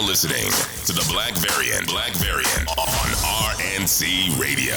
now 0.00 0.06
listening 0.06 0.50
to 0.86 0.92
the 0.92 1.06
Black 1.10 1.34
Variant. 1.36 1.88
Black 1.88 2.12
Variant 2.14 2.68
on 2.78 2.86
RNC 3.56 4.38
Radio. 4.40 4.74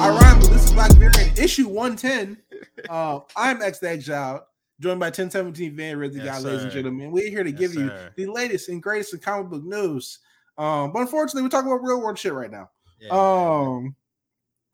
All 0.00 0.12
right, 0.12 0.40
this 0.42 0.64
is 0.64 0.72
Black 0.72 0.92
Variant 0.92 1.38
issue 1.38 1.68
110. 1.68 2.38
Uh, 2.88 3.20
I'm 3.36 3.60
X 3.62 3.82
Exile, 3.82 4.46
joined 4.80 5.00
by 5.00 5.06
1017 5.06 5.76
Van 5.76 5.96
Ridley 5.96 6.20
Yes, 6.22 6.42
Guy, 6.42 6.48
ladies 6.48 6.64
and 6.64 6.72
gentlemen. 6.72 7.10
We're 7.10 7.30
here 7.30 7.44
to 7.44 7.50
Yes, 7.50 7.58
give 7.58 7.74
you 7.74 7.90
the 8.16 8.26
latest 8.26 8.68
and 8.68 8.82
greatest 8.82 9.14
in 9.14 9.20
comic 9.20 9.50
book 9.50 9.64
news. 9.64 10.18
Um, 10.56 10.92
but 10.92 11.00
unfortunately, 11.00 11.42
we're 11.42 11.48
talking 11.48 11.70
about 11.70 11.82
real 11.82 12.00
world 12.00 12.18
shit 12.18 12.32
right 12.32 12.50
now. 12.50 12.70
Yeah. 13.00 13.10
Um, 13.10 13.94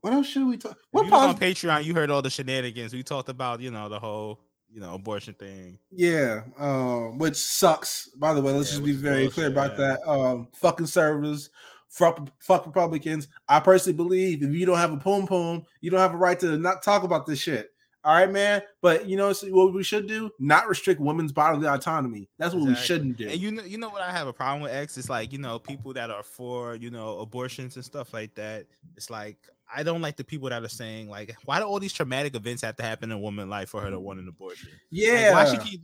what 0.01 0.13
else 0.13 0.27
should 0.27 0.47
we 0.47 0.57
talk? 0.57 0.77
What 0.91 1.05
was 1.07 1.13
on 1.13 1.39
Patreon, 1.39 1.85
you 1.85 1.95
heard 1.95 2.11
all 2.11 2.23
the 2.23 2.31
shenanigans. 2.31 2.93
We 2.93 3.03
talked 3.03 3.29
about, 3.29 3.61
you 3.61 3.71
know, 3.71 3.89
the 3.89 3.99
whole, 3.99 4.41
you 4.71 4.81
know, 4.81 4.95
abortion 4.95 5.35
thing. 5.35 5.79
Yeah, 5.91 6.43
um, 6.59 7.19
which 7.19 7.37
sucks. 7.37 8.09
By 8.17 8.35
the 8.35 8.43
way, 8.43 8.53
let's 8.53 8.71
Yeah, 8.71 8.79
just 8.79 8.85
be 8.85 8.93
very 8.93 9.29
clear 9.29 9.49
about 9.49 9.73
yeah. 9.73 9.97
that. 9.97 10.09
Um, 10.11 10.49
fuck 10.55 10.79
conservatives, 10.79 11.51
fuck, 11.89 12.29
fuck 12.41 12.67
Republicans. 12.67 13.29
I 13.49 13.61
personally 13.61 13.97
believe 13.97 14.43
if 14.43 14.51
you 14.51 14.67
don't 14.67 14.79
have 14.79 14.93
a 14.93 14.97
poom 14.99 15.27
poom, 15.27 15.65
you 15.81 15.91
don't 15.91 16.01
have 16.01 16.15
a 16.15 16.19
right 16.19 16.39
to 16.41 16.59
not 16.59 16.83
talk 16.83 17.03
about 17.05 17.27
this 17.27 17.39
shit. 17.39 17.74
All 18.05 18.15
right, 18.15 18.31
man. 18.31 18.63
But 18.83 19.09
you 19.09 19.17
know 19.17 19.33
what 19.33 19.73
we 19.73 19.83
should 19.83 20.07
do? 20.07 20.31
Not 20.39 20.69
restrict 20.69 21.01
women's 21.01 21.33
bodily 21.33 21.67
autonomy. 21.67 22.29
That's 22.39 22.55
what 22.55 22.65
we 22.67 22.75
shouldn't 22.75 23.17
do. 23.17 23.29
And 23.29 23.41
you 23.41 23.51
know, 23.51 23.63
you 23.65 23.79
know 23.79 23.89
what 23.89 24.03
I 24.03 24.13
have 24.13 24.27
a 24.27 24.33
problem 24.33 24.63
with 24.63 24.73
X? 24.73 24.99
It's 24.99 25.09
like, 25.09 25.33
you 25.33 25.39
know, 25.39 25.59
people 25.59 25.95
that 25.95 26.11
are 26.11 26.23
for, 26.23 26.75
you 26.75 26.91
know, 26.91 27.19
abortions 27.21 27.77
and 27.77 27.85
stuff 27.85 28.13
like 28.13 28.35
that. 28.35 28.67
It's 28.97 29.09
like 29.09 29.39
I 29.75 29.83
don't 29.83 30.03
like 30.03 30.17
the 30.17 30.25
people 30.25 30.51
that 30.51 30.63
are 30.63 30.69
saying, 30.69 31.09
like, 31.09 31.35
why 31.47 31.59
do 31.59 31.65
all 31.65 31.81
these 31.81 31.93
traumatic 31.93 32.35
events 32.37 32.63
have 32.63 32.77
to 32.77 32.83
happen 32.83 33.11
in 33.11 33.17
a 33.17 33.19
woman's 33.19 33.49
life 33.49 33.71
for 33.71 33.81
her 33.81 33.91
to 33.91 33.99
want 33.99 34.21
an 34.21 34.29
abortion? 34.29 34.69
Like, 34.71 34.81
yeah. 34.91 35.33
why 35.33 35.65
she 35.65 35.81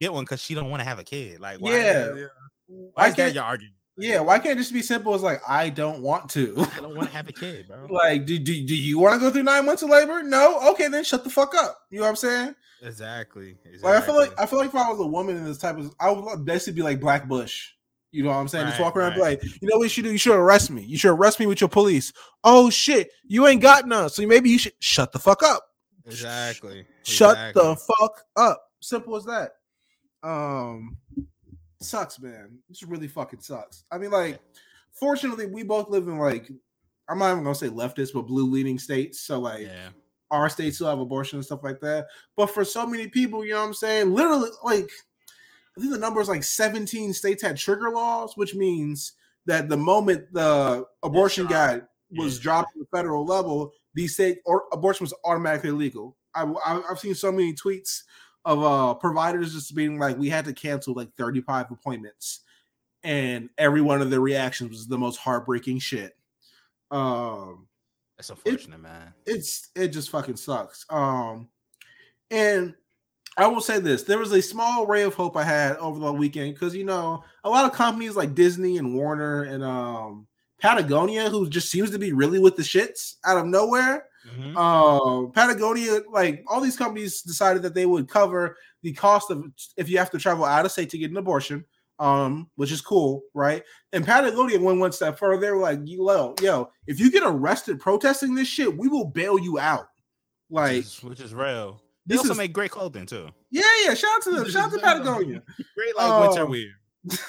get 0.00 0.12
one 0.12 0.24
because 0.24 0.42
she 0.42 0.54
don't 0.54 0.68
want 0.68 0.80
to 0.80 0.84
have 0.84 0.98
a 0.98 1.04
kid? 1.04 1.40
Like, 1.40 1.58
why, 1.58 1.70
Yeah. 1.70 2.12
why 2.66 3.08
is 3.08 3.14
that 3.14 3.16
can't, 3.16 3.34
your 3.34 3.44
argument? 3.44 3.76
Yeah, 3.96 4.20
why 4.20 4.38
can't 4.38 4.58
it 4.58 4.62
just 4.62 4.72
be 4.72 4.82
simple 4.82 5.14
as 5.14 5.22
like 5.22 5.40
I 5.46 5.68
don't 5.68 6.00
want 6.00 6.30
to? 6.30 6.54
I 6.76 6.80
don't 6.80 6.96
want 6.96 7.08
to 7.08 7.16
have 7.16 7.28
a 7.28 7.32
kid, 7.32 7.68
bro. 7.68 7.86
like, 7.90 8.24
do, 8.24 8.38
do, 8.38 8.66
do 8.66 8.76
you 8.76 8.98
want 8.98 9.14
to 9.14 9.20
go 9.20 9.30
through 9.30 9.42
nine 9.42 9.66
months 9.66 9.82
of 9.82 9.90
labor? 9.90 10.22
No? 10.22 10.70
Okay, 10.70 10.88
then 10.88 11.04
shut 11.04 11.24
the 11.24 11.30
fuck 11.30 11.54
up. 11.54 11.78
You 11.90 11.98
know 11.98 12.04
what 12.04 12.10
I'm 12.10 12.16
saying? 12.16 12.54
Exactly. 12.82 13.56
Like 13.82 13.96
I 13.96 14.00
feel 14.00 14.16
like. 14.16 14.32
I 14.38 14.46
feel 14.46 14.58
like 14.58 14.68
if 14.68 14.74
I 14.74 14.90
was 14.90 14.98
a 14.98 15.06
woman 15.06 15.36
in 15.36 15.44
this 15.44 15.58
type 15.58 15.78
of, 15.78 15.94
I 16.00 16.10
would 16.10 16.44
basically 16.44 16.74
be 16.74 16.82
like 16.82 17.00
Black 17.00 17.28
Bush. 17.28 17.70
You 18.12 18.22
know 18.22 18.28
what 18.28 18.36
I'm 18.36 18.48
saying? 18.48 18.66
Just 18.66 18.80
walk 18.80 18.94
around 18.94 19.12
and 19.12 19.16
be 19.16 19.22
like, 19.22 19.42
you 19.42 19.68
know 19.68 19.78
what 19.78 19.84
you 19.84 19.88
should 19.88 20.04
do? 20.04 20.12
You 20.12 20.18
should 20.18 20.36
arrest 20.36 20.70
me. 20.70 20.82
You 20.82 20.98
should 20.98 21.12
arrest 21.12 21.40
me 21.40 21.46
with 21.46 21.62
your 21.62 21.68
police. 21.68 22.12
Oh 22.44 22.68
shit, 22.68 23.10
you 23.26 23.46
ain't 23.46 23.62
got 23.62 23.86
none. 23.86 24.10
So 24.10 24.26
maybe 24.26 24.50
you 24.50 24.58
should 24.58 24.74
shut 24.80 25.12
the 25.12 25.18
fuck 25.18 25.42
up. 25.42 25.64
exactly. 26.06 26.84
Shut 27.04 27.38
exactly. 27.38 27.62
the 27.62 27.76
fuck 27.76 28.24
up. 28.36 28.62
Simple 28.80 29.16
as 29.16 29.24
that. 29.24 29.52
Um, 30.22 30.98
sucks, 31.84 32.20
man. 32.20 32.58
This 32.68 32.82
really 32.82 33.08
fucking 33.08 33.40
sucks. 33.40 33.84
I 33.90 33.98
mean, 33.98 34.10
like, 34.10 34.40
fortunately, 34.92 35.46
we 35.46 35.62
both 35.62 35.88
live 35.88 36.08
in 36.08 36.18
like, 36.18 36.50
I'm 37.08 37.18
not 37.18 37.32
even 37.32 37.44
gonna 37.44 37.54
say 37.54 37.68
leftist, 37.68 38.12
but 38.14 38.22
blue 38.22 38.46
leaning 38.50 38.78
states. 38.78 39.20
So 39.20 39.38
like, 39.40 39.62
Yeah. 39.62 39.90
our 40.30 40.48
states 40.48 40.76
still 40.76 40.88
have 40.88 40.98
abortion 41.00 41.38
and 41.38 41.44
stuff 41.44 41.62
like 41.62 41.80
that. 41.80 42.06
But 42.36 42.46
for 42.46 42.64
so 42.64 42.86
many 42.86 43.08
people, 43.08 43.44
you 43.44 43.52
know 43.52 43.60
what 43.60 43.66
I'm 43.66 43.74
saying? 43.74 44.12
Literally, 44.14 44.50
like, 44.64 44.90
I 45.76 45.80
think 45.80 45.92
the 45.92 45.98
number 45.98 46.20
is 46.20 46.28
like 46.28 46.42
17 46.44 47.12
states 47.14 47.42
had 47.42 47.56
trigger 47.56 47.90
laws, 47.90 48.36
which 48.36 48.54
means 48.54 49.12
that 49.46 49.68
the 49.68 49.76
moment 49.76 50.32
the 50.32 50.86
abortion 51.02 51.46
guide 51.46 51.86
was 52.10 52.36
Yeah. 52.36 52.42
dropped 52.42 52.76
at 52.76 52.80
the 52.80 52.96
federal 52.96 53.24
level, 53.24 53.72
these 53.94 54.14
state 54.14 54.38
or 54.44 54.64
abortion 54.72 55.04
was 55.04 55.14
automatically 55.24 55.70
illegal. 55.70 56.16
I, 56.34 56.44
I, 56.44 56.82
I've 56.90 56.98
seen 56.98 57.14
so 57.14 57.32
many 57.32 57.52
tweets 57.54 58.02
of 58.44 58.62
uh 58.62 58.94
providers 58.94 59.52
just 59.52 59.74
being 59.74 59.98
like, 59.98 60.18
we 60.18 60.28
had 60.28 60.44
to 60.46 60.52
cancel 60.52 60.94
like 60.94 61.12
35 61.14 61.70
appointments, 61.70 62.40
and 63.02 63.48
every 63.58 63.80
one 63.80 64.02
of 64.02 64.10
their 64.10 64.20
reactions 64.20 64.70
was 64.70 64.86
the 64.86 64.98
most 64.98 65.16
heartbreaking 65.16 65.78
shit. 65.78 66.16
Um, 66.90 67.68
That's 68.16 68.30
unfortunate, 68.30 68.80
man. 68.80 69.14
it's 69.26 69.70
it 69.74 69.88
just 69.88 70.10
fucking 70.10 70.36
sucks. 70.36 70.84
Um, 70.90 71.48
and 72.30 72.74
I 73.36 73.46
will 73.46 73.60
say 73.60 73.78
this: 73.78 74.02
there 74.02 74.18
was 74.18 74.32
a 74.32 74.42
small 74.42 74.86
ray 74.86 75.02
of 75.02 75.14
hope 75.14 75.36
I 75.36 75.44
had 75.44 75.76
over 75.76 75.98
the 75.98 76.12
weekend 76.12 76.54
because 76.54 76.74
you 76.74 76.84
know 76.84 77.24
a 77.44 77.50
lot 77.50 77.64
of 77.64 77.72
companies 77.72 78.16
like 78.16 78.34
Disney 78.34 78.76
and 78.78 78.94
Warner 78.94 79.44
and 79.44 79.64
um 79.64 80.26
Patagonia, 80.60 81.28
who 81.30 81.48
just 81.48 81.70
seems 81.70 81.90
to 81.90 81.98
be 81.98 82.12
really 82.12 82.38
with 82.38 82.56
the 82.56 82.62
shits 82.62 83.16
out 83.24 83.38
of 83.38 83.46
nowhere. 83.46 84.06
Mhm. 84.28 84.56
Um, 84.56 85.32
Patagonia, 85.32 86.00
like 86.10 86.44
all 86.46 86.60
these 86.60 86.76
companies, 86.76 87.22
decided 87.22 87.62
that 87.62 87.74
they 87.74 87.86
would 87.86 88.08
cover 88.08 88.56
the 88.82 88.92
cost 88.92 89.30
of 89.30 89.44
if 89.76 89.88
you 89.88 89.98
have 89.98 90.10
to 90.10 90.18
travel 90.18 90.44
out 90.44 90.64
of 90.64 90.72
state 90.72 90.90
to 90.90 90.98
get 90.98 91.10
an 91.10 91.16
abortion. 91.16 91.64
Um, 91.98 92.50
which 92.56 92.72
is 92.72 92.80
cool, 92.80 93.22
right? 93.32 93.62
And 93.92 94.04
Patagonia 94.04 94.58
went 94.58 94.80
one 94.80 94.90
step 94.92 95.18
further. 95.18 95.40
They 95.40 95.50
were 95.52 95.58
like, 95.58 95.78
"Yo, 95.84 96.34
yo, 96.40 96.70
if 96.88 96.98
you 96.98 97.12
get 97.12 97.22
arrested 97.24 97.78
protesting 97.78 98.34
this 98.34 98.48
shit, 98.48 98.76
we 98.76 98.88
will 98.88 99.04
bail 99.04 99.38
you 99.38 99.58
out." 99.60 99.86
Like, 100.50 100.76
which, 100.78 100.86
is, 100.86 101.02
which 101.04 101.20
is 101.20 101.34
real. 101.34 101.80
They 102.06 102.14
this 102.14 102.20
also 102.20 102.32
is- 102.32 102.38
make 102.38 102.52
great 102.52 102.72
clothing 102.72 103.06
too. 103.06 103.28
yeah, 103.50 103.62
yeah. 103.84 103.94
Shout 103.94 104.10
out 104.16 104.22
to 104.22 104.30
them. 104.32 104.48
Shout 104.50 104.64
out 104.64 104.72
to 104.72 104.78
Patagonia. 104.82 105.42
Great 105.76 105.96
like 105.96 106.28
winter 106.28 106.42
Oh. 106.42 106.46
wear. 106.46 106.64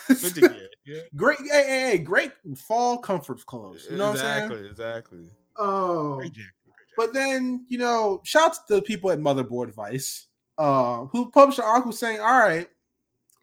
Winter 0.10 0.42
gear. 0.42 0.70
Yeah. 0.86 1.02
great, 1.16 1.38
hey, 1.40 1.64
hey, 1.68 1.90
hey, 1.92 1.98
great 2.00 2.32
fall 2.58 2.98
comfort 2.98 3.46
clothes. 3.46 3.88
You 3.92 3.98
know 3.98 4.12
exactly, 4.12 4.50
what 4.50 4.58
I'm 4.70 4.76
saying? 4.76 4.96
exactly. 4.98 5.20
Oh, 5.58 6.16
Great 6.16 6.34
jacket. 6.34 6.52
But 6.98 7.14
then, 7.14 7.66
you 7.68 7.78
know, 7.78 8.22
shout 8.24 8.52
out 8.52 8.68
to 8.68 8.76
the 8.76 8.82
people 8.82 9.12
at 9.12 9.20
Motherboard 9.20 9.74
Vice, 9.74 10.28
uh, 10.58 11.06
who 11.06 11.32
published 11.32 11.60
an 11.60 11.66
article 11.66 11.92
saying, 11.92 12.20
all 12.20 12.40
right, 12.40 12.68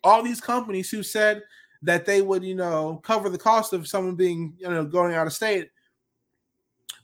all 0.04 0.22
these 0.22 0.40
companies 0.40 0.90
who 0.90 1.02
said 1.02 1.42
that 1.82 2.06
they 2.06 2.22
would, 2.22 2.44
you 2.44 2.54
know, 2.54 3.00
cover 3.04 3.28
the 3.28 3.38
cost 3.38 3.72
of 3.72 3.88
someone 3.88 4.14
being, 4.14 4.54
you 4.58 4.68
know, 4.68 4.84
going 4.84 5.14
out 5.14 5.26
of 5.26 5.32
state, 5.32 5.70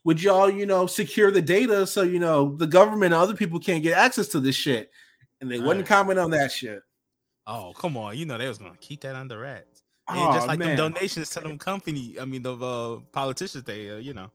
would 0.04 0.22
y'all, 0.22 0.48
you 0.48 0.66
know, 0.66 0.86
secure 0.86 1.30
the 1.30 1.42
data 1.42 1.86
so, 1.86 2.02
you 2.02 2.20
know, 2.20 2.54
the 2.56 2.66
government 2.66 3.12
and 3.12 3.14
other 3.14 3.34
people 3.34 3.58
can't 3.58 3.82
get 3.82 3.98
access 3.98 4.28
to 4.28 4.40
this 4.40 4.54
shit? 4.54 4.90
And 5.40 5.50
they 5.50 5.58
wouldn't 5.58 5.80
Right. 5.80 5.96
comment 5.96 6.18
on 6.18 6.30
that 6.30 6.52
shit. 6.52 6.82
Oh, 7.46 7.72
come 7.76 7.96
on. 7.96 8.16
You 8.16 8.26
know 8.26 8.38
they 8.38 8.48
was 8.48 8.58
gonna 8.58 8.76
keep 8.80 9.00
that 9.02 9.14
under 9.14 9.38
wraps. 9.38 9.82
And 10.08 10.18
Oh, 10.18 10.32
just 10.32 10.48
like 10.48 10.58
man. 10.58 10.76
them 10.76 10.92
donations 10.92 11.30
to 11.30 11.40
them 11.40 11.58
company, 11.58 12.16
I 12.20 12.24
mean 12.24 12.42
the 12.42 12.56
uh, 12.56 13.00
politicians 13.12 13.64
they 13.64 13.90
uh, 13.90 13.96
you 13.96 14.14
know. 14.14 14.30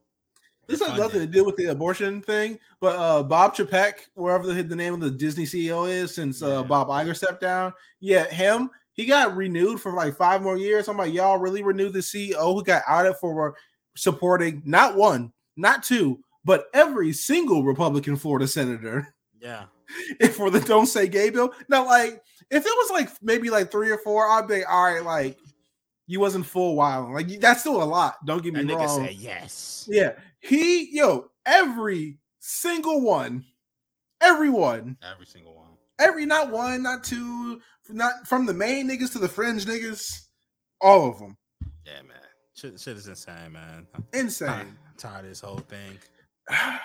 This 0.71 0.87
has 0.87 0.97
nothing 0.97 1.19
to 1.19 1.27
do 1.27 1.43
with 1.43 1.55
the 1.57 1.65
abortion 1.65 2.21
thing, 2.21 2.57
but 2.79 2.95
uh, 2.97 3.23
Bob 3.23 3.55
Chapek, 3.55 3.93
wherever 4.15 4.45
the, 4.51 4.63
the 4.63 4.75
name 4.75 4.93
of 4.93 4.99
the 4.99 5.11
Disney 5.11 5.45
CEO 5.45 5.89
is, 5.89 6.15
since 6.15 6.41
uh, 6.41 6.61
Yeah. 6.61 6.63
Bob 6.63 6.87
Iger 6.87 7.15
stepped 7.15 7.41
down, 7.41 7.73
yeah, 7.99 8.25
him, 8.29 8.69
he 8.93 9.05
got 9.05 9.35
renewed 9.35 9.79
for 9.79 9.93
like 9.93 10.15
five 10.15 10.41
more 10.41 10.57
years. 10.57 10.87
I'm 10.87 10.97
like, 10.97 11.13
y'all 11.13 11.37
really 11.37 11.63
renewed 11.63 11.93
the 11.93 11.99
CEO 11.99 12.53
who 12.53 12.63
got 12.63 12.83
outed 12.87 13.15
for 13.17 13.55
supporting 13.95 14.61
not 14.65 14.95
one, 14.95 15.31
not 15.57 15.83
two, 15.83 16.19
but 16.43 16.65
every 16.73 17.13
single 17.13 17.63
Republican 17.63 18.15
Florida 18.15 18.47
senator 18.47 19.13
Yeah. 19.41 19.65
for 20.33 20.49
the 20.49 20.59
Don't 20.59 20.85
Say 20.87 21.07
Gay 21.07 21.29
bill. 21.29 21.53
Now, 21.69 21.85
like, 21.85 22.21
if 22.49 22.65
it 22.65 22.69
was 22.77 22.91
like 22.91 23.09
maybe 23.21 23.49
like 23.49 23.71
three 23.71 23.89
or 23.91 23.97
four, 23.99 24.27
I'd 24.27 24.47
be 24.47 24.63
all 24.63 24.83
right, 24.93 25.03
like, 25.03 25.37
you 26.11 26.19
wasn't 26.19 26.45
full 26.45 26.75
wild. 26.75 27.11
Like, 27.13 27.27
that's 27.39 27.61
still 27.61 27.81
a 27.81 27.85
lot. 27.85 28.23
Don't 28.25 28.43
get 28.43 28.53
me 28.53 28.63
That 28.63 28.67
nigga 28.73 28.85
wrong. 28.85 29.05
said 29.05 29.15
yes. 29.15 29.87
Yeah, 29.89 30.11
he 30.39 30.89
yo 30.95 31.31
every 31.45 32.17
single 32.39 33.01
one, 33.01 33.45
everyone, 34.19 34.97
Every 35.09 35.25
single 35.25 35.55
one. 35.55 35.69
every 35.99 36.25
not 36.25 36.51
one, 36.51 36.83
not 36.83 37.03
two, 37.03 37.61
not 37.89 38.27
from 38.27 38.45
the 38.45 38.53
main 38.53 38.89
niggas 38.89 39.11
to 39.13 39.19
the 39.19 39.29
fringe 39.29 39.65
niggas, 39.65 40.03
all 40.81 41.09
of 41.09 41.19
them, 41.19 41.37
Yeah, 41.85 42.01
man. 42.01 42.17
Shit, 42.55 42.79
shit 42.79 42.97
is 42.97 43.07
insane, 43.07 43.53
man. 43.53 43.87
Insane. 44.13 44.49
I'm 44.49 44.59
insane. 44.59 44.77
tired, 44.97 44.97
tired 44.97 45.23
of 45.25 45.29
this 45.29 45.41
whole 45.41 45.57
thing. 45.59 45.97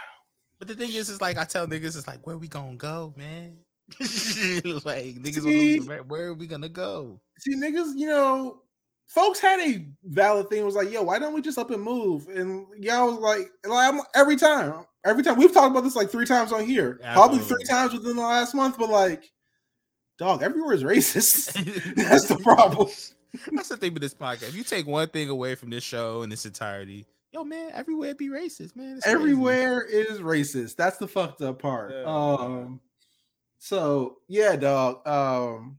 But 0.59 0.69
the 0.69 0.75
thing 0.75 0.91
is, 0.91 1.11
is 1.11 1.21
like 1.21 1.37
I 1.37 1.45
tell 1.45 1.67
niggas, 1.67 1.99
it's 1.99 2.07
like 2.07 2.27
where 2.27 2.39
we 2.39 2.49
gonna 2.49 2.77
go, 2.77 3.13
man. 3.15 3.59
like 4.01 5.17
niggas, 5.21 5.43
See? 5.43 5.79
where 5.81 6.27
are 6.29 6.35
we 6.35 6.47
gonna 6.47 6.71
go? 6.71 7.21
See, 7.41 7.55
niggas, 7.57 7.93
you 7.95 8.07
know, 8.09 8.63
folks 9.07 9.41
had 9.41 9.61
a 9.61 9.87
valid 10.05 10.49
thing. 10.51 10.61
It 10.61 10.65
was 10.65 10.75
like, 10.75 10.91
yo, 10.91 11.03
why 11.03 11.19
don't 11.19 11.33
we 11.33 11.41
just 11.41 11.59
up 11.59 11.71
and 11.71 11.83
move? 11.83 12.29
And 12.29 12.67
y'all 12.79 13.11
was 13.11 13.19
like, 13.21 13.51
like 13.65 13.93
I'm, 13.95 14.01
every 14.15 14.37
time, 14.37 14.85
every 15.05 15.23
time 15.23 15.37
we've 15.37 15.53
talked 15.53 15.71
about 15.71 15.85
this 15.85 15.97
like 15.97 16.11
three 16.11 16.27
times 16.27 16.53
on 16.53 16.65
here, 16.65 17.01
probably 17.13 17.39
three 17.39 17.65
times 17.65 17.93
within 17.93 18.17
the 18.17 18.23
last 18.23 18.55
month, 18.55 18.77
but 18.79 18.91
like, 18.91 19.31
dog, 20.19 20.43
everywhere 20.43 20.75
is 20.75 20.83
racist. 20.83 21.53
That's 21.97 22.29
the 22.29 22.39
problem. 22.39 22.89
That's 23.53 23.69
the 23.69 23.77
thing 23.77 23.93
with 23.93 24.03
this 24.03 24.15
podcast. 24.15 24.49
If 24.49 24.55
you 24.55 24.65
take 24.65 24.87
one 24.87 25.09
thing 25.09 25.29
away 25.29 25.55
from 25.55 25.71
this 25.71 25.85
show 25.85 26.23
in 26.23 26.33
its 26.33 26.47
entirety, 26.47 27.07
yo, 27.33 27.45
man, 27.45 27.71
everywhere 27.75 28.15
be 28.15 28.29
racist, 28.29 28.75
man. 28.77 28.97
It's 28.97 29.05
crazy. 29.05 29.15
Everywhere 29.15 29.83
is 29.83 30.21
racist. 30.21 30.77
That's 30.77 30.97
the 30.97 31.07
fucked 31.07 31.43
up 31.43 31.61
part. 31.61 31.93
Yeah. 31.93 32.05
Um, 32.05 32.81
So 33.59 34.19
yeah, 34.29 34.57
dog. 34.57 35.07
Um, 35.07 35.79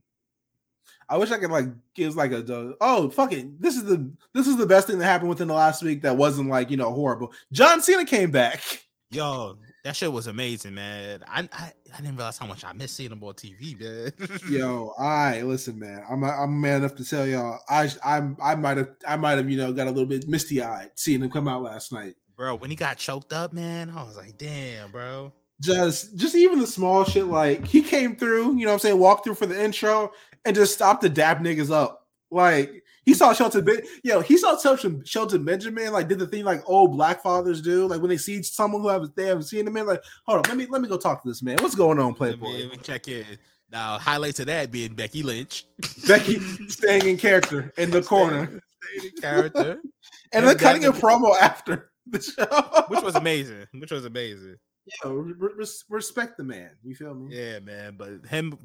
I 1.08 1.16
wish 1.16 1.30
I 1.30 1.38
could 1.38 1.50
like 1.50 1.66
give 1.94 2.16
like 2.16 2.32
a 2.32 2.42
dog, 2.42 2.74
oh 2.80 3.08
fucking 3.10 3.56
this 3.60 3.76
is 3.76 3.84
the 3.84 4.10
this 4.34 4.46
is 4.46 4.56
the 4.56 4.66
best 4.66 4.86
thing 4.86 4.98
that 4.98 5.06
happened 5.06 5.30
within 5.30 5.48
the 5.48 5.54
last 5.54 5.82
week 5.82 6.02
that 6.02 6.16
wasn't 6.16 6.48
like 6.48 6.70
you 6.70 6.76
know 6.76 6.92
horrible. 6.92 7.32
John 7.52 7.80
Cena 7.80 8.04
came 8.04 8.30
back. 8.30 8.62
Yo, 9.10 9.56
that 9.84 9.96
shit 9.96 10.12
was 10.12 10.26
amazing, 10.26 10.74
man. 10.74 11.24
I 11.26 11.48
I, 11.52 11.72
I 11.94 11.96
didn't 11.96 12.16
realize 12.16 12.36
how 12.36 12.46
much 12.46 12.62
I 12.62 12.74
missed 12.74 12.94
seeing 12.94 13.10
him 13.10 13.24
on 13.24 13.32
TV, 13.32 13.80
man. 13.80 14.40
Yo, 14.50 14.92
I 14.98 15.40
listen, 15.42 15.78
man. 15.78 16.04
I'm 16.10 16.22
a, 16.22 16.28
I'm 16.28 16.60
man 16.60 16.78
enough 16.78 16.94
to 16.96 17.04
tell 17.04 17.26
y'all. 17.26 17.58
I 17.70 17.90
I'm 18.04 18.36
I 18.42 18.54
might 18.54 18.76
have 18.76 18.90
I 19.06 19.16
might 19.16 19.38
have 19.38 19.48
you 19.48 19.56
know 19.56 19.72
got 19.72 19.86
a 19.86 19.90
little 19.90 20.06
bit 20.06 20.28
misty 20.28 20.62
eyed 20.62 20.90
seeing 20.94 21.22
him 21.22 21.30
come 21.30 21.48
out 21.48 21.62
last 21.62 21.90
night. 21.90 22.16
bro, 22.36 22.56
when 22.56 22.68
he 22.68 22.76
got 22.76 22.98
choked 22.98 23.32
up, 23.32 23.54
man, 23.54 23.90
I 23.90 24.02
was 24.02 24.16
like, 24.16 24.36
damn, 24.36 24.90
bro. 24.90 25.32
Just 25.60 26.16
just 26.16 26.36
even 26.36 26.60
the 26.60 26.66
small 26.66 27.04
shit 27.04 27.26
like 27.26 27.66
he 27.66 27.82
came 27.82 28.14
through, 28.14 28.56
you 28.56 28.64
know 28.64 28.66
what 28.66 28.72
I'm 28.74 28.78
saying, 28.78 28.98
walked 28.98 29.24
through 29.24 29.34
for 29.34 29.46
the 29.46 29.60
intro 29.60 30.12
and 30.44 30.54
just 30.56 30.74
stop 30.74 31.00
the 31.00 31.08
dap 31.08 31.40
niggas 31.40 31.70
up. 31.70 32.06
Like 32.30 32.84
he 33.04 33.14
saw 33.14 33.32
Shelton, 33.32 33.64
Ben- 33.64 33.82
yo, 34.04 34.20
he 34.20 34.36
saw 34.36 34.58
Shelton, 34.58 35.02
Shelton 35.04 35.44
Benjamin 35.44 35.92
like 35.92 36.08
did 36.08 36.18
the 36.18 36.26
thing 36.26 36.44
like 36.44 36.62
old 36.66 36.92
black 36.92 37.22
fathers 37.22 37.62
do, 37.62 37.86
like 37.86 38.00
when 38.00 38.10
they 38.10 38.18
see 38.18 38.42
someone 38.42 38.82
who 38.82 38.88
have 38.88 39.14
they 39.16 39.26
haven't 39.26 39.44
seen 39.44 39.66
him 39.66 39.76
in, 39.78 39.86
like, 39.86 40.02
hold 40.26 40.38
on, 40.38 40.42
let 40.48 40.56
me 40.58 40.66
let 40.68 40.82
me 40.82 40.88
go 40.88 40.98
talk 40.98 41.22
to 41.22 41.28
this 41.28 41.42
man. 41.42 41.56
What's 41.62 41.74
going 41.74 41.98
on, 41.98 42.08
Let 42.08 42.16
Playboy? 42.16 42.46
me, 42.46 42.62
let 42.64 42.70
me 42.72 42.78
check 42.82 43.08
in. 43.08 43.24
Now, 43.70 43.98
highlights 43.98 44.40
of 44.40 44.46
that 44.46 44.70
being 44.70 44.94
Becky 44.94 45.22
Lynch, 45.22 45.64
Becky 46.06 46.38
staying 46.68 47.06
in 47.06 47.16
character 47.16 47.72
in 47.78 47.90
the 47.90 48.02
corner, 48.02 48.46
Staying 48.82 49.12
in 49.14 49.22
character, 49.22 49.80
and 50.32 50.46
then 50.46 50.58
cutting 50.58 50.84
a 50.84 50.92
promo 50.92 51.34
after 51.38 51.90
the 52.06 52.20
show, 52.20 52.84
which 52.88 53.02
was 53.02 53.14
amazing. 53.14 53.66
Which 53.78 53.90
was 53.90 54.04
amazing. 54.04 54.56
Yo, 55.04 55.12
re- 55.12 55.66
respect 55.88 56.36
the 56.36 56.44
man. 56.44 56.70
You 56.82 56.94
feel 56.94 57.14
me? 57.14 57.34
Yeah, 57.36 57.58
man. 57.60 57.94
But 57.96 58.26
him, 58.28 58.58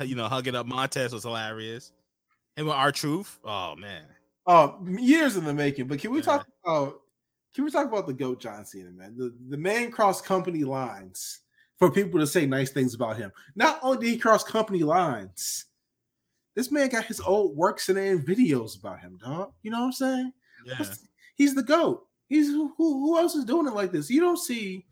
you 0.00 0.14
know, 0.14 0.28
hugging 0.28 0.54
up 0.54 0.66
Montez 0.66 1.12
was 1.12 1.22
hilarious. 1.22 1.92
Him 2.56 2.66
with 2.66 2.74
R-Truth. 2.74 3.38
Oh 3.44 3.74
man. 3.76 4.04
Oh, 4.46 4.78
years 4.98 5.36
in 5.36 5.44
the 5.44 5.54
making. 5.54 5.86
But 5.86 6.00
can 6.00 6.10
we 6.10 6.18
Yeah. 6.18 6.24
talk 6.24 6.46
about 6.64 7.00
can 7.54 7.64
we 7.64 7.70
talk 7.70 7.86
about 7.86 8.06
the 8.06 8.12
goat 8.14 8.40
John 8.40 8.64
Cena, 8.64 8.90
man? 8.90 9.16
The 9.16 9.34
the 9.48 9.56
man 9.56 9.90
crossed 9.90 10.24
company 10.24 10.64
lines 10.64 11.40
for 11.78 11.90
people 11.90 12.20
to 12.20 12.26
say 12.26 12.46
nice 12.46 12.70
things 12.70 12.94
about 12.94 13.16
him. 13.16 13.32
Not 13.54 13.78
only 13.82 13.98
did 13.98 14.12
he 14.12 14.18
cross 14.18 14.44
company 14.44 14.82
lines, 14.82 15.66
this 16.54 16.70
man 16.70 16.88
got 16.88 17.04
his 17.04 17.20
old 17.20 17.56
works 17.56 17.88
and 17.88 17.98
and 17.98 18.26
videos 18.26 18.78
about 18.78 19.00
him, 19.00 19.18
dog. 19.22 19.52
You 19.62 19.70
know 19.70 19.80
what 19.80 19.86
I'm 19.86 19.92
saying? 19.92 20.32
Yeah. 20.66 20.84
He's 21.36 21.54
the 21.54 21.62
goat. 21.62 22.06
He's 22.28 22.48
who, 22.48 22.72
who 22.76 23.18
else 23.18 23.34
is 23.34 23.44
doing 23.44 23.66
it 23.66 23.74
like 23.74 23.92
this? 23.92 24.08
You 24.10 24.20
don't 24.20 24.38
see, 24.38 24.86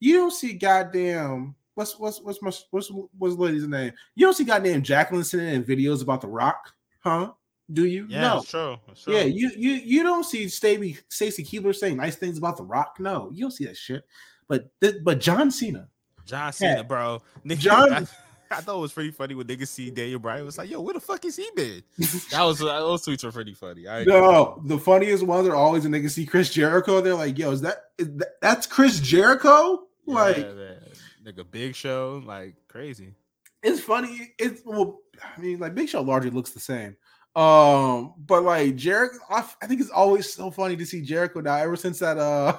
you 0.00 0.14
don't 0.14 0.32
see 0.32 0.54
goddamn 0.54 1.54
what's 1.74 1.98
what's 1.98 2.20
what's 2.20 2.42
my 2.42 2.50
what's 2.70 2.90
what's 3.18 3.36
the 3.36 3.40
lady's 3.42 3.66
name? 3.68 3.92
You 4.14 4.26
don't 4.26 4.34
see 4.34 4.44
goddamn 4.44 4.82
Jacqueline 4.82 5.24
sitting 5.24 5.48
in 5.48 5.64
videos 5.64 6.02
about 6.02 6.20
the 6.20 6.28
rock, 6.28 6.72
huh? 7.00 7.32
Do 7.72 7.86
you? 7.86 8.06
Yeah, 8.08 8.20
no. 8.22 8.38
it's 8.38 8.50
true. 8.50 8.76
It's 8.90 9.04
true. 9.04 9.14
Yeah, 9.14 9.22
you 9.22 9.50
you 9.56 9.72
you 9.72 10.02
don't 10.02 10.24
see 10.24 10.48
Stacy 10.48 10.98
Stacy 11.08 11.44
Keibler 11.44 11.74
saying 11.74 11.96
nice 11.96 12.16
things 12.16 12.36
about 12.36 12.56
The 12.56 12.64
Rock. 12.64 12.96
No, 12.98 13.30
you 13.32 13.42
don't 13.42 13.52
see 13.52 13.64
that 13.66 13.76
shit. 13.76 14.04
But 14.48 14.68
but 15.04 15.20
John 15.20 15.52
Cena, 15.52 15.88
John 16.26 16.52
Cena, 16.52 16.78
Yeah. 16.78 16.82
bro. 16.82 17.22
Nigga, 17.46 17.58
John- 17.58 17.92
I, 17.92 18.06
I 18.50 18.60
thought 18.60 18.78
it 18.78 18.80
was 18.80 18.92
pretty 18.92 19.12
funny 19.12 19.36
when 19.36 19.46
niggas 19.46 19.68
see 19.68 19.90
Daniel 19.90 20.18
Bryan. 20.18 20.42
It 20.42 20.46
was 20.46 20.58
like, 20.58 20.68
yo, 20.68 20.80
where 20.80 20.94
the 20.94 21.00
fuck 21.00 21.24
is 21.24 21.36
he 21.36 21.48
been? 21.54 21.84
That 22.32 22.42
was 22.42 22.58
those 22.58 23.06
tweets 23.06 23.22
were 23.22 23.30
pretty 23.30 23.54
funny. 23.54 23.86
I 23.86 24.02
no, 24.02 24.60
the 24.64 24.76
funniest 24.76 25.22
ones 25.22 25.46
are 25.46 25.54
always 25.54 25.84
when 25.84 25.92
niggas 25.92 26.10
see 26.10 26.26
Chris 26.26 26.50
Jericho. 26.50 27.00
They're 27.00 27.14
like, 27.14 27.38
yo, 27.38 27.52
is 27.52 27.60
that, 27.60 27.84
is 27.96 28.08
that 28.16 28.40
that's 28.42 28.66
Chris 28.66 28.98
Jericho? 28.98 29.86
Like 30.06 30.36
Yeah, 30.38 30.52
man. 30.52 30.76
nigga, 31.24 31.50
Big 31.50 31.74
Show, 31.74 32.22
like 32.24 32.54
crazy. 32.68 33.14
it's 33.62 33.80
funny. 33.80 34.32
It's 34.38 34.62
well, 34.64 35.00
I 35.36 35.40
mean, 35.40 35.58
like 35.58 35.74
Big 35.74 35.88
Show 35.88 36.02
largely 36.02 36.30
looks 36.30 36.50
the 36.50 36.60
same. 36.60 36.96
Um, 37.36 38.14
but 38.18 38.42
like 38.42 38.74
Jericho, 38.76 39.18
I, 39.28 39.44
I 39.62 39.66
think 39.66 39.80
it's 39.80 39.90
always 39.90 40.32
so 40.32 40.50
funny 40.50 40.76
to 40.76 40.86
see 40.86 41.00
Jericho 41.02 41.40
now. 41.40 41.56
Ever 41.56 41.76
since 41.76 42.00
that, 42.00 42.18
uh, 42.18 42.58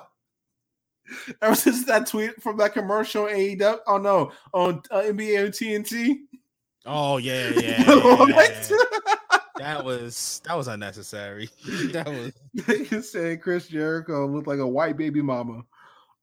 ever 1.42 1.56
since 1.56 1.86
that 1.86 2.08
tweet 2.08 2.42
from 2.42 2.58
that 2.58 2.74
commercial, 2.74 3.26
AEW, 3.26 3.80
oh 3.88 3.98
no, 3.98 4.32
on 4.54 4.82
uh, 4.92 5.02
NBA 5.02 5.46
and 5.46 5.54
TNT. 5.54 6.16
Oh 6.86 7.18
yeah, 7.18 7.50
yeah. 7.50 7.84
yeah, 7.86 8.28
yeah. 8.28 8.78
that 9.58 9.84
was 9.84 10.42
that 10.46 10.56
was 10.56 10.68
unnecessary. 10.68 11.50
that 11.92 12.08
was. 12.08 13.12
Saying 13.12 13.40
Chris 13.40 13.68
Jericho 13.68 14.26
looked 14.26 14.48
like 14.48 14.60
a 14.60 14.68
white 14.68 14.98
baby 14.98 15.22
mama. 15.22 15.64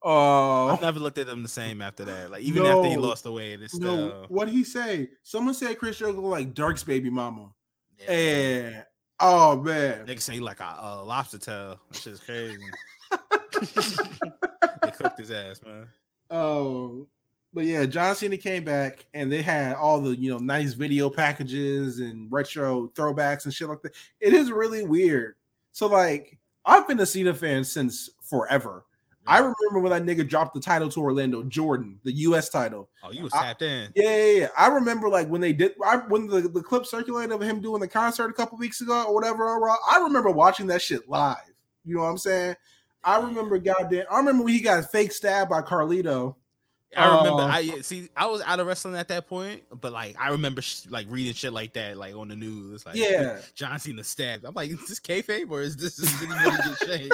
Oh, 0.01 0.67
I've 0.69 0.81
never 0.81 0.99
looked 0.99 1.17
at 1.17 1.27
him 1.27 1.43
the 1.43 1.49
same 1.49 1.81
after 1.81 2.05
that. 2.05 2.31
Like 2.31 2.41
even 2.41 2.65
after 2.65 2.87
he 2.89 2.95
lost 2.95 3.23
the 3.23 3.31
weight, 3.33 3.61
it's 3.61 3.75
no, 3.75 4.09
still. 4.09 4.25
what 4.29 4.47
he 4.47 4.63
say? 4.63 5.09
Someone 5.23 5.53
said 5.53 5.77
Chris 5.77 5.97
Jericho 5.97 6.21
like 6.21 6.53
Dirk's 6.53 6.83
baby 6.83 7.09
mama. 7.09 7.51
Yeah. 7.99 8.11
And 8.11 8.85
oh 9.19 9.61
man, 9.61 10.05
Niggas 10.05 10.21
say 10.21 10.33
he 10.35 10.39
like 10.39 10.61
a, 10.61 10.77
a 10.79 11.03
lobster 11.03 11.37
tail. 11.37 11.79
That 11.91 11.97
shit's 11.97 12.21
crazy. 12.21 12.57
they 14.81 14.91
cooked 14.91 15.19
his 15.19 15.31
ass, 15.31 15.59
man. 15.65 15.87
Oh, 16.29 17.07
but 17.53 17.65
yeah, 17.65 17.85
John 17.85 18.15
Cena 18.15 18.37
came 18.37 18.63
back 18.63 19.05
and 19.13 19.31
they 19.31 19.41
had 19.41 19.75
all 19.75 19.99
the 19.99 20.15
you 20.15 20.31
know 20.31 20.37
nice 20.37 20.73
video 20.73 21.09
packages 21.09 21.99
and 21.99 22.31
retro 22.31 22.87
throwbacks 22.95 23.45
and 23.45 23.53
shit 23.53 23.67
like 23.67 23.81
that. 23.81 23.95
It 24.21 24.33
is 24.33 24.51
really 24.51 24.85
weird. 24.85 25.35
So 25.73 25.87
like, 25.87 26.39
I've 26.65 26.87
been 26.87 26.99
a 27.01 27.05
Cena 27.05 27.33
fan 27.33 27.65
since 27.65 28.09
forever. 28.21 28.85
I 29.29 29.37
remember 29.39 29.79
when 29.79 29.91
that 29.91 30.03
nigga 30.03 30.27
dropped 30.27 30.53
the 30.55 30.59
title 30.59 30.89
to 30.89 30.99
Orlando 31.01 31.43
Jordan, 31.43 31.99
the 32.03 32.11
U.S. 32.13 32.49
title. 32.49 32.89
Oh, 33.03 33.11
you 33.11 33.23
was 33.23 33.33
I- 33.33 33.43
tapped 33.43 33.61
in. 33.61 33.91
Yeah, 33.95 34.15
yeah, 34.15 34.31
yeah. 34.39 34.47
I 34.57 34.67
remember 34.67 35.07
like 35.09 35.27
when 35.27 35.41
they 35.41 35.53
did 35.53 35.73
I, 35.85 35.97
when 35.97 36.27
the, 36.27 36.41
the 36.41 36.61
clip 36.63 36.85
circulated 36.85 37.31
of 37.31 37.41
him 37.41 37.61
doing 37.61 37.79
the 37.81 37.87
concert 37.87 38.29
a 38.29 38.33
couple 38.33 38.57
weeks 38.57 38.81
ago 38.81 39.05
or 39.07 39.13
whatever. 39.13 39.43
Raw, 39.59 39.75
I 39.89 39.99
remember 39.99 40.29
watching 40.31 40.67
that 40.67 40.81
shit 40.81 41.07
live. 41.07 41.37
You 41.85 41.95
know 41.95 42.01
what 42.01 42.09
I'm 42.09 42.17
saying? 42.17 42.55
I 43.03 43.19
remember 43.19 43.57
goddamn. 43.59 44.05
I 44.11 44.17
remember 44.17 44.43
when 44.43 44.53
he 44.53 44.59
got 44.59 44.91
fake 44.91 45.11
stabbed 45.11 45.49
by 45.49 45.61
Carlito. 45.61 46.35
I 46.97 47.17
remember. 47.19 47.43
Uh, 47.43 47.47
I 47.47 47.81
see. 47.81 48.09
I 48.17 48.25
was 48.25 48.41
out 48.41 48.59
of 48.59 48.65
wrestling 48.65 48.95
at 48.95 49.07
that 49.09 49.27
point, 49.27 49.61
but 49.79 49.93
like 49.93 50.15
I 50.19 50.29
remember 50.31 50.61
sh- 50.61 50.85
like 50.89 51.05
reading 51.09 51.33
shit 51.33 51.53
like 51.53 51.73
that, 51.73 51.97
like 51.97 52.15
on 52.15 52.29
the 52.29 52.35
news. 52.35 52.85
Like, 52.85 52.95
Yeah. 52.95 53.37
John 53.53 53.77
Cena 53.79 54.03
stabbed. 54.03 54.43
I'm 54.43 54.55
like, 54.55 54.71
is 54.71 54.87
this 54.87 54.99
kayfabe 54.99 55.49
or 55.51 55.61
is 55.61 55.77
this 55.77 55.97
did 56.19 57.11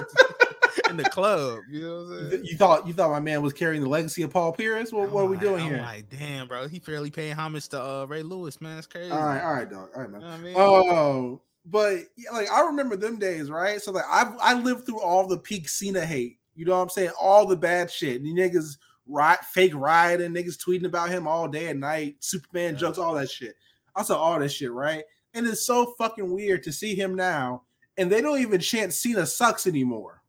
he 0.76 0.82
really 0.82 0.88
get 0.88 0.88
shanked 0.88 0.90
in 0.90 0.98
the 0.98 1.10
club? 1.10 1.60
You 1.70 1.82
know 1.82 1.96
what 1.96 2.02
I'm 2.04 2.24
You, 2.24 2.30
saying? 2.32 2.46
you 2.46 2.58
thought 2.58 2.88
you 2.88 2.94
thought 2.94 3.12
my 3.12 3.20
man 3.20 3.42
was 3.42 3.54
carrying 3.54 3.82
the 3.82 3.90
legacy 3.90 4.22
of 4.24 4.32
Paul 4.32 4.52
Pierce? 4.54 4.92
What, 4.92 5.10
what 5.12 5.24
are 5.24 5.28
we 5.28 5.36
I'm 5.38 5.42
doing 5.42 5.56
like- 5.56 5.64
here? 5.72 5.78
I'm 5.80 5.86
like, 5.86 6.10
damn, 6.10 6.48
bro, 6.48 6.68
he 6.68 6.80
fairly 6.80 7.10
paying 7.12 7.34
homage 7.34 7.68
to 7.70 7.82
uh, 7.82 8.06
Ray 8.06 8.24
Lewis, 8.24 8.60
man. 8.62 8.76
That's 8.76 8.88
crazy. 8.88 9.12
all 9.12 9.20
right, 9.20 9.42
all 9.44 9.54
right, 9.54 9.70
dog. 9.70 9.90
All 9.96 10.02
right, 10.02 10.12
man. 10.12 10.22
You 10.22 10.28
know 10.28 10.34
I 10.34 10.38
mean? 10.38 10.54
Oh, 10.58 11.42
but 11.66 11.98
yeah, 12.16 12.32
like 12.32 12.50
I 12.52 12.62
remember 12.66 12.96
them 12.96 13.18
days, 13.18 13.50
right? 13.50 13.82
So 13.82 13.92
like 13.92 14.06
I 14.10 14.32
I 14.42 14.54
lived 14.54 14.86
through 14.86 15.02
all 15.02 15.28
the 15.28 15.38
peak 15.38 15.68
Cena 15.70 16.06
hate. 16.06 16.38
You 16.56 16.66
know 16.66 16.76
what 16.76 16.84
I'm 16.84 16.90
saying? 16.90 17.12
All 17.20 17.46
the 17.46 17.56
bad 17.58 17.92
shit. 17.92 18.24
The 18.24 18.34
niggas 18.34 18.78
right 19.08 19.40
fake 19.52 19.74
rioting, 19.76 20.32
niggas 20.34 20.58
tweeting 20.58 20.86
about 20.86 21.10
him 21.10 21.28
all 21.28 21.48
day 21.48 21.68
and 21.68 21.80
night, 21.80 22.16
Superman 22.22 22.74
Yeah. 22.74 22.80
jokes, 22.80 22.98
all 22.98 23.14
that 23.16 23.30
shit. 23.30 23.56
I 23.96 24.04
saw 24.04 24.18
all 24.18 24.40
that 24.40 24.50
shit, 24.50 24.72
right? 24.72 25.04
And 25.34 25.46
it's 25.48 25.66
so 25.66 25.94
fucking 25.98 26.32
weird 26.32 26.64
to 26.64 26.72
see 26.72 26.96
him 26.96 27.14
now, 27.16 27.64
and 27.98 28.12
they 28.12 28.22
don't 28.22 28.40
even 28.40 28.60
chant 28.62 28.94
Cena 28.94 29.26
sucks 29.26 29.68
anymore. 29.68 30.22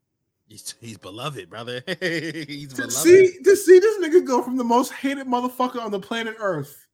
He's, 0.47 0.75
he's 0.81 0.99
beloved, 0.99 1.49
brother. 1.51 1.83
he's 2.01 2.71
To 2.71 2.77
beloved. 2.77 2.93
see 2.93 3.39
to 3.45 3.57
see 3.57 3.79
this 3.79 3.99
nigga 3.99 4.25
go 4.25 4.43
from 4.43 4.57
the 4.57 4.65
most 4.65 4.93
hated 4.93 5.27
motherfucker 5.27 5.81
on 5.81 5.91
the 5.91 6.01
planet 6.01 6.37
Earth 6.39 6.87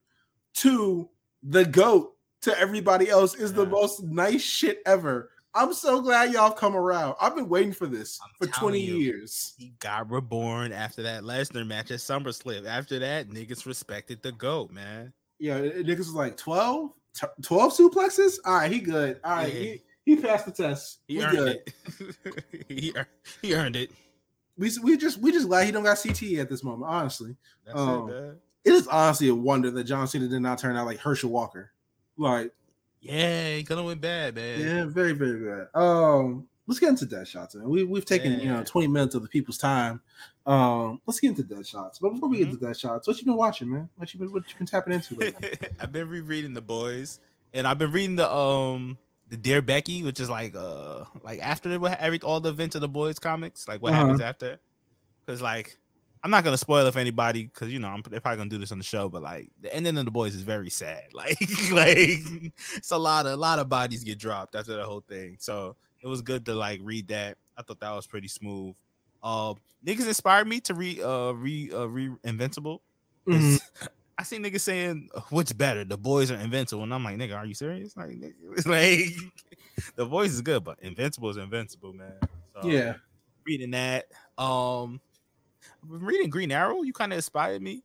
to 0.54 1.08
the 1.42 1.64
goat 1.64 2.12
to 2.42 2.58
everybody 2.58 3.08
else 3.08 3.34
is 3.34 3.52
the 3.52 3.66
most 3.66 4.02
nice 4.02 4.42
shit 4.42 4.80
ever. 4.86 5.30
I'm 5.54 5.74
so 5.74 6.00
glad 6.00 6.32
y'all 6.32 6.50
come 6.50 6.74
around. 6.74 7.14
I've 7.20 7.34
been 7.36 7.48
waiting 7.48 7.72
for 7.74 7.86
this 7.86 8.18
I'm 8.22 8.30
for 8.48 8.52
20 8.58 8.80
you. 8.80 8.94
years. 8.94 9.52
He 9.58 9.74
got 9.80 10.10
reborn 10.10 10.72
after 10.72 11.02
that 11.02 11.24
Lesnar 11.24 11.66
match 11.66 11.90
at 11.90 11.98
SummerSlam. 11.98 12.66
After 12.66 12.98
that, 13.00 13.28
niggas 13.28 13.66
respected 13.66 14.22
the 14.22 14.32
GOAT, 14.32 14.70
man. 14.70 15.12
Yeah, 15.38 15.58
niggas 15.60 15.98
was 15.98 16.14
like 16.14 16.36
12, 16.38 16.90
12 17.42 17.76
suplexes. 17.76 18.38
All 18.46 18.54
right, 18.54 18.72
he 18.72 18.80
good. 18.80 19.20
All 19.24 19.32
right, 19.36 19.52
Yeah. 19.52 19.60
he, 19.60 19.82
he 20.04 20.16
passed 20.16 20.46
the 20.46 20.52
test. 20.52 21.00
He 21.06 21.18
we 21.18 21.24
earned 21.24 21.36
good. 21.36 21.72
it. 21.98 22.44
he, 22.68 22.92
ear- 22.94 23.08
he 23.40 23.54
earned 23.54 23.76
it. 23.76 23.90
We 24.58 24.70
we 24.82 24.96
just 24.96 25.18
we 25.18 25.32
just 25.32 25.48
glad 25.48 25.64
he 25.66 25.72
don't 25.72 25.82
got 25.84 25.96
CTE 25.96 26.38
at 26.40 26.50
this 26.50 26.62
moment. 26.62 26.90
Honestly, 26.90 27.36
That's 27.66 27.78
Um, 27.78 28.10
it, 28.10 28.38
it 28.64 28.72
is 28.74 28.86
honestly 28.86 29.28
a 29.28 29.34
wonder 29.34 29.70
that 29.70 29.84
John 29.84 30.06
Cena 30.06 30.28
did 30.28 30.40
not 30.42 30.58
turn 30.58 30.76
out 30.76 30.86
like 30.86 30.98
Herschel 30.98 31.30
Walker. 31.30 31.72
Like 32.16 32.52
Yeah, 33.00 33.56
he 33.56 33.64
could 33.64 33.78
have 33.78 33.86
went 33.86 34.00
bad, 34.00 34.34
man. 34.34 34.60
Yeah, 34.60 34.84
very, 34.84 35.12
very 35.12 35.40
bad. 35.40 35.68
Um, 35.74 36.46
let's 36.66 36.78
get 36.78 36.90
into 36.90 37.06
dead 37.06 37.26
shots, 37.26 37.54
man. 37.54 37.68
We 37.68 37.84
we've 37.84 38.04
taken 38.04 38.38
you 38.40 38.48
know 38.48 38.62
20 38.62 38.88
minutes 38.88 39.14
of 39.14 39.22
the 39.22 39.28
people's 39.28 39.58
time. 39.58 40.00
Um, 40.44 41.00
let's 41.06 41.18
get 41.20 41.28
into 41.28 41.44
dead 41.44 41.66
shots. 41.66 41.98
But 41.98 42.10
before 42.10 42.28
we 42.28 42.40
Mm-hmm. 42.40 42.50
get 42.50 42.60
to 42.60 42.66
dead 42.66 42.76
shots, 42.78 43.08
what 43.08 43.18
you 43.18 43.24
been 43.24 43.36
watching, 43.36 43.70
man? 43.70 43.88
What 43.96 44.12
you 44.12 44.20
been 44.20 44.32
what 44.32 44.42
you 44.48 44.54
been 44.58 44.66
tapping 44.66 44.92
into? 44.92 45.32
I've 45.80 45.92
been 45.92 46.08
rereading 46.08 46.52
the 46.52 46.60
boys, 46.60 47.20
and 47.54 47.66
I've 47.66 47.78
been 47.78 47.90
reading 47.92 48.16
the 48.16 48.30
um 48.32 48.98
the 49.32 49.38
Dear 49.38 49.62
Becky, 49.62 50.02
which 50.02 50.20
is 50.20 50.28
like 50.28 50.54
uh 50.54 51.04
like 51.22 51.40
after 51.40 51.70
the, 51.76 51.96
every 52.00 52.20
all 52.20 52.38
the 52.38 52.50
events 52.50 52.74
of 52.76 52.82
the 52.82 52.88
boys 52.88 53.18
comics, 53.18 53.66
like 53.66 53.80
what 53.82 53.92
Uh-huh. 53.92 54.02
happens 54.02 54.20
after. 54.20 54.60
Because 55.26 55.40
like 55.40 55.78
I'm 56.22 56.30
not 56.30 56.44
gonna 56.44 56.58
spoil 56.58 56.86
it 56.86 56.92
for 56.92 56.98
anybody 56.98 57.44
because 57.44 57.72
you 57.72 57.78
know 57.78 57.88
I'm 57.88 58.02
they're 58.10 58.20
probably 58.20 58.36
gonna 58.36 58.50
do 58.50 58.58
this 58.58 58.72
on 58.72 58.78
the 58.78 58.84
show, 58.84 59.08
but 59.08 59.22
like 59.22 59.48
the 59.60 59.74
ending 59.74 59.96
of 59.96 60.04
the 60.04 60.10
boys 60.10 60.34
is 60.34 60.42
very 60.42 60.68
sad. 60.70 61.04
Like, 61.14 61.40
like 61.72 62.52
it's 62.76 62.90
a 62.90 62.98
lot 62.98 63.24
of 63.24 63.32
a 63.32 63.36
lot 63.36 63.58
of 63.58 63.70
bodies 63.70 64.04
get 64.04 64.18
dropped 64.18 64.54
after 64.54 64.76
the 64.76 64.84
whole 64.84 65.02
thing. 65.08 65.36
So 65.40 65.76
it 66.02 66.06
was 66.08 66.20
good 66.20 66.44
to 66.46 66.54
like 66.54 66.80
read 66.82 67.08
that. 67.08 67.38
I 67.56 67.62
thought 67.62 67.80
that 67.80 67.92
was 67.92 68.06
pretty 68.06 68.28
smooth. 68.28 68.74
Uh, 69.22 69.54
niggas 69.86 70.06
inspired 70.08 70.46
me 70.46 70.60
to 70.60 70.74
read 70.74 71.00
uh 71.00 71.32
re 71.34 71.70
uh, 71.72 71.86
re 71.86 72.10
Invincible. 72.22 72.82
Mhm. 73.26 73.60
I 74.22 74.24
see 74.24 74.38
niggas 74.38 74.60
saying 74.60 75.08
what's 75.30 75.52
better, 75.52 75.84
the 75.84 75.98
boys 75.98 76.30
are 76.30 76.36
Invincible, 76.36 76.84
and 76.84 76.94
I'm 76.94 77.02
like, 77.02 77.16
nigga, 77.16 77.36
are 77.36 77.44
you 77.44 77.54
serious? 77.54 77.96
Like, 77.96 78.10
nigga, 78.10 78.34
it's 78.56 78.68
like 78.68 79.06
the 79.96 80.04
voice 80.04 80.30
is 80.30 80.40
good, 80.42 80.62
but 80.62 80.78
Invincible 80.80 81.28
is 81.30 81.36
Invincible, 81.38 81.92
man. 81.92 82.12
So, 82.54 82.68
Yeah. 82.68 82.94
reading 83.44 83.72
that. 83.72 84.06
Um, 84.38 85.00
reading 85.84 86.30
Green 86.30 86.52
Arrow, 86.52 86.82
you 86.82 86.92
kind 86.92 87.12
of 87.12 87.16
inspired 87.16 87.60
me. 87.62 87.82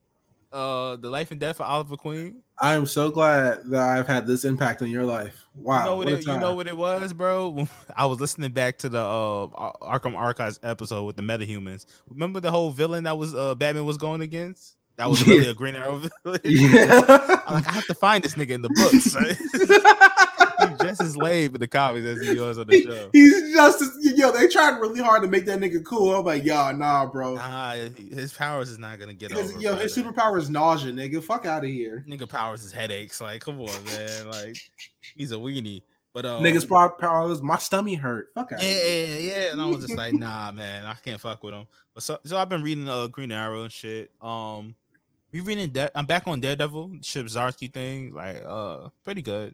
Uh, 0.54 0.96
the 0.98 1.10
life 1.10 1.32
and 1.32 1.40
death 1.40 1.60
of 1.60 1.66
Oliver 1.66 1.98
Queen. 1.98 2.44
I 2.62 2.76
am 2.76 2.86
so 2.86 3.10
glad 3.10 3.64
that 3.72 3.98
I've 3.98 4.08
had 4.08 4.28
this 4.28 4.46
impact 4.46 4.84
on 4.84 4.92
your 4.92 5.06
life. 5.06 5.44
Wow. 5.56 5.80
you 5.80 5.86
know 5.86 5.96
what, 5.96 6.06
what 6.06 6.14
it, 6.14 6.26
you 6.28 6.40
know 6.40 6.54
what 6.54 6.68
it 6.68 6.78
was, 6.78 7.14
bro. 7.14 7.68
I 7.98 8.06
was 8.06 8.20
listening 8.20 8.52
back 8.52 8.78
to 8.80 8.90
the 8.90 9.00
uh 9.00 9.48
Arkham 9.82 10.16
Archives 10.16 10.60
episode 10.62 11.04
with 11.06 11.16
the 11.16 11.24
metahumans. 11.24 11.88
Remember 12.08 12.40
the 12.40 12.52
whole 12.52 12.70
villain 12.70 13.06
that 13.06 13.18
was 13.18 13.34
uh 13.34 13.56
Batman 13.56 13.86
was 13.86 13.98
going 13.98 14.22
against? 14.22 14.77
That 14.98 15.10
was 15.10 15.26
Yeah. 15.26 15.34
really 15.36 15.48
a 15.50 15.54
Green 15.54 15.76
Arrow 15.76 16.02
villain. 16.24 16.42
Yeah. 16.44 17.42
I'm 17.48 17.54
like, 17.54 17.68
I 17.68 17.72
have 17.72 17.86
to 17.88 17.94
find 17.94 18.24
this 18.24 18.34
nigga 18.36 18.52
in 18.52 18.62
the 18.64 18.70
books. 18.70 19.16
right? 19.16 19.38
He's 20.70 20.80
just 20.80 21.02
as 21.02 21.16
lame 21.16 21.54
in 21.54 21.60
the 21.62 21.68
comics 21.68 22.06
as 22.06 22.20
he 22.28 22.40
was 22.40 22.58
on 22.58 22.66
the 22.68 22.82
show. 22.82 23.10
He's 23.14 23.54
just 23.54 23.82
as, 23.82 23.92
yo. 24.18 24.32
They 24.32 24.48
tried 24.48 24.80
really 24.80 25.00
hard 25.02 25.22
to 25.22 25.28
make 25.28 25.46
that 25.46 25.60
nigga 25.60 25.84
cool. 25.86 26.16
I'm 26.16 26.26
like, 26.26 26.44
yo, 26.44 26.72
nah, 26.72 27.06
bro. 27.06 27.36
Nah, 27.36 27.74
his 27.74 28.34
powers 28.34 28.70
is 28.70 28.80
not 28.80 29.00
gonna 29.00 29.14
get 29.14 29.32
over. 29.34 29.60
yo, 29.60 29.76
his 29.76 29.96
brother. 29.96 30.12
superpower 30.14 30.40
is 30.40 30.50
nausea, 30.50 30.92
nigga. 30.92 31.24
Fuck 31.24 31.46
out 31.46 31.64
of 31.64 31.70
here. 31.70 32.04
nigga 32.10 32.28
powers 32.28 32.64
is 32.64 32.72
headaches. 32.72 33.22
Like, 33.22 33.42
come 33.42 33.62
on, 33.62 33.84
man. 33.86 34.30
Like, 34.30 34.58
he's 35.16 35.32
a 35.32 35.36
weenie. 35.36 35.84
But 36.12 36.26
uh, 36.26 36.40
Niggas 36.40 36.68
power 36.68 36.90
power 36.90 37.28
my 37.44 37.58
stomach 37.60 38.00
hurt. 38.00 38.30
Fuck 38.34 38.54
out. 38.54 38.64
yeah, 38.64 38.72
yeah, 38.72 39.18
yeah. 39.18 39.52
And 39.52 39.62
I 39.62 39.66
was 39.68 39.86
just 39.86 39.96
like, 39.96 40.14
nah, 40.16 40.52
man, 40.52 40.86
I 40.88 40.96
can't 40.96 41.22
fuck 41.22 41.44
with 41.44 41.54
him. 41.54 41.68
But 41.94 42.02
so, 42.02 42.18
so 42.24 42.38
I've 42.38 42.50
been 42.50 42.64
reading 42.64 42.90
uh 42.90 43.06
Green 43.06 43.32
Arrow 43.32 43.62
and 43.62 43.72
shit. 43.72 44.10
Um, 44.22 44.74
we 45.32 45.42
reading. 45.42 45.70
De- 45.70 45.98
I'm 45.98 46.06
back 46.06 46.28
on 46.28 46.40
Daredevil, 46.40 47.00
Chip 47.02 47.26
Zdarsky 47.28 47.72
thing. 47.72 48.14
Like, 48.14 48.44
uh, 48.46 48.90
pretty 49.04 49.22
good, 49.22 49.54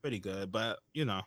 pretty 0.00 0.18
good. 0.18 0.52
But 0.52 0.78
you 0.94 1.04
know, 1.04 1.22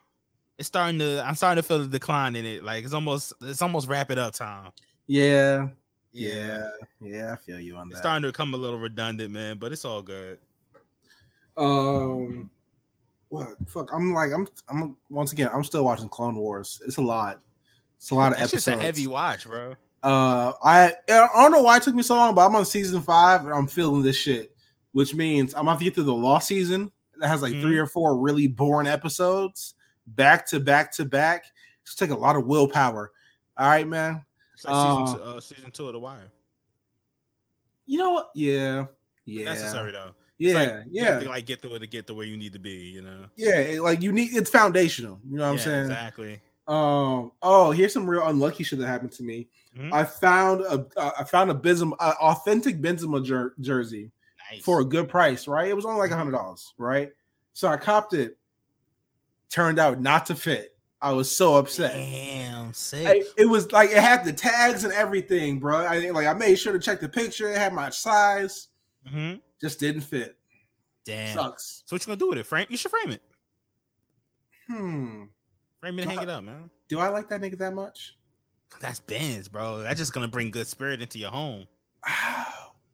it's 0.58 0.68
starting 0.68 1.00
to. 1.00 1.24
I'm 1.26 1.36
starting 1.36 1.62
to 1.62 1.68
feel 1.68 1.80
the 1.80 1.88
decline 1.88 2.36
in 2.36 2.46
it. 2.46 2.64
Like, 2.64 2.84
it's 2.84 2.94
almost, 2.94 3.34
it's 3.42 3.62
almost 3.62 3.88
wrap 3.88 4.12
it 4.12 4.18
up 4.18 4.34
time. 4.34 4.72
Yeah. 5.08 5.68
Yeah. 6.12 6.70
Yeah. 7.02 7.34
I 7.34 7.36
feel 7.36 7.60
you 7.60 7.76
on 7.78 7.88
It's 7.88 7.90
that. 7.90 7.98
It's 7.98 8.00
starting 8.02 8.24
to 8.24 8.30
become 8.30 8.54
a 8.54 8.58
little 8.58 8.80
redundant, 8.80 9.32
man. 9.32 9.58
But 9.58 9.72
it's 9.72 9.86
all 9.86 10.02
good. 10.02 10.40
Um, 11.58 12.50
what? 13.30 13.50
Fuck. 13.68 13.90
I'm 13.94 14.14
like, 14.14 14.32
I'm, 14.32 14.48
I'm 14.70 14.98
once 15.10 15.34
again, 15.34 15.50
I'm 15.54 15.64
still 15.64 15.84
watching 15.84 16.10
Clone 16.10 16.36
Wars. 16.36 16.82
It's 16.86 16.98
a 16.98 17.02
lot. 17.02 17.40
It's 17.98 18.12
a 18.12 18.16
lot 18.16 18.32
of 18.32 18.40
It's 18.40 18.54
episodes. 18.54 18.66
just 18.66 18.78
a 18.80 18.82
heavy 18.82 19.08
watch, 19.08 19.46
bro. 19.46 19.76
Uh, 20.02 20.54
I 20.64 20.94
I 21.10 21.28
don't 21.36 21.52
know 21.52 21.62
why 21.62 21.78
it 21.78 21.84
took 21.84 21.96
me 21.96 22.04
so 22.04 22.16
long, 22.16 22.34
but 22.36 22.46
I'm 22.46 22.56
on 22.56 22.66
season 22.66 23.02
five 23.02 23.42
and 23.46 23.54
I'm 23.54 23.68
feeling 23.68 24.02
this 24.02 24.16
shit, 24.16 24.56
which 24.94 25.14
means 25.14 25.54
I'm 25.54 25.68
about 25.68 25.80
to 25.80 25.84
get 25.84 25.96
through 25.96 26.06
the 26.06 26.14
Lost 26.14 26.48
season 26.48 26.92
that 27.18 27.28
has 27.28 27.42
like 27.42 27.54
three 27.60 27.78
or 27.78 27.86
four 27.86 28.18
really 28.18 28.48
boring 28.48 28.88
episodes 28.88 29.74
back 30.08 30.48
to 30.48 30.60
back 30.60 30.92
to 30.94 31.06
back. 31.06 31.46
It's 31.84 31.96
take 31.96 32.12
a 32.12 32.16
lot 32.16 32.36
of 32.38 32.46
willpower. 32.46 33.12
All 33.58 33.68
right, 33.68 33.88
man. 33.88 34.24
It's 34.54 34.64
like 34.66 34.74
Uh, 34.74 35.06
season, 35.06 35.20
two, 35.20 35.24
uh, 35.26 35.40
season 35.42 35.72
two 35.72 35.88
of 35.88 35.94
The 35.94 36.00
Wire. 36.00 36.32
You 37.86 37.98
know 37.98 38.12
what? 38.12 38.30
Yeah, 38.36 38.86
yeah, 39.26 39.46
Necessary 39.46 39.92
though. 39.92 40.12
yeah, 40.38 40.54
like, 40.54 40.74
yeah, 40.92 41.20
to 41.20 41.28
like 41.28 41.46
get 41.46 41.62
through 41.62 41.76
it 41.76 41.80
to 41.80 41.88
get 41.88 42.08
to 42.08 42.14
where 42.14 42.26
you 42.26 42.38
need 42.38 42.54
to 42.54 42.60
be. 42.60 42.72
You 42.72 43.02
know. 43.02 43.26
yeah. 43.36 43.80
Like 43.82 44.02
you 44.02 44.12
need 44.12 44.34
it's 44.34 44.50
foundational. 44.50 45.20
You 45.30 45.38
know 45.38 45.46
what 45.48 45.54
I'm 45.54 45.58
saying? 45.60 45.82
Exactly. 45.86 46.42
Um. 46.70 47.32
Oh, 47.42 47.72
here's 47.72 47.92
some 47.94 48.08
real 48.10 48.26
unlucky 48.28 48.64
shit 48.64 48.80
that 48.80 48.88
happened 48.88 49.12
to 49.14 49.24
me. 49.24 49.50
Mhm. 49.78 49.92
I 49.94 50.04
found 50.04 50.62
a 50.62 50.86
uh, 50.98 51.12
I 51.20 51.24
found 51.24 51.50
a 51.52 51.54
Benzema, 51.56 51.94
uh, 52.00 52.14
authentic 52.22 52.80
Benzema 52.82 53.24
jer- 53.26 53.54
jersey. 53.60 54.12
Nice. 54.52 54.64
for 54.64 54.82
a 54.82 54.86
good 54.86 55.08
price, 55.08 55.48
right? 55.48 55.68
It 55.68 55.76
was 55.76 55.86
only 55.86 56.00
like 56.00 56.10
a 56.10 56.18
hundred 56.18 56.32
dollars, 56.32 56.74
right? 56.80 57.12
So 57.54 57.68
I 57.68 57.78
copped 57.78 58.14
it. 58.16 58.36
Turned 59.52 59.78
out 59.78 60.02
not 60.02 60.26
to 60.28 60.36
fit. 60.36 60.76
I 61.02 61.12
was 61.12 61.30
so 61.30 61.56
upset. 61.56 61.94
Damn, 61.94 62.74
sick. 62.74 63.08
I- 63.08 63.24
it 63.38 63.46
was 63.46 63.72
like 63.72 63.92
it 63.92 63.98
had 63.98 64.26
the 64.26 64.34
tags 64.34 64.84
and 64.86 64.94
everything, 64.94 65.60
bro. 65.60 65.78
I 65.78 66.10
like 66.10 66.26
I 66.26 66.34
made 66.34 66.56
sure 66.56 66.74
to 66.74 66.80
check 66.80 67.00
the 67.00 67.08
picture. 67.10 67.52
It 67.52 67.58
had 67.58 67.74
my 67.74 67.92
size. 67.92 68.70
hmm 69.08 69.36
Just 69.62 69.80
didn't 69.80 70.02
fit. 70.02 70.36
Damn. 71.06 71.36
Sucks. 71.38 71.84
So 71.86 71.96
what 71.96 72.02
you 72.02 72.08
gonna 72.08 72.18
do 72.18 72.30
with 72.30 72.40
it? 72.40 72.46
Frank? 72.48 72.72
You 72.72 72.78
should 72.78 72.90
frame 72.92 73.12
it. 73.12 73.22
Hmm. 74.68 75.24
It 75.82 75.90
and 75.90 76.00
hang 76.02 76.22
it 76.22 76.30
up, 76.30 76.44
man. 76.44 76.70
Do 76.90 77.00
I 77.00 77.08
like 77.10 77.30
that 77.30 77.42
nigga 77.42 77.58
that 77.60 77.74
much? 77.74 78.16
That's 78.82 79.00
Benz, 79.00 79.48
bro. 79.48 79.80
That's 79.80 79.98
just 80.00 80.14
gonna 80.14 80.28
bring 80.28 80.52
good 80.52 80.68
spirit 80.68 81.02
into 81.02 81.18
your 81.20 81.32
home. 81.32 81.68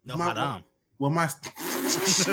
No 0.07 0.15
My- 0.17 0.61
well, 0.99 1.09
my 1.09 1.27
It's 1.87 2.27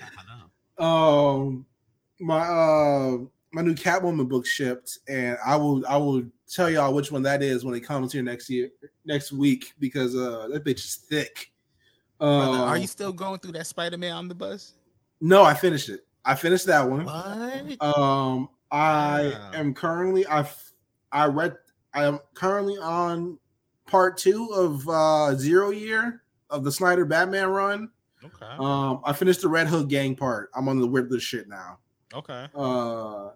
not 0.00 0.12
haram. 0.16 0.50
um 0.78 1.66
my 2.20 2.38
uh 2.40 3.18
my 3.52 3.60
new 3.62 3.74
Catwoman 3.74 4.28
book 4.30 4.46
shipped, 4.46 4.98
and 5.08 5.36
I 5.44 5.56
will 5.56 5.86
I 5.86 5.98
will 5.98 6.22
tell 6.50 6.70
y'all 6.70 6.94
which 6.94 7.12
one 7.12 7.22
that 7.24 7.42
is 7.42 7.66
when 7.66 7.74
it 7.74 7.80
comes 7.80 8.14
here 8.14 8.22
next 8.22 8.48
year 8.48 8.70
next 9.04 9.30
week 9.30 9.74
because 9.78 10.16
uh 10.16 10.48
that 10.52 10.64
bitch 10.64 10.78
is 10.78 10.96
thick. 11.08 11.52
Brother, 12.18 12.58
Uh, 12.58 12.64
are 12.64 12.78
you 12.78 12.86
still 12.86 13.12
going 13.12 13.38
through 13.40 13.52
that 13.52 13.66
Spider-Man 13.66 14.12
omnibus? 14.12 14.72
No, 15.20 15.44
I 15.44 15.52
finished 15.52 15.90
it. 15.90 16.06
I 16.28 16.34
finished 16.34 16.66
that 16.66 16.88
one. 16.88 17.04
What? 17.06 17.82
Um, 17.98 18.48
I 18.70 19.28
Wow. 19.28 19.50
am 19.54 19.74
currently 19.74 20.26
I 20.26 20.46
I 21.10 21.24
read 21.26 21.56
I 21.94 22.04
am 22.04 22.18
currently 22.34 22.76
on 22.76 23.38
part 23.86 24.18
two 24.18 24.50
of 24.54 24.86
uh 24.88 25.34
Zero 25.36 25.70
Year 25.70 26.22
of 26.50 26.64
the 26.64 26.70
Snyder 26.72 27.04
Batman 27.06 27.48
run. 27.48 27.90
Okay. 28.22 28.46
Um, 28.58 29.00
I 29.04 29.12
finished 29.14 29.40
the 29.40 29.48
Red 29.48 29.68
Hood 29.68 29.88
gang 29.88 30.14
part. 30.16 30.50
I'm 30.54 30.68
on 30.68 30.78
the 30.80 30.88
Riddler 30.88 31.20
shit 31.20 31.48
now. 31.48 31.78
Okay. 32.12 32.46
Uh, 32.54 33.30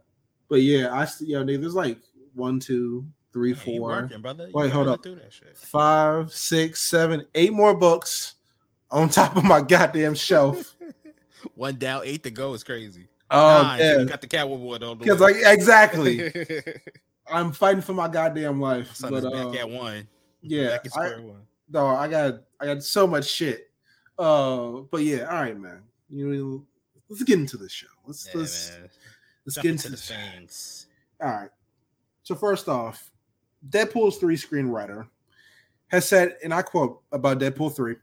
but 0.49 0.61
yeah, 0.61 0.93
I 0.93 1.07
yo, 1.21 1.45
dude, 1.45 1.63
there's 1.63 1.75
like 1.75 1.99
one, 2.35 2.59
two, 2.61 3.07
three, 3.33 3.51
Yeah, 3.53 3.59
four, 3.65 3.81
working, 3.81 4.21
brother. 4.21 4.49
You 4.49 4.53
Wait, 4.55 4.71
hold 4.71 4.89
up. 4.89 5.03
That 5.03 5.33
shit. 5.33 5.57
five, 5.57 6.31
six, 6.33 6.81
seven, 6.83 7.25
eight 7.35 7.53
more 7.55 7.75
books 7.75 8.35
on 8.91 9.09
top 9.09 9.37
of 9.37 9.45
my 9.45 9.63
goddamn 9.63 10.15
shelf. 10.15 10.75
One 11.55 11.77
down, 11.77 12.03
eight 12.05 12.23
to 12.25 12.31
go 12.31 12.55
is 12.55 12.65
crazy. 12.65 13.09
Oh 13.31 13.63
Nine, 13.63 13.81
yeah, 13.81 13.99
you 13.99 14.05
got 14.05 14.21
the 14.21 14.27
Catwoman 14.27 14.59
one 14.59 14.83
on 14.83 14.99
the 14.99 15.15
like 15.15 15.37
exactly, 15.39 16.31
I'm 17.33 17.51
fighting 17.53 17.81
for 17.81 17.95
my 17.95 18.07
goddamn 18.07 18.61
life. 18.61 18.99
But 19.01 19.15
is 19.15 19.25
uh, 19.25 19.53
at 19.53 19.71
one. 19.71 20.07
yeah, 20.43 20.69
back 20.69 20.87
I, 20.95 21.09
one. 21.19 21.41
no, 21.71 21.87
I 21.87 22.09
got 22.09 22.43
I 22.61 22.67
got 22.67 22.83
so 22.83 23.07
much 23.07 23.27
shit. 23.27 23.71
Uh, 24.19 24.83
but 24.91 24.99
yeah, 24.99 25.25
all 25.25 25.41
right, 25.41 25.59
man. 25.59 25.81
You 26.11 26.29
know, 26.29 26.67
let's 27.09 27.23
get 27.23 27.39
into 27.39 27.57
the 27.57 27.71
show. 27.71 27.87
Let's 28.07 28.27
Yeah, 28.27 28.41
let's 28.41 28.71
man. 28.73 28.91
let's 29.47 29.55
Jump 29.55 29.63
get 29.63 29.71
into 29.71 29.87
into 29.89 29.91
the 29.91 29.97
the 29.97 30.37
things. 30.37 30.87
All 31.23 31.31
right. 31.31 31.51
So 32.25 32.35
first 32.35 32.69
off, 32.69 33.11
Deadpool's 33.71 34.19
three 34.19 34.37
screenwriter 34.37 35.09
has 35.89 36.07
said, 36.07 36.37
and 36.45 36.53
I 36.53 36.61
quote 36.61 37.01
about 37.13 37.39
Deadpool 37.39 37.75
three: 37.75 37.97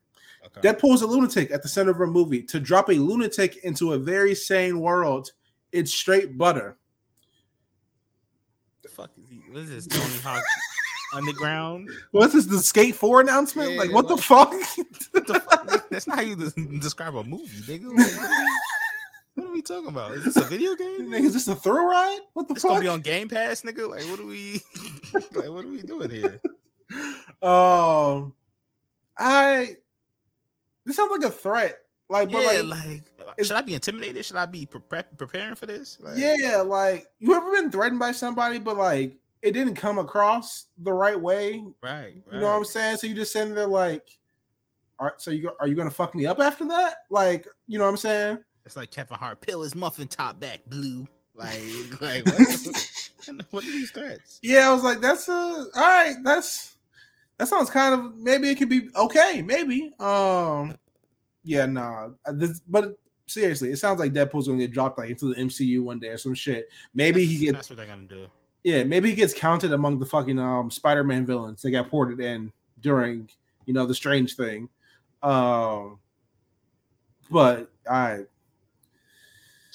Okay. 0.45 0.61
Deadpool 0.61 0.93
is 0.93 1.01
a 1.01 1.07
lunatic 1.07 1.51
at 1.51 1.61
the 1.61 1.67
center 1.69 1.91
of 1.91 1.99
a 2.01 2.07
movie. 2.07 2.41
To 2.43 2.59
drop 2.59 2.89
a 2.89 2.93
lunatic 2.93 3.57
into 3.63 3.93
a 3.93 3.97
very 3.99 4.33
sane 4.35 4.79
world, 4.79 5.31
it's 5.71 5.93
straight 5.93 6.37
butter. 6.37 6.77
the 8.83 8.89
fuck 8.89 9.11
is 9.21 9.29
he? 9.29 9.37
What 9.49 9.59
is 9.63 9.69
this? 9.69 9.87
Tony 9.87 10.17
Hawk 10.23 10.43
Underground? 11.13 11.89
What's 12.11 12.33
this? 12.33 12.45
The 12.45 12.59
Skate 12.59 12.95
Four 12.95 13.21
announcement? 13.21 13.71
Yeah, 13.73 13.79
like 13.79 13.91
what 13.91 14.07
the 14.07 14.15
like- 14.15 14.23
fuck? 14.23 14.53
What 15.11 15.27
the 15.27 15.39
fuck? 15.39 15.89
That's 15.89 16.07
not 16.07 16.17
how 16.19 16.23
you 16.23 16.35
describe 16.79 17.15
a 17.15 17.23
movie, 17.23 17.47
nigga. 17.71 17.89
Like, 17.95 18.39
what 19.35 19.47
are 19.47 19.51
we 19.53 19.61
talking 19.61 19.87
about? 19.89 20.11
Is 20.13 20.25
this 20.25 20.35
a 20.37 20.41
video 20.45 20.75
game? 20.75 21.09
Nigga, 21.09 21.23
is 21.23 21.33
this 21.33 21.47
a 21.47 21.55
thrill 21.55 21.85
ride? 21.85 22.19
What 22.33 22.47
the 22.47 22.53
It's 22.53 22.61
fuck? 22.63 22.71
gonna 22.71 22.81
be 22.81 22.87
on 22.89 23.01
Game 23.01 23.27
Pass, 23.29 23.61
nigga. 23.61 23.89
Like, 23.89 24.03
what 24.03 24.19
are 24.19 24.25
we? 24.25 24.61
like, 25.13 25.49
what 25.49 25.65
are 25.65 25.67
we 25.67 25.81
doing 25.81 26.09
here? 26.09 26.39
Um, 27.41 28.33
I. 29.17 29.77
This 30.89 30.97
sounds 30.97 31.11
like 31.11 31.23
a 31.23 31.29
threat. 31.29 31.77
Like, 32.09 32.31
but 32.31 32.41
yeah, 32.41 32.61
like, 32.61 33.03
like, 33.23 33.43
should 33.43 33.51
I 33.51 33.61
be 33.61 33.75
intimidated? 33.75 34.25
Should 34.25 34.37
I 34.37 34.47
be 34.47 34.65
pre- 34.65 35.03
preparing 35.15 35.53
for 35.53 35.67
this? 35.67 35.99
Like, 36.01 36.17
yeah, 36.17 36.63
like 36.65 37.05
you 37.19 37.35
ever 37.35 37.51
been 37.51 37.69
threatened 37.69 37.99
by 37.99 38.11
somebody, 38.11 38.57
but 38.57 38.75
like 38.75 39.15
it 39.43 39.51
didn't 39.51 39.75
come 39.75 39.99
across 39.99 40.65
the 40.79 40.91
right 40.91 41.19
way. 41.19 41.63
right, 41.83 41.93
right. 41.93 42.23
You 42.31 42.39
know 42.39 42.47
what 42.47 42.57
I'm 42.57 42.65
saying? 42.65 42.97
So 42.97 43.05
you 43.05 43.13
just 43.13 43.31
sitting 43.31 43.53
there 43.53 43.67
like, 43.67 44.17
all 44.97 45.05
right, 45.05 45.21
so 45.21 45.29
you 45.29 45.51
are 45.59 45.67
you 45.67 45.75
gonna 45.75 45.91
fuck 45.91 46.15
me 46.15 46.25
up 46.25 46.39
after 46.39 46.65
that? 46.69 46.95
Like, 47.11 47.45
you 47.67 47.77
know 47.77 47.83
what 47.83 47.91
I'm 47.91 47.97
saying? 47.97 48.39
It's 48.65 48.75
like 48.75 48.89
Kevin 48.89 49.15
Hart, 49.15 49.41
peel 49.41 49.61
his 49.61 49.75
muffin 49.75 50.07
top 50.07 50.39
back 50.39 50.61
blue. 50.65 51.07
Like, 51.35 51.61
like 52.01 52.25
what, 52.25 53.45
what 53.51 53.63
are 53.63 53.71
these 53.71 53.91
threats? 53.91 54.39
Yeah, 54.41 54.67
I 54.67 54.73
was 54.73 54.83
like, 54.83 55.01
that's 55.01 55.29
a 55.29 55.33
all 55.33 55.69
right. 55.75 56.15
That's 56.23 56.75
That 57.39 57.47
sounds 57.47 57.69
kind 57.69 57.93
of 57.95 58.17
maybe 58.17 58.49
it 58.49 58.55
could 58.55 58.67
be 58.67 58.89
okay, 58.95 59.41
maybe. 59.41 59.93
Um, 59.97 60.75
yeah, 61.43 61.65
nah. 61.65 62.09
uh, 62.25 62.33
This, 62.33 62.59
but 62.67 62.99
seriously, 63.27 63.71
it 63.71 63.77
sounds 63.77 63.97
like 63.99 64.11
Deadpool's 64.11 64.47
gonna 64.47 64.59
get 64.59 64.71
dropped 64.71 64.99
like 64.99 65.09
into 65.09 65.33
the 65.33 65.35
MCU 65.35 65.81
one 65.81 65.99
day 65.99 66.09
or 66.09 66.17
some 66.17 66.33
shit. 66.33 66.67
Maybe 66.93 67.25
he 67.25 67.45
gets 67.45 67.55
That's 67.55 67.69
what 67.69 67.77
they're 67.77 67.87
gonna 67.87 68.03
do. 68.03 68.27
yeah, 68.65 68.83
maybe 68.83 69.09
he 69.09 69.15
gets 69.15 69.33
counted 69.33 69.71
among 69.71 69.99
the 69.99 70.05
fucking 70.05 70.37
um 70.37 70.69
Spider-Man 70.69 71.25
villains 71.25 71.61
that 71.61 71.71
got 71.71 71.89
ported 71.89 72.19
in 72.19 72.51
during 72.81 73.29
you 73.65 73.73
know 73.73 73.85
the 73.85 73.95
Strange 73.95 74.35
thing. 74.35 74.67
Um, 75.23 75.99
but 77.31 77.71
I 77.89 78.25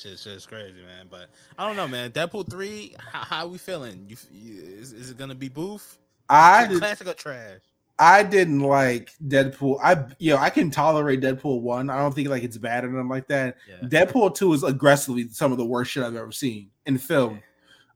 it's 0.05 0.25
just 0.25 0.49
crazy, 0.49 0.83
man. 0.83 1.07
But 1.11 1.31
I 1.59 1.67
don't 1.67 1.77
know, 1.77 1.89
man. 1.89 2.11
Deadpool 2.11 2.51
three, 2.51 2.95
how, 2.99 3.21
how 3.21 3.47
we 3.47 3.57
feeling? 3.57 4.05
You, 4.07 4.17
you 4.31 4.63
is, 4.63 4.93
is 4.93 5.11
it 5.11 5.17
gonna 5.17 5.35
be 5.35 5.49
boof? 5.49 5.99
I 6.29 6.67
did, 6.67 6.79
classic 6.79 7.07
or 7.09 7.15
trash? 7.15 7.61
I 7.99 8.23
didn't 8.25 8.61
like 8.61 9.11
Deadpool. 9.29 9.79
I 9.83 10.07
you 10.19 10.33
know 10.33 10.39
I 10.39 10.51
can 10.51 10.71
tolerate 10.71 11.21
Deadpool 11.21 11.61
one. 11.61 11.91
I 11.91 11.99
don't 11.99 12.15
think 12.15 12.29
like 12.29 12.43
it's 12.43 12.59
bad 12.59 12.85
or 12.85 12.89
nothing 12.89 13.09
like 13.09 13.29
that. 13.29 13.57
Yeah. 13.69 13.87
Deadpool 13.89 14.35
two 14.35 14.53
is 14.53 14.63
aggressively 14.65 15.29
some 15.29 15.53
of 15.53 15.59
the 15.59 15.65
worst 15.65 15.93
shit 15.93 16.03
I've 16.03 16.17
ever 16.17 16.33
seen 16.33 16.71
in 16.87 16.99
film. 16.99 17.41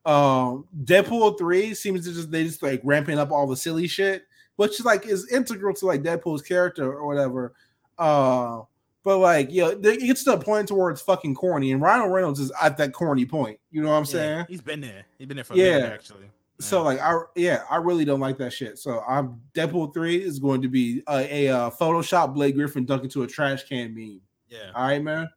Um, 0.06 0.66
Deadpool 0.84 1.36
three 1.38 1.74
seems 1.74 2.06
to 2.06 2.12
just 2.14 2.30
they 2.30 2.44
just 2.44 2.62
like 2.62 2.80
ramping 2.84 3.18
up 3.18 3.30
all 3.32 3.46
the 3.46 3.56
silly 3.56 3.86
shit, 3.88 4.24
which 4.56 4.82
like 4.84 5.06
is 5.06 5.30
integral 5.32 5.74
to 5.74 5.86
like 5.86 6.02
Deadpool's 6.02 6.42
character 6.42 6.92
or 6.92 7.06
whatever. 7.06 7.54
Uh, 7.98 8.62
but 9.02 9.18
like 9.18 9.48
yeah, 9.50 9.70
it 9.70 10.00
gets 10.00 10.22
to 10.24 10.34
a 10.34 10.38
point 10.38 10.68
towards 10.68 11.00
fucking 11.02 11.34
corny, 11.34 11.72
and 11.72 11.82
Ryan 11.82 12.10
Reynolds 12.10 12.40
is 12.40 12.52
at 12.62 12.76
that 12.76 12.92
corny 12.92 13.26
point. 13.26 13.58
You 13.70 13.82
know 13.82 13.88
what 13.88 13.96
I'm 13.96 14.02
Yeah, 14.04 14.06
saying? 14.10 14.46
he's 14.48 14.60
been 14.60 14.80
there. 14.80 15.04
He's 15.18 15.26
been 15.26 15.36
there 15.36 15.44
for 15.44 15.54
a 15.54 15.56
Yeah. 15.56 15.78
minute, 15.78 15.92
actually. 15.92 16.30
So 16.60 16.82
like 16.82 16.98
I 17.00 17.16
yeah 17.36 17.62
I 17.70 17.76
really 17.76 18.04
don't 18.04 18.18
like 18.20 18.36
that 18.38 18.52
shit. 18.52 18.78
So 18.78 19.00
I'm 19.08 19.40
Deadpool 19.54 19.94
three 19.94 20.16
is 20.16 20.38
going 20.40 20.60
to 20.62 20.68
be 20.68 21.02
a, 21.08 21.46
a 21.46 21.54
uh, 21.56 21.70
Photoshop 21.70 22.34
Blake 22.34 22.56
Griffin 22.56 22.84
dunk 22.84 23.04
into 23.04 23.22
a 23.22 23.26
trash 23.28 23.62
can 23.68 23.94
meme. 23.94 24.20
yeah, 24.48 24.72
All 24.74 24.88
right, 24.88 25.02
man. 25.02 25.28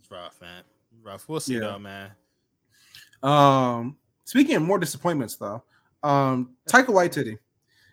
it's 0.00 0.10
rough, 0.10 0.40
man. 0.40 0.62
Rough. 1.02 1.28
We'll 1.28 1.40
see 1.40 1.54
Yeah. 1.54 1.60
though, 1.60 1.78
man. 1.78 2.10
Um, 3.22 3.96
speaking 4.24 4.56
of 4.56 4.62
more 4.62 4.78
disappointments, 4.78 5.36
though, 5.36 5.62
um, 6.02 6.54
Taika 6.68 6.86
Waititi 6.86 7.38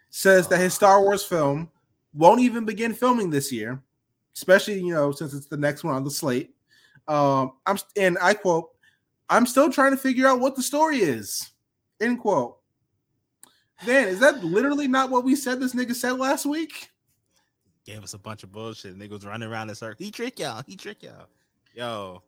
says 0.10 0.48
that 0.48 0.60
his 0.60 0.74
Star 0.74 1.02
Wars 1.02 1.24
film 1.24 1.70
won't 2.14 2.40
even 2.42 2.64
begin 2.66 2.94
filming 2.94 3.30
this 3.30 3.52
year, 3.52 3.82
especially 4.36 4.80
you 4.80 4.94
know 4.94 5.12
since 5.12 5.34
it's 5.34 5.48
the 5.48 5.58
next 5.58 5.84
one 5.84 5.96
on 5.96 6.04
the 6.04 6.12
slate. 6.12 6.56
Um, 7.10 7.54
I'm 7.66 7.78
and 7.98 8.18
I 8.22 8.36
quote, 8.36 8.70
"I'm 9.30 9.46
still 9.46 9.70
trying 9.72 9.92
to 9.92 9.98
figure 9.98 10.28
out 10.28 10.40
what 10.40 10.56
the 10.56 10.64
story 10.64 11.00
is." 11.00 11.50
End 12.02 12.20
quote. 12.20 12.58
Man, 13.86 14.08
is 14.08 14.20
that 14.20 14.44
literally 14.44 14.88
not 14.88 15.10
what 15.10 15.24
we 15.24 15.36
said? 15.36 15.60
This 15.60 15.74
nigga 15.74 15.94
said 15.96 16.14
last 16.14 16.46
week. 16.46 16.90
Gave 17.86 18.04
us 18.04 18.14
a 18.14 18.18
bunch 18.20 18.44
of 18.44 18.52
bullshit. 18.52 18.98
Niggas 18.98 19.26
running 19.26 19.50
around 19.50 19.70
in 19.70 19.76
circles. 19.76 20.06
He 20.06 20.12
trick 20.12 20.40
y'all. 20.40 20.64
He 20.66 20.76
trick 20.78 21.04
y'all. 21.04 21.28
Yo, 21.76 22.22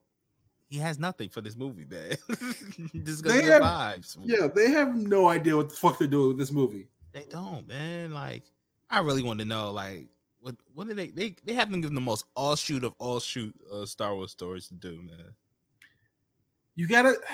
he 0.68 0.78
has 0.80 1.00
nothing 1.00 1.30
for 1.30 1.40
this 1.42 1.56
movie, 1.56 1.86
man. 1.86 2.18
this 2.94 3.22
They 3.22 3.44
have- 3.44 3.62
vibes. 3.62 4.18
Yeah, 4.24 4.48
they 4.54 4.72
have 4.72 4.96
no 4.96 5.30
idea 5.30 5.56
what 5.56 5.70
the 5.70 5.76
fuck 5.76 5.98
they're 6.00 6.08
doing 6.08 6.30
with 6.30 6.38
this 6.40 6.52
movie. 6.52 6.88
They 7.14 7.26
don't, 7.30 7.66
man. 7.68 8.12
Like, 8.14 8.44
I 8.90 9.00
really 9.00 9.24
want 9.24 9.40
to 9.40 9.46
know, 9.46 9.72
like, 9.72 10.08
what 10.42 10.56
what 10.74 10.88
did 10.88 10.98
they 10.98 11.08
they 11.08 11.36
they 11.46 11.54
haven't 11.54 11.82
given 11.82 11.96
the 11.96 12.02
most 12.02 12.26
all 12.36 12.56
shoot 12.56 12.84
of 12.84 12.94
all 13.00 13.20
shoot 13.20 13.56
uh, 13.72 13.86
Star 13.86 14.14
Wars 14.14 14.32
stories 14.32 14.68
to 14.68 14.74
do, 14.76 15.02
man. 15.02 15.34
You 16.76 16.88
gotta. 16.88 17.16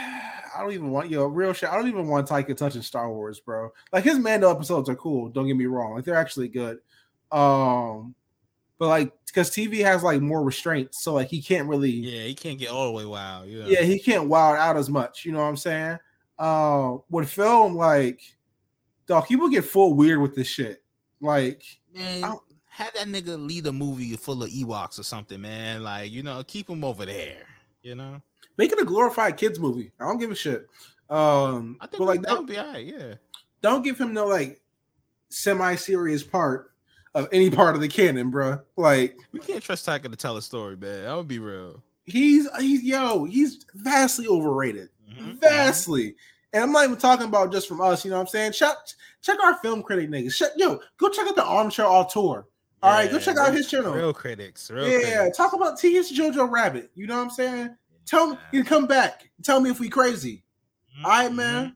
I 0.53 0.61
don't 0.61 0.73
even 0.73 0.91
want 0.91 1.09
yo 1.09 1.25
real 1.27 1.53
shit. 1.53 1.69
I 1.69 1.75
don't 1.75 1.87
even 1.87 2.07
want 2.07 2.27
Taika 2.27 2.55
touching 2.57 2.81
Star 2.81 3.09
Wars, 3.09 3.39
bro. 3.39 3.71
Like 3.93 4.03
his 4.03 4.19
Mando 4.19 4.51
episodes 4.51 4.89
are 4.89 4.95
cool. 4.95 5.29
Don't 5.29 5.47
get 5.47 5.55
me 5.55 5.65
wrong. 5.65 5.95
Like 5.95 6.03
they're 6.03 6.15
actually 6.15 6.49
good. 6.49 6.79
Um, 7.31 8.15
but 8.77 8.87
like 8.87 9.13
because 9.27 9.49
TV 9.51 9.83
has 9.83 10.03
like 10.03 10.21
more 10.21 10.43
restraints, 10.43 11.03
so 11.03 11.13
like 11.13 11.29
he 11.29 11.41
can't 11.41 11.67
really. 11.67 11.91
Yeah, 11.91 12.21
Yeah, 12.21 12.27
he 12.27 12.33
can't 12.33 12.59
get 12.59 12.69
all 12.69 12.87
the 12.87 12.91
way 12.91 13.05
wild. 13.05 13.47
Yeah, 13.47 13.65
Yeah, 13.65 13.83
he 13.83 13.99
can't 13.99 14.27
wild 14.27 14.57
out 14.57 14.77
as 14.77 14.89
much. 14.89 15.23
You 15.25 15.31
know 15.31 15.39
what 15.39 15.45
I'm 15.45 15.57
saying? 15.57 15.99
Uh, 16.37 16.97
with 17.09 17.29
film, 17.29 17.75
like, 17.75 18.21
dog, 19.05 19.27
people 19.27 19.49
get 19.49 19.63
full 19.63 19.93
weird 19.93 20.19
with 20.19 20.35
this 20.35 20.47
shit. 20.47 20.83
Like, 21.21 21.63
man. 21.93 22.23
Have 22.65 22.93
that 22.93 23.07
nigga 23.07 23.37
lead 23.37 23.67
a 23.67 23.71
movie 23.71 24.15
full 24.15 24.41
of 24.41 24.49
Ewoks 24.49 24.97
or 24.97 25.03
something, 25.03 25.41
man. 25.41 25.83
Like, 25.83 26.09
you 26.09 26.23
know, 26.23 26.41
keep 26.47 26.69
him 26.69 26.83
over 26.83 27.05
there. 27.05 27.43
You 27.83 27.95
know, 27.95 28.21
make 28.57 28.71
it 28.71 28.81
a 28.81 28.85
glorified 28.85 29.37
kids 29.37 29.59
movie. 29.59 29.91
I 29.99 30.05
don't 30.05 30.19
give 30.19 30.31
a 30.31 30.35
shit. 30.35 30.67
Um, 31.09 31.77
I 31.81 31.87
think 31.87 31.99
but 31.99 32.05
like 32.05 32.21
that 32.21 32.29
don't, 32.29 32.37
would 32.39 32.47
be 32.47 32.59
alright. 32.59 32.85
Yeah, 32.85 33.15
don't 33.61 33.83
give 33.83 33.99
him 33.99 34.13
no 34.13 34.27
like 34.27 34.61
semi-serious 35.29 36.23
part 36.23 36.71
of 37.13 37.27
any 37.31 37.49
part 37.49 37.75
of 37.75 37.81
the 37.81 37.87
canon, 37.87 38.29
bro. 38.29 38.59
Like 38.77 39.17
we 39.31 39.39
can't 39.39 39.63
trust 39.63 39.87
Taika 39.87 40.09
to 40.09 40.15
tell 40.15 40.37
a 40.37 40.41
story, 40.41 40.77
man. 40.77 41.03
That 41.03 41.15
would 41.15 41.27
be 41.27 41.39
real. 41.39 41.83
he's 42.05 42.47
he's 42.59 42.83
yo, 42.83 43.25
he's 43.25 43.65
vastly 43.75 44.27
overrated. 44.27 44.89
Mhm. 45.11 45.39
Vastly. 45.39 46.15
And 46.53 46.63
I'm 46.63 46.71
not 46.73 46.83
even 46.83 46.97
talking 46.97 47.27
about 47.27 47.51
just 47.51 47.67
from 47.67 47.79
us, 47.79 48.03
you 48.03 48.11
know 48.11 48.17
what 48.17 48.23
I'm 48.23 48.27
saying? 48.27 48.51
Check 48.53 48.75
check 49.21 49.37
our 49.43 49.55
film 49.57 49.83
critic 49.83 50.09
niggas. 50.09 50.35
Check, 50.35 50.51
yo, 50.57 50.79
go 50.97 51.09
check 51.09 51.27
out 51.27 51.35
the 51.35 51.43
armchair 51.43 51.85
auteur. 51.85 52.45
All 52.83 52.91
right, 52.91 53.11
go 53.11 53.19
check 53.19 53.37
out 53.37 53.53
his 53.53 53.69
channel. 53.69 53.93
Real 53.93 54.13
critics. 54.13 54.71
Real 54.71 54.89
yeah, 54.89 54.99
critics. 54.99 55.37
talk 55.37 55.53
about 55.53 55.77
T.S. 55.77 56.11
Jojo 56.11 56.49
Rabbit. 56.49 56.89
You 56.95 57.05
know 57.05 57.17
what 57.17 57.25
I'm 57.25 57.29
saying? 57.29 57.75
Tell 58.05 58.31
me 58.31 58.37
you 58.51 58.63
come 58.63 58.87
back. 58.87 59.29
Tell 59.43 59.59
me 59.59 59.69
if 59.69 59.79
we 59.79 59.89
crazy. 59.89 60.43
Mhm, 60.99 61.05
All 61.05 61.11
right, 61.11 61.33
man. 61.33 61.65
mhm. 61.69 61.75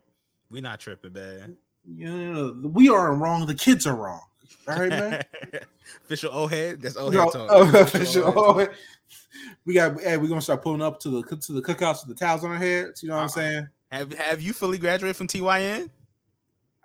We 0.49 0.61
not 0.61 0.79
tripping, 0.79 1.13
man. 1.13 1.57
Yeah, 1.88 2.51
we 2.63 2.89
are 2.89 3.13
wrong. 3.13 3.45
The 3.45 3.53
kids 3.55 3.85
are 3.88 3.95
wrong. 3.95 4.21
All 4.67 4.75
right, 4.79 4.89
man. 4.89 5.21
Official 6.05 6.31
O 6.33 6.47
head. 6.47 6.81
That's 6.81 6.97
O 6.97 7.09
No, 7.09 7.23
head 7.25 7.31
talk. 7.31 7.47
oh, 7.51 7.81
Official. 7.81 8.23
O-head. 8.39 8.69
Oh, 8.71 8.73
we 9.65 9.73
got. 9.75 9.99
Hey, 10.01 10.17
we're 10.17 10.27
gonna 10.27 10.41
start 10.41 10.61
pulling 10.63 10.81
up 10.81 10.99
to 11.01 11.09
the 11.09 11.35
to 11.38 11.53
the 11.53 11.61
cookouts 11.61 12.05
with 12.07 12.17
the 12.17 12.25
towels 12.25 12.43
on 12.43 12.51
our 12.51 12.57
heads. 12.57 13.03
You 13.03 13.09
know 13.09 13.15
what 13.15 13.21
I'm 13.21 13.25
Uh-uh. 13.25 13.29
saying? 13.29 13.67
Have 13.91 14.13
Have 14.13 14.41
you 14.41 14.53
fully 14.53 14.77
graduated 14.77 15.15
from 15.15 15.27
TYN? 15.27 15.89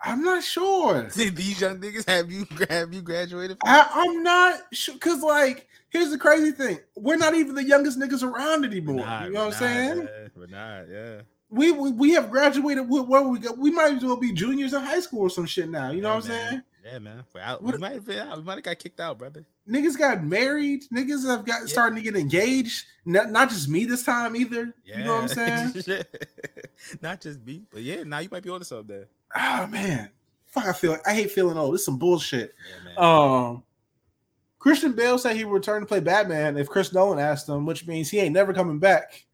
I'm 0.03 0.23
not 0.23 0.43
sure. 0.43 1.03
Did 1.15 1.35
these 1.35 1.61
young 1.61 1.79
niggas 1.79 2.07
have 2.09 2.31
you 2.31 2.45
have 2.69 2.93
you 2.93 3.01
graduated? 3.01 3.57
From? 3.63 3.69
I, 3.73 3.87
I'm 3.93 4.23
not 4.23 4.59
sure 4.73 4.95
because, 4.95 5.21
like, 5.21 5.67
here's 5.89 6.09
the 6.11 6.17
crazy 6.17 6.51
thing: 6.51 6.79
we're 6.95 7.17
not 7.17 7.35
even 7.35 7.55
the 7.55 7.63
youngest 7.63 7.99
niggas 7.99 8.23
around 8.23 8.65
anymore. 8.65 8.95
Nah, 8.97 9.25
you 9.25 9.31
know 9.31 9.45
what 9.45 9.45
I'm 9.45 9.49
not, 9.51 9.59
saying? 9.59 9.97
man. 10.05 10.31
We're 10.35 10.47
not. 10.47 10.89
Yeah. 10.89 11.21
We, 11.49 11.71
we 11.71 11.91
we 11.91 12.11
have 12.11 12.31
graduated. 12.31 12.87
With, 12.89 13.05
where 13.07 13.21
we 13.23 13.37
go? 13.39 13.51
We 13.53 13.71
might 13.71 13.95
as 13.97 14.03
well 14.05 14.15
be 14.15 14.31
juniors 14.33 14.73
in 14.73 14.81
high 14.81 15.01
school 15.01 15.21
or 15.23 15.29
some 15.29 15.45
shit 15.45 15.69
now. 15.69 15.91
You 15.91 16.01
know 16.01 16.09
Yeah, 16.09 16.15
what 16.15 16.23
I'm 16.23 16.29
man. 16.29 16.49
saying? 16.49 16.61
Yeah, 16.83 16.99
man. 16.99 17.23
We're 17.35 17.41
out. 17.41 17.61
What- 17.61 17.73
we 17.75 17.79
might 17.79 17.93
have 17.93 18.05
been 18.05 18.19
out. 18.27 18.37
We 18.37 18.43
might 18.43 18.55
have 18.55 18.63
got 18.63 18.79
kicked 18.79 18.99
out, 19.01 19.19
brother. 19.19 19.45
Niggas 19.69 19.97
got 19.99 20.23
married. 20.23 20.83
Niggas 20.93 21.27
have 21.27 21.45
got 21.45 21.61
Yeah. 21.61 21.67
starting 21.67 21.97
to 21.97 22.01
get 22.01 22.15
engaged. 22.15 22.85
Not, 23.05 23.29
not 23.31 23.49
just 23.49 23.67
me 23.69 23.85
this 23.85 24.03
time 24.03 24.35
either. 24.35 24.73
Yeah. 24.85 24.97
You 24.99 25.03
know 25.03 25.21
what 25.21 25.37
I'm 25.37 25.73
saying? 25.83 26.03
Not 27.01 27.21
just 27.21 27.45
me, 27.45 27.63
but 27.71 27.81
yeah. 27.83 28.03
Now 28.03 28.19
you 28.19 28.29
might 28.31 28.41
be 28.43 28.49
on 28.49 28.59
to 28.59 28.65
something 28.65 28.87
there. 28.87 29.07
Oh 29.35 29.67
man, 29.67 30.09
fuck! 30.47 30.65
I 30.65 30.73
feel. 30.73 30.97
I 31.05 31.13
hate 31.13 31.31
feeling 31.31 31.57
old. 31.57 31.73
This 31.73 31.81
is 31.81 31.85
some 31.85 31.97
bullshit. 31.97 32.53
Yeah. 32.85 32.95
Um, 32.97 33.63
Christian 34.59 34.93
Bale 34.93 35.17
said 35.17 35.35
he 35.35 35.43
would 35.43 35.53
return 35.53 35.81
to 35.81 35.87
play 35.87 35.99
Batman 35.99 36.55
if 36.55 36.69
Chris 36.69 36.93
Nolan 36.93 37.17
asked 37.19 37.49
him, 37.49 37.65
which 37.65 37.87
means 37.87 38.09
he 38.09 38.19
ain't 38.19 38.33
never 38.33 38.53
coming 38.53 38.79
back 38.79 39.25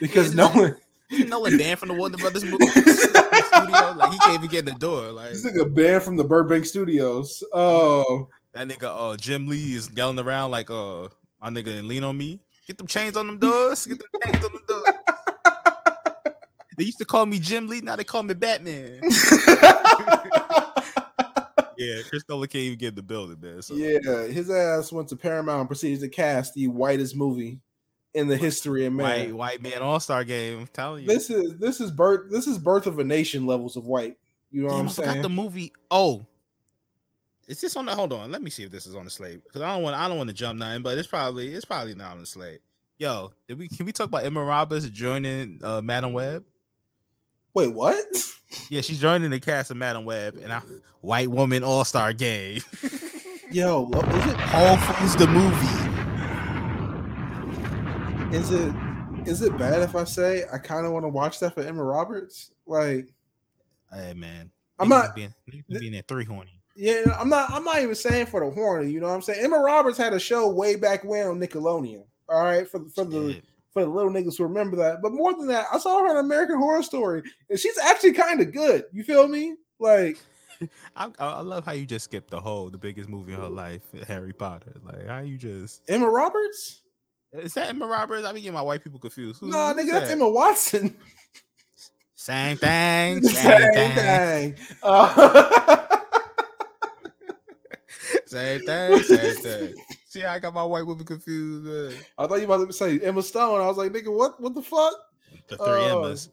because 0.00 0.34
Nolan. 0.34 0.76
You 1.12 1.26
know 1.26 1.40
what 1.40 1.52
banned 1.58 1.78
from 1.78 1.88
the 1.90 1.94
Warner 1.94 2.16
Brothers 2.16 2.42
movie 2.42 2.64
studio? 2.68 3.92
Like 3.92 4.12
he 4.12 4.18
can't 4.20 4.34
even 4.38 4.48
get 4.48 4.60
in 4.60 4.72
the 4.72 4.80
door. 4.80 5.12
Like 5.12 5.32
This 5.32 5.44
nigga 5.44 5.74
banned 5.74 6.02
from 6.02 6.16
the 6.16 6.24
Burbank 6.24 6.64
Studios. 6.64 7.44
Oh, 7.52 8.30
that 8.54 8.66
nigga 8.66 8.84
uh 8.84 9.14
Jim 9.18 9.46
Lee 9.46 9.74
is 9.74 9.90
yelling 9.94 10.18
around 10.18 10.52
like 10.52 10.70
uh 10.70 11.08
my 11.42 11.50
nigga 11.50 11.86
lean 11.86 12.02
on 12.02 12.16
me. 12.16 12.40
Get 12.66 12.78
them 12.78 12.86
chains 12.86 13.18
on 13.18 13.26
them 13.26 13.38
doors. 13.38 13.84
Get 13.84 13.98
them 13.98 14.08
chains 14.24 14.42
on 14.42 14.52
them 14.52 14.62
doors. 14.66 14.94
They 16.82 16.86
used 16.86 16.98
to 16.98 17.04
call 17.04 17.26
me 17.26 17.38
Jim 17.38 17.68
Lee, 17.68 17.80
now 17.80 17.94
they 17.94 18.02
call 18.02 18.24
me 18.24 18.34
Batman. 18.34 18.98
yeah, 21.78 22.00
Chris 22.08 22.24
Nolan 22.28 22.48
can't 22.48 22.56
even 22.56 22.76
get 22.76 22.96
the 22.96 23.04
building, 23.04 23.38
man. 23.40 23.62
So 23.62 23.74
yeah, 23.74 24.26
his 24.26 24.50
ass 24.50 24.90
went 24.90 25.08
to 25.10 25.16
Paramount 25.16 25.60
and 25.60 25.68
proceeded 25.68 26.00
to 26.00 26.08
cast 26.08 26.54
the 26.54 26.66
whitest 26.66 27.14
movie 27.14 27.60
in 28.14 28.26
the 28.26 28.36
history 28.36 28.84
of 28.84 28.94
man. 28.94 29.04
white 29.04 29.32
white 29.32 29.62
man 29.62 29.80
all 29.80 30.00
star 30.00 30.24
game. 30.24 30.58
I'm 30.58 30.66
telling 30.66 31.02
you. 31.02 31.08
This 31.08 31.30
is 31.30 31.56
this 31.56 31.80
is 31.80 31.92
birth 31.92 32.32
this 32.32 32.48
is 32.48 32.58
birth 32.58 32.88
of 32.88 32.98
a 32.98 33.04
nation 33.04 33.46
levels 33.46 33.76
of 33.76 33.86
white. 33.86 34.16
You 34.50 34.62
know 34.62 34.70
Damn, 34.70 34.78
what 34.78 34.82
I'm 34.82 34.88
forgot 34.88 35.10
saying? 35.12 35.22
the 35.22 35.28
movie. 35.28 35.72
Oh, 35.88 36.26
is 37.46 37.60
this 37.60 37.76
on 37.76 37.86
the? 37.86 37.94
Hold 37.94 38.12
on, 38.12 38.32
let 38.32 38.42
me 38.42 38.50
see 38.50 38.64
if 38.64 38.72
this 38.72 38.88
is 38.88 38.96
on 38.96 39.04
the 39.04 39.10
slate 39.12 39.44
because 39.44 39.62
I 39.62 39.72
don't 39.72 39.84
want. 39.84 39.94
I 39.94 40.08
don't 40.08 40.16
want 40.16 40.30
to 40.30 40.34
jump 40.34 40.58
nothing, 40.58 40.82
but 40.82 40.98
it's 40.98 41.06
probably 41.06 41.54
it's 41.54 41.64
probably 41.64 41.94
not 41.94 42.14
on 42.14 42.18
the 42.18 42.26
slate. 42.26 42.58
Yo, 42.98 43.30
did 43.46 43.56
we 43.56 43.68
can 43.68 43.86
we 43.86 43.92
talk 43.92 44.08
about 44.08 44.24
Emma 44.24 44.42
Roberts 44.42 44.88
joining 44.88 45.60
uh, 45.62 45.80
Madam 45.80 46.12
Web? 46.12 46.44
Wait, 47.54 47.68
what? 47.68 48.04
Yeah, 48.70 48.80
she's 48.80 48.98
joining 49.00 49.30
the 49.30 49.40
cast 49.40 49.70
of 49.70 49.76
Madam 49.76 50.04
Web 50.04 50.38
and 50.42 50.52
a 50.52 50.62
white 51.00 51.30
woman 51.30 51.62
all 51.62 51.84
star 51.84 52.12
game. 52.12 52.60
Yo, 53.50 53.88
is 53.90 54.26
it 54.26 54.36
Whole 54.40 54.76
Foods 54.78 55.16
the 55.16 55.26
movie. 55.26 55.66
is 58.36 58.50
it 58.50 58.74
is 59.28 59.42
it 59.42 59.56
bad 59.58 59.82
if 59.82 59.94
I 59.94 60.04
say 60.04 60.44
I 60.52 60.58
kind 60.58 60.86
of 60.86 60.92
want 60.92 61.04
to 61.04 61.08
watch 61.10 61.38
that 61.40 61.54
for 61.54 61.60
Emma 61.62 61.82
Roberts? 61.84 62.50
Like, 62.66 63.08
Hey 63.92 64.14
man, 64.14 64.50
I'm 64.78 64.88
not- 64.88 65.14
being, 65.14 65.34
being 65.68 65.92
there 65.92 66.02
three 66.08 66.24
horny. 66.24 66.58
Yeah, 66.74 67.02
I'm 67.20 67.28
not. 67.28 67.50
I'm 67.50 67.64
not 67.64 67.82
even 67.82 67.94
saying 67.94 68.26
for 68.26 68.40
the 68.42 68.50
horny. 68.50 68.90
You 68.90 69.00
know 69.00 69.08
what 69.08 69.12
I'm 69.12 69.20
saying? 69.20 69.44
Emma 69.44 69.58
Roberts 69.58 69.98
had 69.98 70.14
a 70.14 70.18
show 70.18 70.48
way 70.48 70.74
back 70.76 71.04
when 71.04 71.26
on 71.26 71.38
Nickelodeon. 71.38 72.04
All 72.30 72.42
right, 72.42 72.66
for 72.66 72.80
for 72.94 73.04
the. 73.04 73.42
For 73.72 73.82
the 73.84 73.90
little 73.90 74.10
niggas 74.10 74.36
who 74.38 74.44
remember 74.44 74.76
that. 74.76 75.02
But 75.02 75.12
more 75.12 75.32
than 75.34 75.46
that, 75.48 75.66
I 75.72 75.78
saw 75.78 76.00
her 76.02 76.10
in 76.10 76.16
American 76.24 76.58
Horror 76.58 76.82
Story, 76.82 77.22
and 77.50 77.58
she's 77.58 77.78
actually 77.78 78.12
kind 78.12 78.40
of 78.40 78.52
good. 78.52 78.84
You 78.92 79.02
feel 79.04 79.26
me? 79.28 79.56
Like, 79.78 80.18
I, 80.96 81.10
I 81.18 81.40
love 81.40 81.64
how 81.64 81.72
you 81.72 81.86
just 81.86 82.04
skipped 82.04 82.30
the 82.30 82.40
whole 82.40 82.70
the 82.70 82.78
biggest 82.78 83.08
movie 83.08 83.32
of 83.32 83.40
her 83.40 83.48
life, 83.48 83.82
Harry 84.06 84.32
Potter. 84.32 84.74
Like 84.84 85.06
how 85.06 85.20
you 85.20 85.36
just 85.38 85.82
Emma 85.88 86.08
Roberts? 86.08 86.82
is 87.32 87.54
that 87.54 87.70
Emma 87.70 87.86
Roberts? 87.86 88.26
I 88.26 88.32
be 88.32 88.40
getting 88.42 88.54
my 88.54 88.62
white 88.62 88.84
people 88.84 88.98
confused. 89.00 89.40
Who, 89.40 89.48
No, 89.48 89.72
who's 89.72 89.84
nigga, 89.84 89.92
that's 89.92 90.06
that? 90.08 90.12
Emma 90.12 90.28
Watson. 90.28 90.96
Same 92.14 92.56
thing. 92.56 93.22
Same 93.22 93.34
Same 93.34 93.72
thing. 93.74 94.54
thing. 94.54 94.56
Uh, 94.82 95.76
Same 98.32 98.60
thing. 98.62 99.02
Same 99.02 99.36
thing. 99.36 99.74
See, 100.06 100.24
I 100.24 100.38
got 100.38 100.54
my 100.54 100.64
white 100.64 100.86
woman 100.86 101.04
confused. 101.04 101.64
Man. 101.64 101.92
I 102.18 102.26
thought 102.26 102.40
you 102.40 102.46
were 102.46 102.54
about 102.56 102.66
to 102.68 102.72
say 102.72 102.98
Emma 103.00 103.22
Stone. 103.22 103.60
I 103.60 103.66
was 103.66 103.76
like, 103.76 103.92
nigga, 103.92 104.14
what? 104.14 104.40
What 104.40 104.54
the 104.54 104.62
fuck? 104.62 104.94
The 105.48 105.56
three 105.56 105.66
Oh. 105.66 106.02
Emmas. 106.04 106.30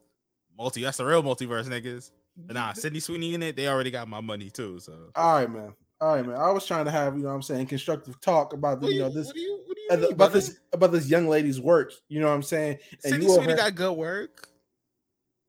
Multi. 0.57 0.81
That's 0.83 0.97
the 0.97 1.05
real 1.05 1.23
multiverse, 1.23 1.65
niggas. 1.67 2.11
But 2.37 2.53
nah, 2.55 2.73
Sydney 2.73 2.99
Sweeney 3.01 3.33
in 3.33 3.43
it. 3.43 3.55
They 3.55 3.67
already 3.67 3.91
got 3.91 4.07
my 4.07 4.21
money 4.21 4.49
too. 4.49 4.79
So. 4.79 5.09
All 5.15 5.33
right, 5.35 5.49
man. 5.51 5.73
All 6.01 6.15
right, 6.15 6.25
man. 6.25 6.37
I 6.37 6.51
was 6.51 6.65
trying 6.65 6.85
to 6.85 6.91
have 6.91 7.15
you 7.17 7.23
know 7.23 7.29
what 7.29 7.35
I'm 7.35 7.41
saying 7.41 7.67
constructive 7.67 8.19
talk 8.21 8.53
about 8.53 8.79
the, 8.79 8.85
What 8.85 8.89
do 8.91 8.95
you 8.95 9.01
know 9.01 9.09
this 9.09 9.27
what 9.27 9.35
do 9.35 9.41
you? 9.41 9.61
What 9.65 9.75
do 9.75 9.81
you 9.81 9.87
uh, 9.91 9.95
mean, 9.97 10.05
about 10.05 10.17
brother? 10.17 10.33
this 10.33 10.59
about 10.71 10.91
this 10.93 11.09
young 11.09 11.27
lady's 11.27 11.59
work. 11.59 11.91
You 12.07 12.21
know 12.21 12.27
what 12.27 12.33
I'm 12.35 12.43
saying? 12.43 12.77
And 12.91 13.01
Sydney 13.13 13.25
you 13.25 13.31
over 13.31 13.39
Sweeney 13.43 13.53
here- 13.53 13.57
got 13.57 13.75
good 13.75 13.93
work. 13.93 14.47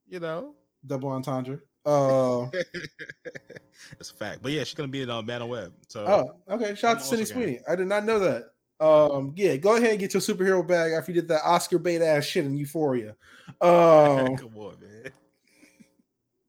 You 0.09 0.19
know. 0.19 0.55
double 0.85 1.11
entendre. 1.11 1.61
Uh, 1.85 2.47
That's 3.93 4.11
a 4.11 4.14
fact. 4.14 4.43
But 4.43 4.53
yeah, 4.53 4.64
she's 4.64 4.75
gonna 4.75 4.88
be 4.88 5.03
in 5.03 5.11
uh, 5.11 5.19
on 5.19 5.49
Web. 5.49 5.73
So 5.88 6.05
oh, 6.07 6.55
okay. 6.55 6.75
Shout 6.75 6.97
out 6.97 7.01
to 7.01 7.07
Sydney 7.07 7.25
Sweeney. 7.25 7.61
I 7.69 7.77
did 7.77 7.87
not 7.87 8.05
know 8.05 8.19
that. 8.19 8.45
Um, 8.81 9.35
yeah, 9.37 9.57
go 9.57 9.77
ahead 9.77 9.90
and 9.90 9.99
get 9.99 10.14
your 10.14 10.23
superhero 10.23 10.66
bag 10.66 10.93
after 10.93 11.12
you 11.12 11.21
did 11.21 11.29
that 11.29 11.43
Oscar 11.45 11.79
bait 11.79 12.01
ass 12.03 12.25
shit 12.25 12.45
in 12.47 12.57
Euphoria. 12.57 13.16
Um, 13.61 14.37
come 14.37 14.57
on, 14.57 14.77
man. 14.81 15.11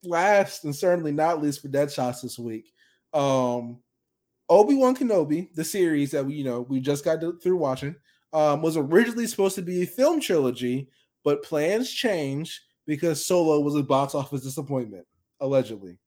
last 0.04 0.66
and 0.66 0.76
certainly 0.76 1.12
not 1.12 1.42
least 1.42 1.60
for 1.64 1.68
dead 1.68 1.92
shots 1.92 2.22
this 2.22 2.38
week. 2.38 2.72
Um, 3.12 3.80
Obi 4.48 4.76
Wan 4.76 4.96
Kenobi, 4.96 5.52
the 5.56 5.64
series 5.64 6.12
that 6.12 6.24
we 6.24 6.36
you 6.36 6.44
know 6.44 6.62
we 6.62 6.80
just 6.80 7.04
got 7.04 7.20
to- 7.22 7.40
through 7.40 7.58
watching, 7.58 7.96
um, 8.34 8.62
was 8.62 8.78
originally 8.78 9.26
supposed 9.26 9.56
to 9.56 9.64
be 9.64 9.82
a 9.82 9.88
film 9.88 10.20
trilogy, 10.20 10.90
but 11.24 11.42
plans 11.42 11.90
changed 11.92 12.60
because 12.86 13.26
Solo 13.26 13.60
was 13.62 13.76
a 13.76 13.82
box 13.84 14.14
office 14.14 14.44
disappointment, 14.44 15.08
allegedly. 15.42 15.98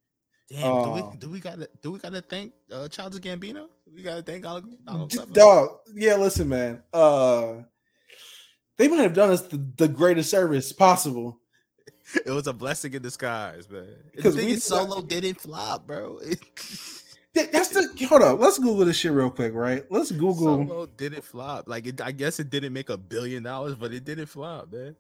Damn, 0.51 0.85
do 0.85 0.91
we 0.91 1.17
do 1.19 1.31
we 1.31 1.41
gotta 1.41 1.69
do 1.83 1.93
we 1.93 1.99
gotta 1.99 2.21
thank 2.21 2.53
uh 2.73 2.89
Childish 2.89 3.21
Gambino? 3.21 3.67
We 3.95 4.03
gotta 4.03 4.23
thank 4.23 4.43
Donald, 4.43 4.65
Donald 4.85 5.11
D-? 5.11 5.19
Dog, 5.33 5.79
yeah, 5.95 6.17
listen, 6.17 6.49
man. 6.49 6.83
Uh, 6.93 7.63
they 8.77 8.89
might 8.89 9.01
have 9.03 9.15
done 9.15 9.31
us 9.31 9.43
the, 9.43 9.57
the 9.77 9.89
greatest 9.89 10.31
service 10.31 10.73
possible. 10.73 11.41
It 12.27 12.31
was 12.31 12.47
a 12.47 12.53
blessing 12.53 12.93
in 12.93 13.01
disguise, 13.01 13.69
man. 13.71 13.87
The 14.15 14.23
'Cause 14.23 14.37
thing 14.37 14.47
we 14.47 14.57
Solo 14.57 15.01
didn't 15.01 15.41
flop, 15.41 15.87
bro. 15.87 16.21
That's 17.35 17.71
the 17.71 18.07
hold 18.07 18.21
up. 18.21 18.39
Let's 18.39 18.59
Google 18.59 18.85
this 18.85 18.99
shit 18.99 19.11
real 19.11 19.31
quick, 19.31 19.55
right? 19.55 19.85
Let's 19.91 20.11
Google. 20.13 20.67
Solo 20.67 20.87
didn't 20.87 21.25
flop. 21.25 21.67
Like, 21.67 21.87
it, 21.87 22.03
I 22.03 22.13
guess 22.13 22.39
it 22.39 22.51
didn't 22.51 22.75
make 22.75 22.91
a 22.91 22.99
billion 22.99 23.43
dollars, 23.43 23.75
but 23.75 23.95
it 23.95 24.05
didn't 24.05 24.27
flop, 24.27 24.71
man. 24.71 24.95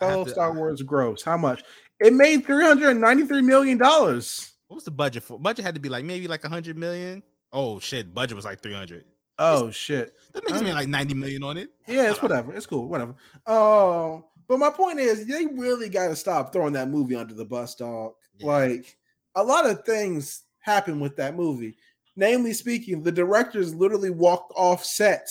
Solo 0.00 0.24
Star 0.26 0.52
Wars 0.52 0.82
gross. 0.82 1.22
How 1.22 1.36
much? 1.36 1.62
It 2.00 2.12
made 2.12 2.46
three 2.46 2.64
hundred 2.64 2.90
and 2.90 3.00
ninety-three 3.00 3.42
million 3.42 3.78
dollars. 3.78 4.52
What 4.68 4.76
was 4.76 4.84
the 4.84 4.90
budget 4.90 5.22
for? 5.22 5.38
Budget 5.38 5.64
had 5.64 5.74
to 5.74 5.80
be 5.80 5.88
like 5.88 6.04
maybe 6.04 6.28
like 6.28 6.44
a 6.44 6.48
hundred 6.48 6.76
million. 6.76 7.22
Oh 7.52 7.80
shit, 7.80 8.14
budget 8.14 8.36
was 8.36 8.44
like 8.44 8.60
three 8.60 8.74
hundred. 8.74 9.04
Oh 9.38 9.70
shit! 9.70 10.14
That 10.32 10.44
niggas 10.44 10.62
made 10.62 10.74
like 10.74 10.88
ninety 10.88 11.14
million 11.14 11.42
on 11.42 11.56
it. 11.56 11.70
Yeah, 11.86 12.10
it's 12.10 12.20
whatever. 12.20 12.52
It's 12.54 12.66
cool. 12.66 12.88
Whatever. 12.88 13.14
Um, 13.46 14.24
but 14.48 14.58
my 14.58 14.70
point 14.70 14.98
is, 14.98 15.26
they 15.26 15.46
really 15.46 15.88
got 15.88 16.08
to 16.08 16.16
stop 16.16 16.52
throwing 16.52 16.72
that 16.72 16.88
movie 16.88 17.14
under 17.14 17.34
the 17.34 17.44
bus, 17.44 17.74
dog. 17.74 18.14
Yeah. 18.38 18.46
Like 18.46 18.96
a 19.34 19.42
lot 19.42 19.66
of 19.66 19.84
things 19.84 20.42
happen 20.60 21.00
with 21.00 21.16
that 21.16 21.34
movie. 21.36 21.76
Namely 22.16 22.52
speaking, 22.52 23.02
the 23.02 23.12
directors 23.12 23.74
literally 23.74 24.10
walked 24.10 24.52
off 24.56 24.84
set 24.84 25.28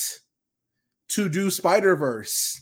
to 1.09 1.27
do 1.29 1.51
Spider 1.51 1.95
Verse. 1.95 2.61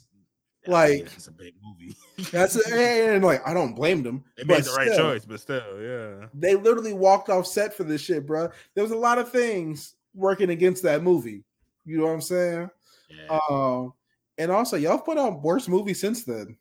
Yeah, 0.65 0.73
Like- 0.73 0.99
yeah, 0.99 1.05
it's 1.05 1.27
a 1.27 1.31
big 1.31 1.53
movie. 1.63 1.95
That's 2.31 2.55
and 2.71 3.23
like 3.23 3.45
I 3.47 3.53
don't 3.53 3.73
blame 3.73 4.03
them. 4.03 4.23
They 4.37 4.43
made 4.43 4.63
the 4.63 4.71
right 4.71 4.91
still, 4.91 5.11
choice, 5.11 5.25
but 5.25 5.39
still, 5.39 5.81
yeah. 5.81 6.27
They 6.33 6.55
literally 6.55 6.93
walked 6.93 7.29
off 7.29 7.45
set 7.47 7.73
for 7.73 7.83
this 7.83 8.01
shit, 8.01 8.25
bro. 8.25 8.49
There 8.73 8.83
was 8.83 8.91
a 8.91 8.97
lot 8.97 9.17
of 9.17 9.29
things 9.31 9.95
working 10.13 10.49
against 10.49 10.83
that 10.83 11.03
movie. 11.03 11.43
You 11.85 11.97
know 11.97 12.05
what 12.05 12.13
I'm 12.13 12.21
saying? 12.21 12.69
yeah. 13.09 13.39
Um, 13.49 13.93
and 14.37 14.51
also 14.51 14.77
y'all 14.77 14.97
put 14.97 15.17
out 15.17 15.41
worse 15.41 15.67
movies 15.67 15.99
since 15.99 16.23
then. 16.23 16.57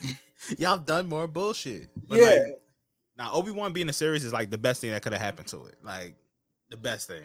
Y'all 0.58 0.78
done 0.78 1.08
more 1.08 1.26
bullshit. 1.26 1.90
But 2.08 2.20
yeah, 2.20 2.24
like, 2.26 2.42
now 3.18 3.32
Obi 3.32 3.50
Wan 3.50 3.72
being 3.72 3.88
a 3.88 3.92
series 3.92 4.24
is 4.24 4.32
like 4.32 4.50
the 4.50 4.58
best 4.58 4.80
thing 4.80 4.92
that 4.92 5.02
could 5.02 5.12
have 5.12 5.20
happened 5.20 5.48
to 5.48 5.64
it. 5.64 5.76
Like 5.82 6.14
the 6.70 6.76
best 6.76 7.08
thing. 7.08 7.24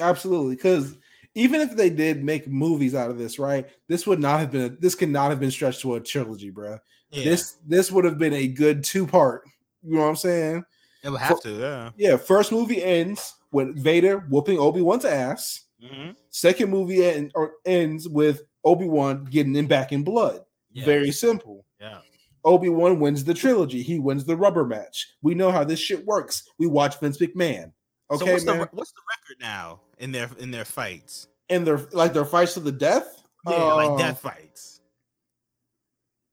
absolutely. 0.00 0.56
Because 0.56 0.96
even 1.34 1.60
if 1.60 1.76
they 1.76 1.90
did 1.90 2.24
make 2.24 2.46
movies 2.46 2.94
out 2.94 3.10
of 3.10 3.18
this, 3.18 3.38
right? 3.38 3.68
This 3.88 4.06
would 4.06 4.20
not 4.20 4.40
have 4.40 4.50
been. 4.50 4.76
This 4.80 4.94
could 4.94 5.08
not 5.08 5.30
have 5.30 5.40
been 5.40 5.50
stretched 5.50 5.80
to 5.82 5.94
a 5.94 6.00
trilogy, 6.00 6.50
bro. 6.50 6.78
Yeah, 7.10 7.24
This 7.24 7.56
this 7.66 7.90
would 7.92 8.04
have 8.04 8.18
been 8.18 8.34
a 8.34 8.48
good 8.48 8.84
two 8.84 9.06
part. 9.06 9.42
You 9.82 9.96
know 9.96 10.02
what 10.02 10.08
I'm 10.08 10.16
saying? 10.16 10.64
it 11.02 11.10
would 11.10 11.20
have 11.20 11.40
to. 11.42 11.50
Yeah. 11.50 11.90
Yeah. 11.96 12.16
First 12.16 12.50
movie 12.50 12.82
ends 12.82 13.34
with 13.52 13.76
Vader 13.76 14.20
whooping 14.30 14.58
Obi 14.58 14.80
Wan's 14.80 15.04
ass. 15.04 15.64
Mm-hmm. 15.82 16.12
Second 16.30 16.70
movie 16.70 17.04
end, 17.04 17.30
or 17.34 17.52
ends 17.66 18.08
with 18.08 18.42
Obi 18.64 18.86
Wan 18.86 19.24
getting 19.24 19.54
him 19.54 19.66
back 19.66 19.92
in 19.92 20.02
blood. 20.02 20.40
Yeah. 20.72 20.86
Very 20.86 21.12
simple. 21.12 21.66
Yeah. 21.80 21.98
Obi 22.44 22.68
Wan 22.70 23.00
wins 23.00 23.24
the 23.24 23.34
trilogy. 23.34 23.82
He 23.82 23.98
wins 23.98 24.24
the 24.24 24.36
rubber 24.36 24.64
match. 24.64 25.14
We 25.22 25.34
know 25.34 25.50
how 25.50 25.64
this 25.64 25.78
shit 25.78 26.04
works. 26.06 26.48
We 26.58 26.66
watch 26.66 26.98
Vince 27.00 27.18
McMahon. 27.18 27.72
So 28.12 28.16
Okay, 28.22 28.32
what's 28.32 28.44
man. 28.44 28.58
the 28.58 28.68
what's 28.72 28.92
the 28.92 29.00
record 29.16 29.40
now 29.40 29.80
in 29.98 30.12
their 30.12 30.28
in 30.38 30.50
their 30.50 30.64
fights? 30.64 31.28
In 31.48 31.64
their 31.64 31.78
like 31.92 32.12
their 32.12 32.24
fights 32.24 32.54
to 32.54 32.60
the 32.60 32.72
death. 32.72 33.22
Yeah, 33.48 33.54
Uh, 33.56 33.76
like 33.76 33.98
death 33.98 34.20
fights. 34.20 34.80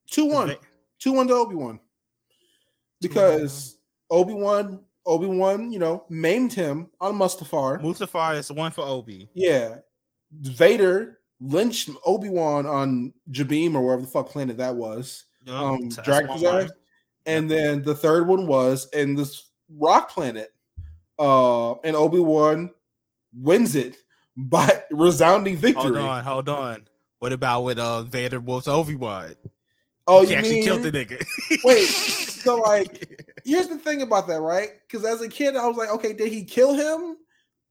Two 0.10 0.26
one. 0.26 0.56
Two 1.00 1.14
one 1.14 1.28
to 1.28 1.34
Obi 1.34 1.56
Wan. 1.56 1.80
Because 3.02 3.78
Obi 4.10 4.34
Wan, 4.34 4.82
Obi 5.06 5.28
Wan, 5.28 5.72
you 5.72 5.80
know, 5.80 6.04
maimed 6.10 6.54
him 6.54 6.90
on 7.00 7.16
Mustafar. 7.16 7.82
Mustafar 7.82 8.38
is 8.38 8.52
one 8.52 8.72
for 8.72 8.82
Obi. 8.86 9.30
Yeah. 9.34 9.78
Vader 10.32 11.20
lynched 11.40 11.90
Obi 12.06 12.30
Wan 12.30 12.66
on 12.66 13.14
Jabiim 13.32 13.74
or 13.76 13.82
wherever 13.84 14.02
the 14.02 14.08
fuck 14.08 14.30
planet 14.30 14.58
that 14.58 14.76
was. 14.76 15.26
Um, 15.48 15.90
so 15.90 15.96
that's 15.98 16.06
dragged 16.08 16.28
one 16.30 16.38
his 16.38 16.48
one. 16.48 16.64
ass. 16.66 16.72
And 17.26 17.50
then 17.50 17.82
the 17.84 17.96
third 17.96 18.28
one 18.28 18.46
was 18.48 18.88
in 18.94 19.16
this 19.16 19.52
rock 19.78 20.12
planet. 20.12 20.50
Uh, 21.22 21.74
and 21.84 21.96
Obi 21.96 22.20
Wan 22.20 22.72
wins 23.32 23.76
it 23.76 23.98
by 24.36 24.82
resounding 24.92 25.56
victory. 25.56 25.84
Hold 25.84 25.98
on, 25.98 26.24
hold 26.24 26.50
on. 26.50 26.88
What 27.20 27.32
about 27.32 27.62
with 27.62 27.78
uh 27.78 28.02
Vader 28.02 28.40
whoops 28.40 28.68
Obi 28.68 28.96
Wan? 28.96 29.36
Oh, 30.08 30.24
he 30.24 30.32
you 30.32 30.36
actually 30.36 30.56
mean? 30.56 30.64
killed 30.64 30.82
the 30.82 30.92
nigga. 30.92 31.24
Wait, 31.64 31.86
so, 31.86 32.56
like, 32.56 33.22
Here's 33.46 33.68
the 33.68 33.78
thing 33.78 34.02
about 34.02 34.28
that, 34.28 34.42
right? 34.42 34.70
Because 34.88 35.06
as 35.06 35.22
a 35.22 35.30
kid, 35.30 35.56
I 35.56 35.68
was 35.68 35.78
like, 35.78 35.90
okay, 35.90 36.14
did 36.14 36.32
he 36.32 36.44
kill 36.44 36.74
him, 36.74 37.18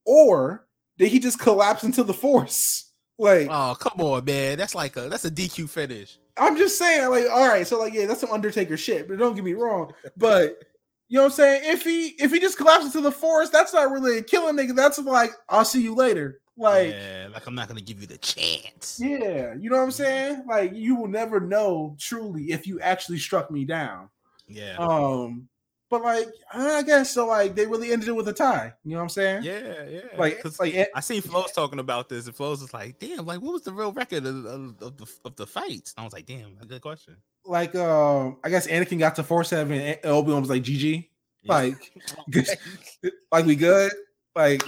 or 0.05 0.67
did 0.97 1.09
he 1.09 1.19
just 1.19 1.41
collapse 1.41 1.83
into 1.83 2.05
the 2.05 2.15
Force? 2.15 2.93
Like, 3.19 3.49
oh 3.51 3.75
come 3.79 4.01
on, 4.01 4.25
man, 4.25 4.59
that's 4.59 4.77
like 4.77 4.97
a 4.97 5.09
that's 5.09 5.25
a 5.25 5.31
DQ 5.31 5.69
finish. 5.69 6.19
I'm 6.37 6.57
just 6.57 6.79
saying, 6.79 7.11
like, 7.11 7.27
all 7.29 7.49
right, 7.49 7.67
so 7.67 7.81
like, 7.81 7.93
yeah, 7.93 8.07
that's 8.07 8.21
some 8.21 8.31
Undertaker 8.31 8.77
shit, 8.77 9.09
but 9.09 9.19
don't 9.19 9.35
get 9.35 9.45
me 9.45 9.55
wrong. 9.55 9.93
But 10.17 10.63
you 11.11 11.16
know 11.16 11.25
what 11.25 11.33
I'm 11.33 11.37
saying? 11.37 11.62
If 11.64 11.83
he 11.83 12.07
if 12.20 12.31
he 12.33 12.38
just 12.38 12.57
collapses 12.57 12.94
into 12.94 13.01
the 13.01 13.11
forest, 13.12 13.51
that's 13.51 13.75
not 13.75 13.90
really 13.90 14.18
a 14.18 14.23
killing 14.23 14.57
nigga. 14.57 14.77
That's 14.77 14.96
like, 15.01 15.33
I'll 15.49 15.64
see 15.64 15.83
you 15.83 15.92
later. 15.94 16.40
Like, 16.57 16.90
yeah, 16.92 17.27
like 17.33 17.46
I'm 17.49 17.55
not 17.57 17.66
gonna 17.66 17.81
give 17.81 18.01
you 18.01 18.07
the 18.07 18.18
chance. 18.18 19.01
yeah, 19.03 19.55
you 19.59 19.70
know 19.70 19.79
what 19.79 19.83
I'm 19.83 19.90
saying? 19.90 20.44
Like, 20.46 20.73
you 20.73 20.94
will 20.94 21.09
never 21.09 21.40
know 21.40 21.96
truly 21.99 22.53
if 22.53 22.64
you 22.66 22.79
actually 22.81 23.18
struck 23.18 23.51
me 23.51 23.64
down. 23.64 24.09
Yeah, 24.46 24.77
Um, 24.79 25.49
but 25.88 26.03
like, 26.03 26.29
I 26.53 26.83
guess 26.83 27.12
so. 27.12 27.27
Like, 27.27 27.57
they 27.57 27.66
really 27.66 27.90
ended 27.92 28.09
it 28.09 28.12
with 28.12 28.29
a 28.29 28.33
tie. 28.33 28.73
You 28.85 28.92
know 28.92 28.99
what 28.99 29.03
I'm 29.03 29.09
saying? 29.09 29.42
yeah, 29.42 29.85
yeah. 29.88 30.01
Like, 30.16 30.44
like, 30.61 30.75
it, 30.75 30.90
I 30.94 31.01
seen 31.01 31.23
Flo's 31.23 31.51
talking 31.51 31.81
about 31.81 32.09
this, 32.09 32.27
and 32.27 32.37
Flo's 32.37 32.61
was 32.61 32.73
like, 32.73 33.01
"Damn, 33.01 33.27
like 33.27 33.40
what 33.40 33.53
was 33.55 33.62
the 33.62 33.73
real 33.73 33.90
record 33.92 34.27
of, 34.27 34.44
of, 34.46 34.83
of 34.83 34.96
the 34.96 35.07
of 35.25 35.35
the 35.35 35.46
fights?" 35.46 35.92
And 35.96 36.03
I 36.03 36.05
was 36.05 36.12
like, 36.12 36.27
"Damn, 36.27 36.57
a 36.61 36.66
good 36.66 36.83
question." 36.83 37.16
Like, 37.44 37.74
um, 37.74 38.38
I 38.44 38.50
guess 38.50 38.66
Anakin 38.66 38.98
got 38.98 39.16
to 39.16 39.22
four 39.22 39.44
seven, 39.44 39.81
and 39.81 39.98
Obi 40.05 40.33
Wan 40.33 40.40
was 40.40 40.50
like, 40.50 40.62
GG. 40.62 41.09
Yeah. 41.42 41.53
Like, 41.53 41.92
like 43.33 43.46
we 43.46 43.57
good. 43.57 43.92
Like, 44.35 44.62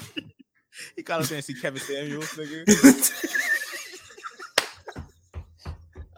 he 0.96 1.02
got 1.02 1.20
us 1.20 1.28
there 1.28 1.36
and 1.36 1.44
see 1.44 1.54
Kevin 1.54 1.80
Samuels, 1.80 2.28
nigga. 2.30 3.28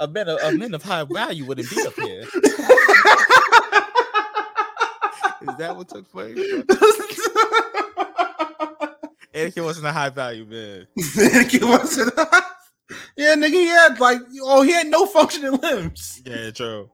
A 0.01 0.09
man, 0.09 0.29
of, 0.29 0.41
a 0.43 0.53
man 0.57 0.75
of 0.75 0.83
high 0.83 1.05
value 1.05 1.45
wouldn't 1.45 1.71
be 1.71 1.81
up 1.87 1.95
here. 1.95 2.23
Is 5.43 5.57
that 5.59 5.77
what 5.77 5.89
took 5.89 6.11
place? 6.11 6.37
Anakin 9.35 9.65
wasn't 9.65 9.87
a 9.87 9.93
high 9.93 10.11
value 10.11 10.45
man. 10.47 10.87
Anakin 10.99 11.69
wasn't. 11.69 12.13
Yeah, 13.17 13.35
nigga, 13.35 13.51
he 13.51 13.67
had 13.67 14.01
like, 14.01 14.19
oh, 14.43 14.63
he 14.63 14.73
had 14.73 14.89
no 14.89 15.07
functioning 15.07 15.53
limbs. 15.61 16.23
Yeah, 16.25 16.51
true. 16.51 16.91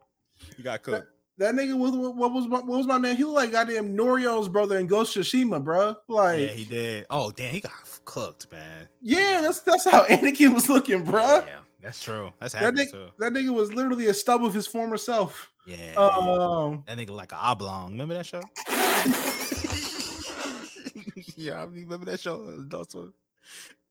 He 0.57 0.63
got 0.63 0.83
cooked. 0.83 1.07
That 1.39 1.55
nigga 1.55 1.79
was 1.79 1.93
what 1.93 2.33
was 2.33 2.47
my, 2.47 2.59
what 2.59 2.67
was 2.79 2.87
my 2.87 2.99
name? 2.99 3.17
He 3.17 3.25
looked 3.25 3.37
like 3.37 3.53
goddamn 3.53 3.97
Norio's 3.97 4.47
brother 4.49 4.77
in 4.79 4.87
Ghost 4.87 5.17
Tsushima, 5.17 5.63
bro. 5.65 5.97
Like, 6.07 6.41
Yeah, 6.41 6.47
he 6.49 6.65
did. 6.67 7.07
Oh, 7.09 7.31
damn, 7.31 7.55
he 7.55 7.61
got 7.61 7.73
cooked, 8.05 8.53
man. 8.53 8.89
yeah, 9.01 9.41
that's 9.41 9.61
that's 9.61 9.89
how 9.89 10.05
Anakin 10.07 10.53
was 10.53 10.69
looking, 10.69 11.03
bro. 11.03 11.23
Yeah, 11.47 11.61
that's 11.83 12.03
true. 12.03 12.31
That's 12.41 12.53
That 12.53 12.75
nigga, 12.75 12.91
too. 12.91 13.07
that 13.21 13.33
nigga 13.33 13.55
was 13.55 13.73
literally 13.73 14.09
a 14.09 14.15
stub 14.15 14.45
of 14.45 14.53
his 14.53 14.67
former 14.67 14.99
self. 14.99 15.51
Yeah. 15.67 15.95
Um, 15.97 16.85
that 16.87 16.99
nigga 16.99 17.11
like 17.11 17.33
an 17.33 17.39
oblong. 17.41 17.93
Remember 17.93 18.15
that 18.15 18.27
show? 18.27 18.43
yeah, 21.37 21.61
I 21.61 21.65
remember 21.65 22.07
that 22.07 22.21
show? 22.21 22.43
Adult 22.59 22.93
Swim? 22.93 23.13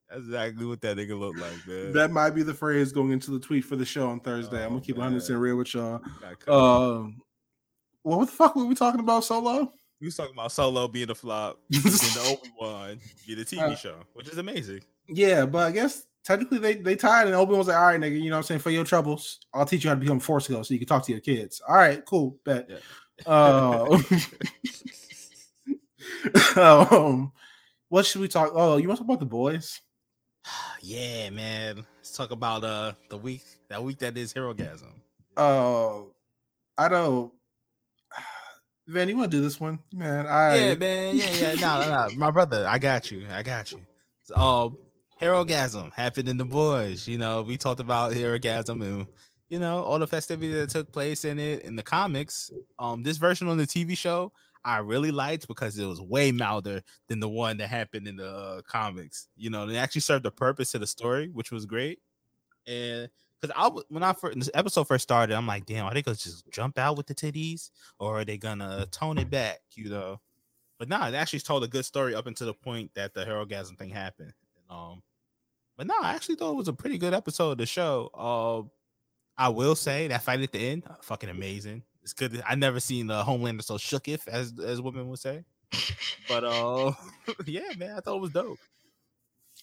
That's 0.10 0.22
exactly 0.22 0.65
what 0.65 0.82
that 0.82 0.98
nigga 0.98 1.17
looked 1.19 1.38
like, 1.39 1.67
man. 1.67 1.93
that 1.93 2.10
might 2.12 2.32
be 2.32 2.41
the 2.43 2.54
phrase 2.54 2.91
going 2.91 3.12
into 3.12 3.30
the 3.32 3.39
tweet 3.39 3.63
for 3.63 3.76
the 3.76 3.86
show 3.86 4.08
on 4.10 4.19
Thursday. 4.19 4.58
I'm 4.62 4.67
Oh, 4.67 4.69
gonna 4.69 4.82
keep 4.82 4.98
100 4.98 5.19
percent 5.19 5.39
real 5.39 5.56
with 5.58 5.74
y'all. 5.74 6.02
Um, 6.48 7.22
what 8.02 8.26
the 8.26 8.32
fuck 8.32 8.56
were 8.56 8.65
we 8.65 8.74
talking 8.76 9.02
about 9.02 9.24
solo? 9.24 9.72
we 10.02 10.08
was 10.08 10.15
talking 10.15 10.34
about 10.34 10.52
Solo 10.52 10.88
being 10.88 11.10
a 11.10 11.15
flop, 11.15 11.60
and 11.74 11.84
the 11.84 12.38
Obi 12.39 12.50
Wan 12.60 13.00
being 13.28 13.39
a 13.39 13.43
TV 13.43 13.60
Uh, 13.60 13.76
show, 13.76 13.95
which 14.13 14.30
is 14.30 14.38
amazing. 14.38 14.80
Yeah, 15.10 15.45
but 15.45 15.67
I 15.67 15.72
guess 15.72 16.06
technically 16.24 16.58
they 16.60 16.76
they 16.76 16.95
tied 16.95 17.28
and 17.28 17.36
Obi 17.36 17.54
was 17.54 17.67
like, 17.67 17.76
all 17.78 17.86
right, 17.88 18.00
nigga, 18.00 18.13
you 18.19 18.30
know 18.30 18.38
what 18.38 18.39
I'm 18.39 18.43
saying? 18.43 18.62
For 18.62 18.69
your 18.72 18.86
troubles, 18.86 19.39
I'll 19.54 19.65
teach 19.65 19.84
you 19.84 19.89
how 19.89 19.95
to 19.95 20.00
become 20.02 20.19
force 20.22 20.48
ghost 20.48 20.69
so 20.69 20.74
you 20.74 20.80
can 20.80 20.88
talk 20.88 21.04
to 21.06 21.12
your 21.12 21.19
kids. 21.22 21.62
All 21.67 21.76
right, 21.76 22.04
cool, 22.06 22.38
bet. 22.45 22.69
Yeah. 22.69 22.78
Uh, 23.28 24.00
um, 26.56 27.32
what 27.89 28.06
should 28.06 28.22
we 28.22 28.28
talk? 28.28 28.52
Oh, 28.54 28.78
you 28.78 28.88
want 28.88 28.98
to 29.00 29.04
talk 29.04 29.10
about 29.10 29.19
the 29.19 29.26
boys? 29.26 29.82
yeah, 30.82 31.30
man. 31.30 31.86
Let's 31.97 32.12
talk 32.12 32.32
about 32.32 32.63
uh 32.63 32.93
the 33.10 33.17
week 33.17 33.43
that 33.69 33.84
week 33.84 33.99
that 33.99 34.17
is 34.17 34.34
Herogasm. 34.34 34.93
Uh, 35.38 36.02
I 36.78 36.89
don't. 36.89 37.32
Van, 38.88 39.08
you 39.08 39.17
want 39.17 39.32
to 39.32 39.38
do 39.38 39.43
this 39.43 39.60
one, 39.60 39.80
man? 39.93 40.25
I 40.25 40.58
Yeah, 40.58 40.75
man. 40.75 41.15
Yeah, 41.15 41.32
yeah. 41.32 41.54
No, 41.56 41.82
no, 41.82 42.08
no. 42.08 42.15
My 42.15 42.32
brother, 42.32 42.65
I 42.67 42.80
got 42.80 43.12
you. 43.12 43.28
I 43.32 43.43
got 43.43 43.71
you. 43.71 43.80
So, 44.23 44.36
um, 44.36 44.78
Herogasm 45.21 45.93
happened 45.93 46.30
in 46.30 46.38
the 46.38 46.45
boys. 46.45 47.08
You 47.08 47.17
know, 47.17 47.41
we 47.41 47.58
talked 47.58 47.80
about 47.80 48.13
Herogasm 48.13 48.82
and 48.82 49.08
you 49.49 49.60
know 49.60 49.84
all 49.84 49.99
the 49.99 50.08
festivities 50.08 50.54
that 50.54 50.69
took 50.69 50.91
place 50.91 51.25
in 51.25 51.39
it 51.39 51.63
in 51.63 51.75
the 51.75 51.84
comics. 51.84 52.52
Um, 52.78 53.04
this 53.04 53.17
version 53.17 53.47
on 53.47 53.58
the 53.58 53.67
TV 53.67 53.97
show 53.97 54.32
I 54.63 54.80
really 54.80 55.12
liked 55.12 55.48
because 55.48 55.78
it 55.78 55.86
was 55.86 56.02
way 56.02 56.32
milder 56.32 56.82
than 57.08 57.19
the 57.19 57.30
one 57.30 57.58
that 57.58 57.69
happened 57.69 58.08
in 58.08 58.17
the 58.17 58.30
uh, 58.30 58.62
comics. 58.62 59.28
You 59.38 59.50
know, 59.50 59.65
they 59.65 59.78
actually 59.78 60.02
served 60.02 60.26
a 60.26 60.32
purpose 60.32 60.72
to 60.72 60.80
the 60.80 60.88
story, 60.88 61.30
which 61.30 61.52
was 61.52 61.65
great. 61.65 62.00
And 62.67 63.10
because 63.39 63.56
I 63.58 63.69
when 63.89 64.04
I 64.04 64.13
first 64.13 64.38
this 64.38 64.50
episode 64.54 64.88
first 64.88 65.04
started, 65.04 65.36
I'm 65.36 65.48
like, 65.48 65.65
damn, 65.65 65.86
are 65.86 65.93
they 65.93 66.02
gonna 66.02 66.17
just 66.17 66.50
jump 66.52 66.78
out 66.78 66.98
with 66.98 67.08
the 67.08 67.15
titties 67.15 67.72
or 68.00 68.19
are 68.19 68.26
they 68.26 68.38
gonna 68.38 68.86
tone 68.91 69.17
it 69.17 69.30
back? 69.30 69.60
You 69.74 69.89
know. 69.89 70.19
But 70.78 70.88
nah, 70.88 71.08
it 71.08 71.13
actually 71.13 71.39
told 71.39 71.63
a 71.63 71.67
good 71.67 71.86
story 71.86 72.15
up 72.15 72.28
until 72.28 72.48
the 72.48 72.54
point 72.54 72.91
that 72.95 73.13
the 73.13 73.26
Herogasm 73.26 73.78
thing 73.78 73.89
happened. 73.89 74.34
Um, 74.69 75.02
but 75.78 75.88
no, 75.88 75.95
I 76.02 76.13
actually 76.13 76.36
thought 76.36 76.52
it 76.52 76.58
was 76.58 76.67
a 76.67 76.74
pretty 76.74 76.98
good 76.98 77.13
episode 77.13 77.52
of 77.52 77.58
the 77.58 77.65
show. 77.65 78.10
Uh, 78.13 78.69
I 79.41 79.50
will 79.50 79.76
say 79.76 80.08
that 80.08 80.22
fight 80.22 80.41
at 80.41 80.52
the 80.52 80.60
end, 80.60 80.84
uh, 80.89 80.95
fucking 81.02 81.30
amazing. 81.30 81.84
It's 82.10 82.13
good. 82.15 82.41
I 82.48 82.56
never 82.56 82.80
seen 82.80 83.06
the 83.06 83.22
Homelander 83.24 83.63
so 83.63 83.76
shooketh 83.76 84.28
as 84.28 84.52
as 84.65 84.82
women 84.82 85.10
would 85.10 85.19
say. 85.19 85.43
But 86.28 86.43
uh, 86.43 86.93
yeah, 87.45 87.62
man, 87.78 87.98
I 87.98 88.00
thought 88.00 88.15
it 88.15 88.22
was 88.22 88.32
dope. 88.32 88.58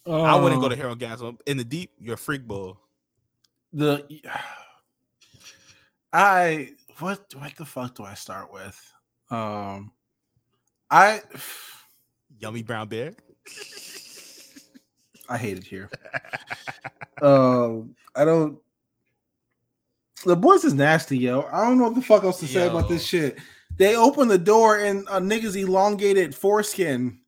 I 0.06 0.36
wouldn't 0.36 0.60
go 0.60 0.68
to 0.68 0.76
Um, 0.76 0.96
Herogasm 0.96 1.38
in 1.46 1.56
the 1.56 1.64
deep. 1.64 1.90
You're 1.98 2.14
a 2.14 2.18
freak 2.18 2.46
bull. 2.46 2.78
the 3.72 4.04
I 6.12 6.70
what 7.00 7.34
what 7.36 7.56
the 7.56 7.64
fuck 7.64 7.96
do 7.96 8.04
I 8.04 8.14
start 8.14 8.52
with? 8.52 8.92
Um 9.28 9.90
I 10.88 11.22
Yummy 12.38 12.62
brown 12.62 12.86
bear. 12.86 13.14
I 15.28 15.36
hate 15.36 15.58
it 15.58 15.64
here. 15.64 15.90
Um 17.22 17.96
I 18.14 18.24
don't 18.26 18.60
the 20.24 20.36
boys 20.36 20.64
is 20.64 20.74
nasty, 20.74 21.18
yo. 21.18 21.48
I 21.52 21.64
don't 21.66 21.78
know 21.78 21.84
what 21.84 21.94
the 21.94 22.02
fuck 22.02 22.24
else 22.24 22.40
to 22.40 22.46
say 22.46 22.66
about 22.66 22.88
this 22.88 23.04
shit. 23.04 23.38
They 23.76 23.96
opened 23.96 24.30
the 24.30 24.38
door 24.38 24.78
and 24.78 25.06
a 25.10 25.20
nigga's 25.20 25.56
elongated 25.56 26.34
foreskin 26.34 27.20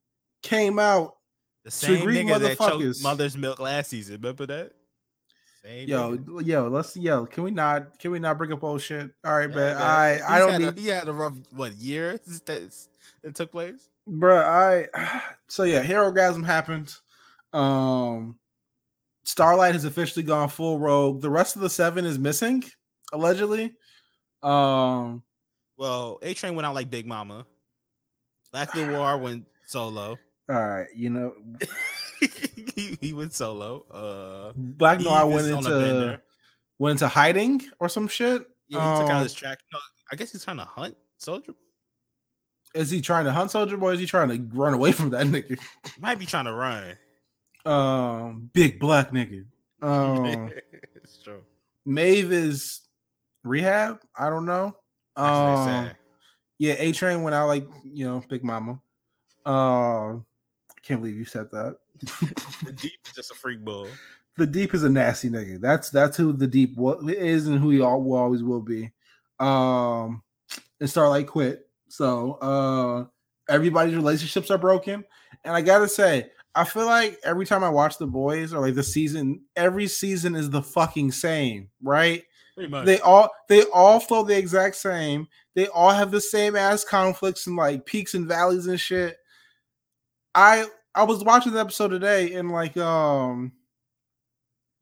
came 0.42 0.78
out. 0.78 1.16
The 1.64 1.70
same 1.70 2.06
nigga 2.06 2.40
that 2.40 2.58
choked 2.58 3.02
mother's 3.02 3.36
milk 3.36 3.58
last 3.58 3.90
season. 3.90 4.16
Remember 4.16 4.46
that? 4.46 4.72
Same 5.62 5.88
Yo, 5.88 6.16
nigga. 6.16 6.46
yo, 6.46 6.68
let's 6.68 6.96
yo. 6.96 7.26
Can 7.26 7.44
we 7.44 7.50
not? 7.50 7.98
Can 7.98 8.10
we 8.12 8.18
not 8.18 8.38
bring 8.38 8.52
up 8.52 8.64
old 8.64 8.80
shit? 8.80 9.10
All 9.24 9.36
right, 9.36 9.50
Yeah, 9.50 9.56
man. 9.56 9.76
I 9.76 10.12
He's 10.14 10.22
I 10.22 10.38
don't 10.38 10.62
need. 10.62 10.78
A, 10.78 10.80
he 10.80 10.88
had 10.88 11.08
a 11.08 11.12
rough 11.12 11.34
what 11.50 11.74
year 11.74 12.18
that 12.46 12.72
that 13.22 13.34
took 13.34 13.52
place. 13.52 13.90
Bruh, 14.08 14.42
I 14.94 15.20
so 15.48 15.64
yeah, 15.64 15.84
Herogasm 15.84 16.44
happened. 16.46 16.94
Um 17.52 18.38
Starlight 19.24 19.74
has 19.74 19.84
officially 19.84 20.22
gone 20.22 20.48
full 20.48 20.78
rogue. 20.78 21.20
The 21.20 21.28
rest 21.28 21.54
of 21.54 21.60
the 21.60 21.68
seven 21.68 22.06
is 22.06 22.18
missing, 22.18 22.64
allegedly. 23.12 23.74
Um 24.42 25.22
Well, 25.76 26.18
A 26.22 26.34
Train 26.34 26.54
went 26.54 26.66
out 26.66 26.74
like 26.74 26.90
Big 26.90 27.06
Mama. 27.06 27.46
Black 28.52 28.74
Noir 28.74 29.18
went 29.26 29.44
solo. 29.66 30.18
all 30.48 30.54
right, 30.68 30.88
you 30.94 31.10
know, 31.10 31.34
he, 32.74 32.96
he 33.00 33.12
went 33.12 33.34
solo. 33.34 33.84
Uh, 33.90 34.52
Black 34.56 35.00
Noir 35.00 35.26
went 35.26 35.46
is 35.46 35.52
on 35.52 35.66
a 35.66 35.76
into 35.76 36.20
went 36.78 36.92
into 36.92 37.08
hiding 37.08 37.62
or 37.80 37.88
some 37.88 38.08
shit. 38.08 38.46
Yeah, 38.68 38.94
he 38.94 39.00
took 39.02 39.10
out 39.10 39.16
Um, 39.18 39.22
his 39.24 39.34
track. 39.34 39.58
No, 39.72 39.78
I 40.12 40.16
guess 40.16 40.32
he's 40.32 40.44
trying 40.44 40.56
to 40.58 40.64
hunt 40.64 40.96
Soldier. 41.18 41.52
Is 42.74 42.90
he 42.90 43.00
trying 43.00 43.24
to 43.24 43.32
hunt 43.32 43.50
Soldier 43.50 43.76
Boy? 43.76 43.92
Is 43.92 44.00
he 44.00 44.06
trying 44.06 44.28
to 44.28 44.56
run 44.56 44.74
away 44.74 44.92
from 44.92 45.10
that 45.10 45.26
nigga? 45.34 45.58
Might 46.00 46.18
be 46.18 46.26
trying 46.26 46.44
to 46.46 46.52
run. 46.52 46.96
Um, 47.66 48.50
big 48.52 48.78
black 48.80 49.10
nigga. 49.10 49.44
Um, 49.80 50.50
it's 50.96 51.22
true. 51.22 51.42
Maeve 51.86 52.32
is 52.32 52.80
rehab. 53.44 54.00
I 54.16 54.30
don't 54.30 54.46
know. 54.46 54.76
That's 55.16 55.38
what 55.38 55.66
they 55.66 55.88
Um. 55.88 55.90
Yeah, 56.58 56.74
A 56.78 56.92
Train 56.92 57.22
went 57.22 57.34
out 57.34 57.46
like 57.46 57.66
you 57.84 58.04
know, 58.04 58.22
Big 58.28 58.44
Mama. 58.44 58.80
Uh, 59.46 60.14
I 60.14 60.80
can't 60.82 61.00
believe 61.00 61.16
you 61.16 61.24
said 61.24 61.50
that. 61.52 61.76
The 62.64 62.72
deep 62.72 62.98
is 63.06 63.14
just 63.14 63.30
a 63.30 63.34
freak 63.34 63.64
bull. 63.64 63.88
the 64.38 64.46
Deep 64.46 64.72
is 64.72 64.84
a 64.84 64.88
nasty 64.88 65.28
nigga. 65.28 65.60
That's 65.60 65.90
that's 65.90 66.16
who 66.16 66.32
the 66.32 66.46
Deep 66.46 66.76
is 67.08 67.48
and 67.48 67.58
who 67.58 67.70
he 67.70 67.82
al- 67.82 68.02
will 68.02 68.16
always 68.16 68.42
will 68.42 68.62
be. 68.62 68.92
Um, 69.40 70.22
and 70.80 70.88
Starlight 70.88 71.26
quit. 71.26 71.68
So 71.88 72.34
uh, 72.34 73.06
everybody's 73.52 73.96
relationships 73.96 74.50
are 74.50 74.58
broken. 74.58 75.04
And 75.44 75.54
I 75.54 75.60
gotta 75.60 75.88
say, 75.88 76.30
I 76.54 76.64
feel 76.64 76.86
like 76.86 77.18
every 77.24 77.46
time 77.46 77.64
I 77.64 77.68
watch 77.68 77.98
The 77.98 78.06
Boys 78.06 78.54
or 78.54 78.60
like 78.60 78.74
the 78.74 78.82
season, 78.82 79.42
every 79.56 79.88
season 79.88 80.36
is 80.36 80.50
the 80.50 80.62
fucking 80.62 81.12
same, 81.12 81.68
right? 81.82 82.22
They 82.84 83.00
all 83.00 83.30
they 83.48 83.62
all 83.72 84.00
flow 84.00 84.22
the 84.22 84.36
exact 84.36 84.76
same. 84.76 85.28
They 85.54 85.66
all 85.68 85.90
have 85.90 86.10
the 86.10 86.20
same 86.20 86.56
ass 86.56 86.84
conflicts 86.84 87.46
and 87.46 87.56
like 87.56 87.86
peaks 87.86 88.14
and 88.14 88.26
valleys 88.26 88.66
and 88.66 88.80
shit. 88.80 89.16
I 90.34 90.66
I 90.94 91.04
was 91.04 91.24
watching 91.24 91.52
the 91.52 91.60
episode 91.60 91.88
today 91.88 92.34
and 92.34 92.50
like 92.50 92.76
um 92.76 93.52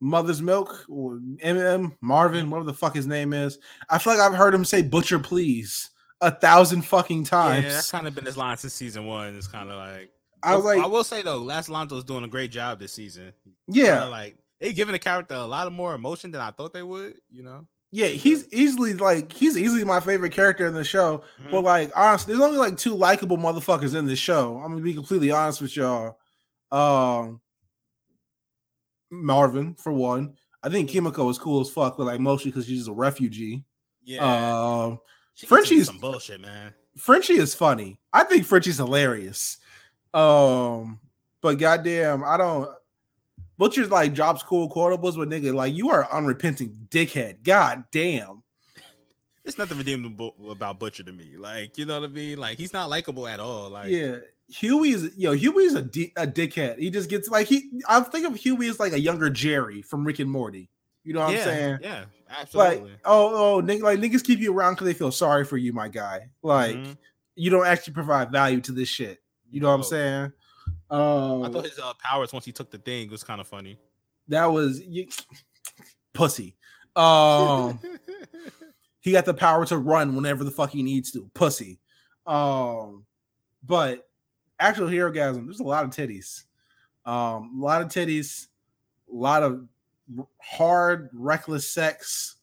Mother's 0.01 0.43
Milk 0.43 0.85
or 0.89 1.21
MM 1.45 1.97
Marvin, 2.01 2.51
whatever 2.51 2.67
the 2.67 2.75
fuck 2.75 2.95
his 2.95 3.07
name 3.07 3.33
is. 3.33 3.59
I 3.89 3.99
feel 3.99 4.15
like 4.15 4.23
I've 4.23 4.37
heard 4.37 4.55
him 4.55 4.65
say 4.65 4.83
butcher 4.83 5.19
please 5.19 5.91
a 6.21 6.31
thousand 6.31 6.83
fucking 6.83 7.25
times. 7.25 7.65
Yeah, 7.65 7.73
that's 7.73 7.91
kind 7.91 8.07
of 8.07 8.15
been 8.15 8.27
his 8.27 8.37
line 8.37 8.57
since 8.57 8.75
season 8.75 9.07
one. 9.07 9.35
It's 9.37 9.47
kind 9.47 9.71
of 9.71 9.77
like 9.77 10.11
I 10.43 10.57
was 10.57 10.79
I 10.79 10.87
will 10.87 11.05
say 11.05 11.23
though, 11.23 11.39
Laz 11.39 11.69
Alonso's 11.69 12.05
doing 12.05 12.25
a 12.25 12.29
great 12.29 12.51
job 12.51 12.79
this 12.79 12.93
season. 12.93 13.33
yeah, 13.67 14.01
Kinda 14.01 14.09
like 14.11 14.37
they 14.61 14.73
giving 14.73 14.93
the 14.93 14.99
character 14.99 15.35
a 15.35 15.45
lot 15.45 15.67
of 15.67 15.73
more 15.73 15.95
emotion 15.95 16.31
than 16.31 16.41
I 16.41 16.51
thought 16.51 16.73
they 16.73 16.83
would. 16.83 17.15
You 17.31 17.43
know, 17.43 17.67
yeah, 17.93 18.07
he's 18.09 18.47
easily 18.53 18.95
like 18.95 19.33
he's 19.33 19.57
easily 19.57 19.85
my 19.85 20.01
favorite 20.01 20.33
character 20.33 20.67
in 20.67 20.75
the 20.75 20.85
show. 20.85 21.23
Mhm. 21.43 21.51
But 21.51 21.63
like 21.65 21.93
honestly, 21.97 22.35
there's 22.35 22.45
only 22.45 22.59
like 22.59 22.77
two 22.77 22.95
likable 22.95 23.37
motherfuckers 23.39 23.95
in 23.95 24.07
this 24.07 24.19
show. 24.19 24.57
I'm 24.59 24.71
gonna 24.73 24.83
be 24.83 24.95
completely 24.95 25.31
honest 25.31 25.61
with 25.61 25.77
y'all. 25.77 26.19
Um 26.73 27.41
Marvin, 29.11 29.75
for 29.75 29.93
one. 29.93 30.37
I 30.63 30.69
think 30.69 30.91
Kimiko 30.91 31.29
is 31.29 31.39
cool 31.39 31.61
as 31.61 31.71
fuck, 31.71 31.97
but 31.97 32.05
like 32.07 32.21
mostly 32.21 32.51
because 32.51 32.67
she's 32.67 32.89
a 32.89 32.93
refugee. 32.93 33.65
yeah. 34.05 34.21
Um 34.85 34.99
She 35.35 35.43
gets 35.47 35.49
Frenchie's- 35.49 35.87
some 35.87 35.99
bullshit, 35.99 36.41
man. 36.41 36.73
Frenchie 36.97 37.35
is 37.37 37.55
funny. 37.55 37.99
I 38.13 38.25
think 38.25 38.47
Frenchie's 38.47 38.79
hilarious. 38.79 39.59
Um, 40.15 40.99
but 41.43 41.59
goddamn, 41.59 42.25
I 42.25 42.39
don't 42.39 42.71
Butcher's 43.59 43.91
like 43.91 44.15
drops 44.15 44.43
cool 44.43 44.71
quotables, 44.71 45.17
but 45.17 45.29
nigga, 45.29 45.55
like 45.55 45.75
you 45.75 45.91
are 45.91 46.09
unrepenting 46.13 46.89
dickhead. 46.91 47.43
God 47.43 47.85
damn. 47.91 48.43
It's 49.45 49.59
nothing 49.59 49.79
redeemable 49.79 50.35
about 50.51 50.81
Butcher 50.81 51.05
to 51.05 51.13
me. 51.13 51.37
Like, 51.39 51.79
you 51.79 51.87
know 51.87 52.01
what 52.01 52.11
I 52.11 52.13
mean? 52.13 52.39
Like, 52.39 52.59
he's 52.59 52.73
not 52.73 52.91
likable 52.91 53.29
at 53.29 53.39
all. 53.39 53.71
Like, 53.71 53.91
yeah. 53.91 54.17
Huey's 54.49 55.17
yo, 55.17 55.33
Huey's 55.33 55.75
a, 55.75 55.83
di- 55.83 56.13
a 56.17 56.27
dickhead. 56.27 56.79
He 56.79 56.91
just 56.91 57.09
gets 57.09 57.29
like 57.29 57.47
he. 57.47 57.83
I 57.89 58.01
think 58.01 58.27
of 58.27 58.37
Huey 58.37 58.69
as 58.69 58.79
like 58.79 58.93
a 58.93 59.01
younger 59.01 59.31
Jerry 59.31 59.83
from 59.83 60.05
Rick 60.05 60.19
and 60.21 60.31
Morty. 60.31 60.69
You 61.03 61.15
know 61.15 61.21
what 61.21 61.33
yeah, 61.33 61.39
I'm 61.39 61.45
saying? 61.45 61.79
Yeah, 61.83 62.05
absolutely. 62.29 62.91
Like, 62.91 63.01
oh, 63.05 63.57
oh, 63.57 63.63
nigga, 63.63 63.83
like 63.83 63.99
niggas 63.99 64.25
keep 64.25 64.41
you 64.41 64.53
around 64.53 64.75
because 64.75 64.87
they 64.87 64.95
feel 64.95 65.13
sorry 65.13 65.45
for 65.45 65.57
you, 65.57 65.73
my 65.73 65.89
guy. 65.89 66.31
Like 66.43 66.77
Mhm. 66.77 66.97
you 67.35 67.51
don't 67.51 67.67
actually 67.67 67.95
provide 67.95 68.31
value 68.31 68.61
to 68.63 68.73
this 68.73 68.89
shit. 68.89 69.21
You 69.51 69.61
know 69.61 69.69
what 69.69 69.75
I'm 69.75 69.83
saying? 69.85 70.33
Um, 70.91 71.43
I 71.45 71.49
thought 71.51 71.65
his 71.65 71.79
uh, 71.79 71.93
powers 72.03 72.33
once 72.33 72.45
he 72.45 72.53
took 72.53 72.71
the 72.71 72.79
thing 72.79 73.11
was 73.11 73.25
kind 73.25 73.41
of 73.41 73.47
funny. 73.49 73.79
that 74.29 74.47
was 74.47 74.81
you, 74.81 75.09
pussy. 76.13 76.57
Um, 76.95 77.79
he 79.01 79.13
got 79.13 79.25
the 79.25 79.35
power 79.35 79.67
to 79.67 79.79
run 79.79 80.15
whenever 80.17 80.45
the 80.45 80.51
fuck 80.51 80.71
he 80.71 80.83
needs 80.83 81.11
to. 81.13 81.31
Pussy. 81.35 81.79
Um, 82.27 83.05
but 83.65 84.09
actual 84.59 84.89
Herogasm, 84.89 85.45
there's 85.47 85.61
a 85.61 85.65
lot 85.65 85.85
of 85.85 85.91
titties. 85.91 86.45
Um, 87.05 87.59
a 87.61 87.65
lot 87.65 87.83
of 87.83 87.89
titties, 87.89 88.47
a 89.13 89.15
lot 89.15 89.43
of 89.43 89.67
hard, 90.41 91.11
reckless 91.13 91.69
sex. 91.73 92.33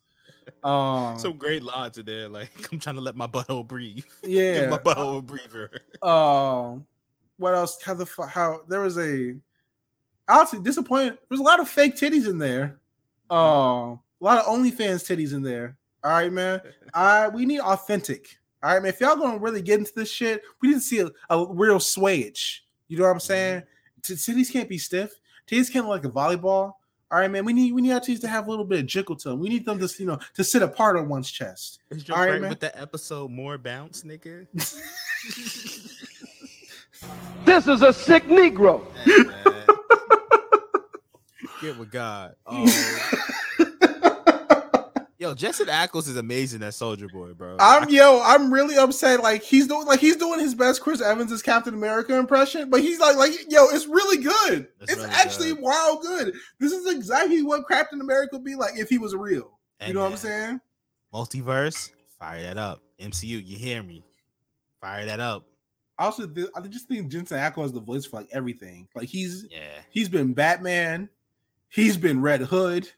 Um, 0.61 1.17
Some 1.19 1.37
great 1.37 1.63
lines 1.63 1.97
in 1.97 2.05
there, 2.05 2.27
like 2.27 2.49
I'm 2.71 2.79
trying 2.79 2.95
to 2.95 3.01
let 3.01 3.15
my 3.15 3.27
butthole 3.27 3.65
breathe. 3.65 4.03
Yeah. 4.23 4.67
my 4.69 4.77
butthole 4.77 5.25
breather. 5.25 5.71
Um, 6.01 6.85
what 7.37 7.55
else? 7.55 7.81
How 7.81 7.93
the 7.93 8.05
fuck? 8.05 8.29
How 8.29 8.61
there 8.67 8.81
was 8.81 8.97
a 8.97 9.35
honestly 10.27 10.59
disappointed. 10.59 11.17
There's 11.29 11.39
a 11.39 11.43
lot 11.43 11.59
of 11.59 11.67
fake 11.67 11.95
titties 11.95 12.27
in 12.27 12.37
there. 12.37 12.79
Um, 13.29 13.99
a 14.21 14.23
lot 14.23 14.37
of 14.39 14.45
OnlyFans 14.45 15.03
titties 15.03 15.33
in 15.33 15.41
there. 15.41 15.77
All 16.03 16.11
right, 16.11 16.31
man. 16.31 16.61
I 16.93 17.27
we 17.29 17.45
need 17.45 17.59
authentic. 17.59 18.37
All 18.61 18.73
right, 18.73 18.81
man. 18.81 18.89
If 18.89 19.01
y'all 19.01 19.15
gonna 19.15 19.39
really 19.39 19.61
get 19.61 19.79
into 19.79 19.93
this 19.95 20.11
shit, 20.11 20.41
we 20.61 20.69
need 20.69 20.75
to 20.75 20.79
see 20.81 20.99
a, 20.99 21.09
a 21.29 21.53
real 21.53 21.79
swayage. 21.79 22.59
You 22.87 22.97
know 22.97 23.05
what 23.05 23.11
I'm 23.11 23.19
saying? 23.19 23.63
T- 24.03 24.13
Titties 24.13 24.51
can't 24.51 24.69
be 24.69 24.77
stiff. 24.77 25.13
Titties 25.49 25.71
can't 25.71 25.87
look 25.87 26.03
like 26.03 26.11
a 26.11 26.13
volleyball. 26.13 26.73
All 27.11 27.19
right, 27.19 27.29
man. 27.29 27.45
We 27.45 27.53
need 27.53 27.73
we 27.73 27.81
need 27.81 27.91
our 27.91 27.99
titties 27.99 28.21
to 28.21 28.27
have 28.27 28.47
a 28.47 28.49
little 28.49 28.65
bit 28.65 28.79
of 28.79 28.85
jiggle 28.85 29.15
to 29.17 29.29
them. 29.29 29.39
We 29.39 29.49
need 29.49 29.65
them 29.65 29.79
to 29.79 29.89
you 29.99 30.05
know 30.05 30.19
to 30.35 30.43
sit 30.43 30.61
apart 30.61 30.97
on 30.97 31.09
one's 31.09 31.29
chest. 31.29 31.79
Is 31.89 32.07
your 32.07 32.17
All 32.17 32.25
right, 32.25 32.41
man. 32.41 32.49
with 32.49 32.59
the 32.59 32.75
episode 32.79 33.29
more 33.29 33.57
bounce, 33.57 34.03
nigga? 34.03 34.47
This 37.45 37.67
is 37.67 37.81
a 37.81 37.93
sick 37.93 38.25
Negro. 38.25 38.81
Get 41.61 41.77
with 41.77 41.91
God. 41.91 42.35
Um, 42.45 42.67
yo, 45.17 45.33
Jensen 45.33 45.67
Ackles 45.67 46.09
is 46.09 46.17
amazing 46.17 46.61
as 46.63 46.75
Soldier 46.75 47.07
Boy, 47.07 47.33
bro. 47.33 47.55
I'm 47.59 47.89
yo, 47.89 48.21
I'm 48.23 48.53
really 48.53 48.75
upset. 48.77 49.21
Like 49.21 49.43
he's 49.43 49.67
doing 49.67 49.85
like 49.87 49.99
he's 50.01 50.17
doing 50.17 50.39
his 50.41 50.53
best 50.55 50.81
Chris 50.81 51.01
Evans 51.01 51.31
as 51.31 51.41
Captain 51.41 51.73
America 51.73 52.17
impression, 52.17 52.69
but 52.69 52.81
he's 52.81 52.99
like 52.99 53.15
like 53.15 53.31
yo, 53.49 53.69
it's 53.69 53.87
really 53.87 54.21
good. 54.23 54.67
It's 54.81 54.91
It's, 54.93 54.97
really 55.01 55.13
actually 55.13 55.49
good. 55.53 55.61
wild 55.61 56.01
good. 56.01 56.33
This 56.59 56.73
is 56.73 56.85
exactly 56.93 57.41
what 57.43 57.65
Captain 57.69 58.01
America 58.01 58.35
would 58.35 58.43
be 58.45 58.55
like 58.55 58.77
if 58.77 58.89
he 58.89 58.97
was 58.97 59.15
real. 59.15 59.57
Hey, 59.79 59.87
you 59.89 59.93
know 59.93 60.01
what 60.01 60.11
I'm 60.11 60.17
saying? 60.17 60.59
Multiverse, 61.13 61.91
fire 62.19 62.41
that 62.41 62.57
up. 62.57 62.81
MCU, 62.99 63.45
you 63.45 63.57
hear 63.57 63.81
me? 63.83 64.03
Fire 64.81 65.05
that 65.05 65.19
up. 65.21 65.45
I 66.03 66.07
also 66.07 66.27
th- 66.27 66.49
I 66.53 66.59
just 66.67 66.87
think 66.89 67.09
Jensen 67.09 67.37
Ackles 67.37 67.65
is 67.67 67.71
the 67.71 67.79
voice 67.79 68.05
for 68.05 68.17
like 68.17 68.27
everything. 68.33 68.87
Like 68.93 69.07
he's 69.07 69.45
Yeah. 69.49 69.59
he's 69.89 70.09
been 70.09 70.33
Batman, 70.33 71.07
he's 71.69 71.95
been 71.95 72.21
Red 72.21 72.41
Hood, 72.41 72.91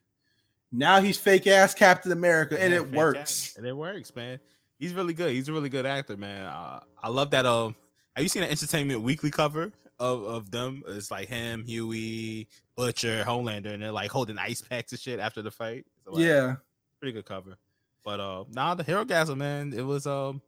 now 0.71 0.99
he's 1.01 1.17
fake 1.17 1.45
ass 1.45 1.75
Captain 1.75 2.11
America, 2.11 2.59
and 2.61 2.73
Yeah, 2.73 2.79
it 2.79 2.91
works. 2.91 3.55
And 3.57 3.65
it 3.65 3.73
works, 3.77 4.15
man. 4.15 4.39
He's 4.79 4.93
really 4.93 5.13
good. 5.13 5.31
He's 5.33 5.47
a 5.49 5.53
really 5.53 5.69
good 5.69 5.85
actor, 5.85 6.17
man. 6.17 6.47
Uh, 6.47 6.79
I 7.01 7.09
love 7.09 7.29
that. 7.31 7.45
Um, 7.45 7.75
have 8.15 8.23
you 8.23 8.29
seen 8.29 8.43
an 8.43 8.49
Entertainment 8.49 9.01
Weekly 9.01 9.29
cover 9.31 9.71
of, 9.99 10.23
of 10.23 10.51
them? 10.51 10.83
It's 10.87 11.11
like 11.11 11.29
him, 11.29 11.63
Huey, 11.63 12.47
Butcher, 12.75 13.23
Homelander, 13.25 13.73
and 13.73 13.83
they're 13.83 13.91
like 13.91 14.09
holding 14.11 14.37
ice 14.39 14.61
packs 14.61 14.91
and 14.91 14.99
shit 14.99 15.19
after 15.19 15.41
the 15.43 15.51
fight. 15.51 15.85
So, 16.03 16.11
like, 16.13 16.23
Yeah. 16.23 16.55
pretty 16.99 17.13
good 17.13 17.25
cover. 17.25 17.55
But 18.03 18.19
uh, 18.19 18.45
now 18.51 18.73
the 18.73 18.83
Herogasm, 18.83 19.37
man, 19.37 19.73
it 19.73 19.83
was 19.83 20.05
um, 20.07 20.41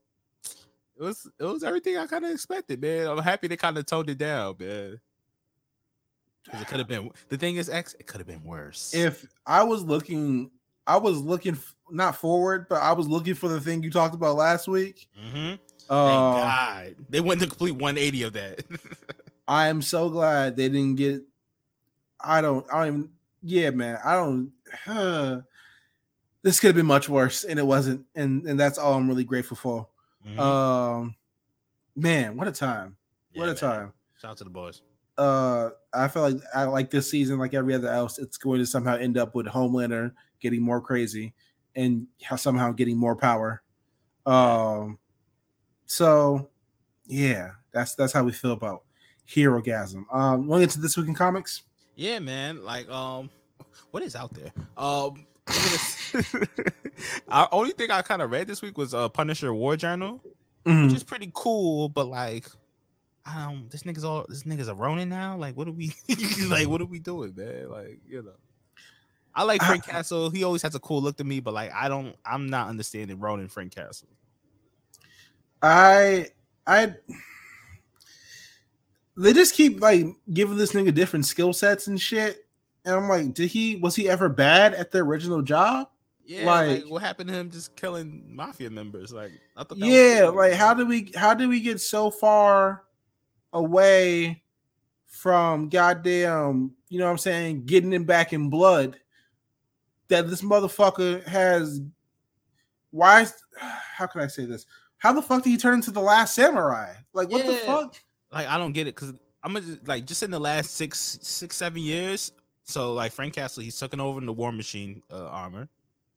it 1.00 1.04
was 1.04 1.30
it 1.40 1.44
was 1.44 1.64
everything 1.64 1.98
I 1.98 2.08
kind 2.08 2.26
of 2.26 2.32
expected, 2.32 2.82
man. 2.82 3.08
I'm 3.08 3.18
happy 3.20 3.48
they 3.48 3.58
kind 3.58 3.78
of 3.78 3.86
toned 3.86 4.10
it 4.10 4.18
down, 4.18 4.56
man. 4.60 5.00
it 6.54 6.68
could 6.68 6.80
have 6.80 6.88
been 6.88 7.12
the 7.30 7.38
thing 7.38 7.58
is 7.58 7.70
X. 7.70 7.96
It 8.00 8.08
could 8.08 8.20
have 8.20 8.28
been 8.28 8.44
worse. 8.44 8.94
if 8.94 9.26
I 9.46 9.64
was 9.64 9.84
looking, 9.84 10.50
I 10.86 10.98
was 10.98 11.20
looking 11.20 11.54
f- 11.54 11.76
not 11.90 12.16
forward, 12.16 12.68
but 12.70 12.82
I 12.82 12.94
was 12.94 13.08
looking 13.08 13.34
for 13.34 13.48
the 13.50 13.60
thing 13.62 13.84
you 13.84 13.92
talked 13.92 14.16
about 14.16 14.36
last 14.36 14.68
week. 14.68 15.08
mm-hmm. 15.18 15.36
Thank 15.36 15.60
Uh, 15.90 16.34
God 16.34 16.96
they 17.10 17.22
went 17.22 17.40
the 17.40 17.48
complete 17.48 17.72
180 17.72 18.24
of 18.24 18.34
that. 18.34 18.64
I 19.48 19.68
am 19.68 19.82
so 19.82 20.10
glad 20.10 20.58
they 20.58 20.68
didn't 20.68 20.96
get. 20.96 21.22
I 22.20 22.42
don't. 22.42 22.66
I 22.74 22.80
don't 22.86 22.88
even. 22.88 23.10
Yeah, 23.44 23.70
man. 23.70 24.00
I 24.04 24.16
don't. 24.16 24.52
huh. 24.84 25.42
this 26.44 26.60
could 26.60 26.68
have 26.68 26.76
been 26.76 26.86
much 26.86 27.08
worse, 27.08 27.44
and 27.46 27.58
it 27.60 27.66
wasn't, 27.66 28.06
and 28.16 28.46
and 28.46 28.60
that's 28.60 28.78
all 28.78 28.94
I'm 28.96 29.08
really 29.08 29.24
grateful 29.24 29.56
for. 29.56 29.88
Mhm. 30.28 30.40
Um, 30.40 31.16
man, 31.96 32.36
what 32.38 32.48
a 32.48 32.52
time! 32.52 32.98
Yeah, 33.32 33.40
what 33.42 33.46
a 33.50 33.54
man. 33.54 33.56
time! 33.56 33.94
Shout 34.20 34.32
out 34.32 34.38
to 34.38 34.44
the 34.44 34.50
boys. 34.50 34.82
uh 35.18 35.70
I 35.94 36.08
feel 36.10 36.22
like 36.24 36.36
I 36.54 36.64
like 36.66 36.90
this 36.92 37.10
season, 37.10 37.40
like 37.40 37.54
every 37.54 37.74
other 37.74 37.88
else, 37.90 38.20
it's 38.20 38.38
going 38.38 38.60
to 38.60 38.66
somehow 38.66 38.96
end 38.98 39.18
up 39.18 39.34
with 39.36 39.48
Homelander 39.48 40.14
getting 40.40 40.62
more 40.62 40.80
crazy 40.82 41.34
and 41.76 42.08
somehow 42.36 42.72
getting 42.72 42.98
more 42.98 43.16
power. 43.16 43.64
Um 44.26 45.00
so 45.86 46.50
yeah, 47.08 47.52
that's 47.72 47.96
that's 47.96 48.14
how 48.14 48.24
we 48.24 48.32
feel 48.32 48.52
about 48.52 48.84
Herogasm. 49.28 50.06
Um 50.14 50.46
want 50.48 50.62
to 50.62 50.68
get 50.68 50.74
to 50.74 50.82
this 50.82 50.98
week 50.98 51.08
in 51.08 51.16
comics? 51.16 51.64
Yeah, 51.96 52.20
man. 52.20 52.64
Like, 52.64 52.88
um, 52.90 53.32
what 53.90 54.04
is 54.04 54.16
out 54.16 54.32
there? 54.36 54.52
Um, 54.78 55.26
our 57.30 57.48
only 57.52 57.72
thing 57.72 57.92
I 57.92 58.02
kind 58.02 58.22
of 58.22 58.32
read 58.32 58.48
this 58.48 58.62
week 58.62 58.78
was 58.78 58.94
uh 58.94 59.10
Punisher 59.10 59.54
War 59.54 59.76
Journal, 59.76 60.22
Mhm. 60.66 60.86
which 60.88 60.96
is 60.96 61.04
pretty 61.04 61.32
cool, 61.34 61.90
but 61.90 62.08
like, 62.08 62.46
um, 63.26 63.68
this 63.72 63.84
nigga's 63.84 64.04
all 64.04 64.26
this 64.28 64.44
nigga's 64.44 64.68
a 64.68 64.76
Ronin 64.76 65.10
now. 65.10 65.38
Like, 65.38 65.56
what 65.58 65.68
are 65.68 65.72
we 65.72 65.94
like? 66.48 66.68
What 66.68 66.82
are 66.82 66.86
we 66.86 67.00
doing, 67.00 67.34
man? 67.36 67.70
Like, 67.70 68.00
you 68.08 68.22
know. 68.24 68.32
I 69.36 69.44
like 69.44 69.62
Frank 69.62 69.86
Castle. 69.88 70.30
He 70.32 70.44
always 70.44 70.62
has 70.64 70.74
a 70.76 70.80
cool 70.80 71.02
look 71.02 71.18
to 71.18 71.24
me, 71.24 71.40
but 71.40 71.54
like 71.54 71.72
I 71.74 71.88
don't, 71.90 72.16
I'm 72.26 72.50
not 72.50 72.70
understanding 72.70 73.20
Ronin 73.20 73.48
Frank 73.50 73.74
Castle. 73.76 74.08
I 75.62 76.30
I 76.66 76.94
they 79.16 79.34
just 79.34 79.56
keep 79.56 79.82
like 79.82 80.06
giving 80.34 80.58
this 80.58 80.74
nigga 80.74 80.94
different 80.94 81.26
skill 81.26 81.54
sets 81.54 81.88
and 81.88 82.00
shit. 82.00 82.47
And 82.88 82.96
I'm 82.96 83.10
like, 83.10 83.34
did 83.34 83.50
he 83.50 83.76
was 83.76 83.96
he 83.96 84.10
ever 84.10 84.30
bad 84.30 84.74
at 84.74 84.92
the 84.92 85.00
original 85.00 85.42
job? 85.42 85.90
Yeah, 86.26 86.46
like, 86.46 86.84
Like- 86.84 86.92
what 86.92 87.02
happened 87.02 87.30
to 87.30 87.36
him 87.36 87.52
just 87.52 87.76
killing 87.76 88.24
mafia 88.28 88.70
members? 88.70 89.14
Like, 89.14 89.32
I 89.56 89.64
thought 89.64 89.78
that 89.80 89.86
yeah 89.86 90.22
cool. 90.22 90.36
like 90.36 90.54
how 90.54 90.74
did 90.74 90.88
we 90.88 91.12
how 91.16 91.34
did 91.34 91.50
we 91.50 91.60
get 91.60 91.80
so 91.82 92.10
far 92.10 92.84
away 93.54 94.42
from 95.06 95.70
goddamn 95.70 96.72
you 96.90 97.00
know 97.00 97.06
what 97.06 97.12
i'm 97.12 97.18
saying 97.18 97.66
getting 97.66 97.92
him 97.94 98.04
back 98.04 98.34
in 98.34 98.50
blood 98.50 99.00
that 100.10 100.30
this 100.30 100.42
motherfucker 100.42 101.24
has 101.26 101.82
why 102.92 103.22
is, 103.22 103.34
how 103.96 104.06
can 104.06 104.22
i 104.22 104.28
say 104.28 104.46
this 104.46 104.66
how 104.98 105.14
the 105.14 105.22
fuck 105.22 105.44
did 105.44 105.50
he 105.50 105.58
turn 105.58 105.76
into 105.76 105.92
the 105.92 106.00
last 106.02 106.36
samurai 106.36 106.94
like 107.14 107.30
what 107.30 107.46
the 107.46 107.54
fuck 107.54 107.96
like 108.32 108.48
I 108.48 108.58
don't 108.58 108.74
get 108.74 108.88
it 108.88 108.96
because 108.96 109.14
I'm 109.44 109.54
gonna 109.54 109.78
like 109.86 110.06
just 110.06 110.24
in 110.24 110.32
the 110.32 110.40
last 110.40 110.76
six, 110.76 111.20
six, 111.22 111.56
seven 111.56 111.82
years. 111.82 112.32
So 112.68 112.94
like 112.94 113.12
Frank 113.14 113.34
Castle, 113.34 113.64
he's 113.64 113.80
taken 113.80 114.00
over 114.00 114.20
in 114.20 114.26
the 114.26 114.34
War 114.34 114.52
Machine 114.52 115.02
uh, 115.12 115.28
armor. 115.28 115.70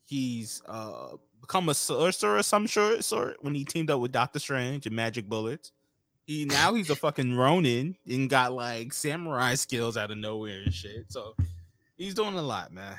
He's 0.04 0.62
uh 0.66 1.16
become 1.40 1.68
a 1.68 1.74
sorcerer 1.74 2.38
of 2.38 2.44
some 2.44 2.66
sort, 2.66 3.02
sort 3.04 3.36
when 3.42 3.54
he 3.54 3.64
teamed 3.64 3.90
up 3.90 4.00
with 4.00 4.12
Doctor 4.12 4.38
Strange 4.40 4.84
and 4.86 4.94
Magic 4.94 5.28
Bullets. 5.28 5.72
He 6.26 6.44
now 6.44 6.74
he's 6.74 6.90
a 6.90 6.96
fucking 6.96 7.34
Ronin 7.36 7.96
and 8.08 8.28
got 8.28 8.52
like 8.52 8.92
samurai 8.92 9.54
skills 9.54 9.96
out 9.96 10.10
of 10.10 10.18
nowhere 10.18 10.60
and 10.64 10.74
shit. 10.74 11.06
So 11.08 11.34
he's 11.96 12.14
doing 12.14 12.34
a 12.34 12.42
lot, 12.42 12.72
man. 12.72 12.96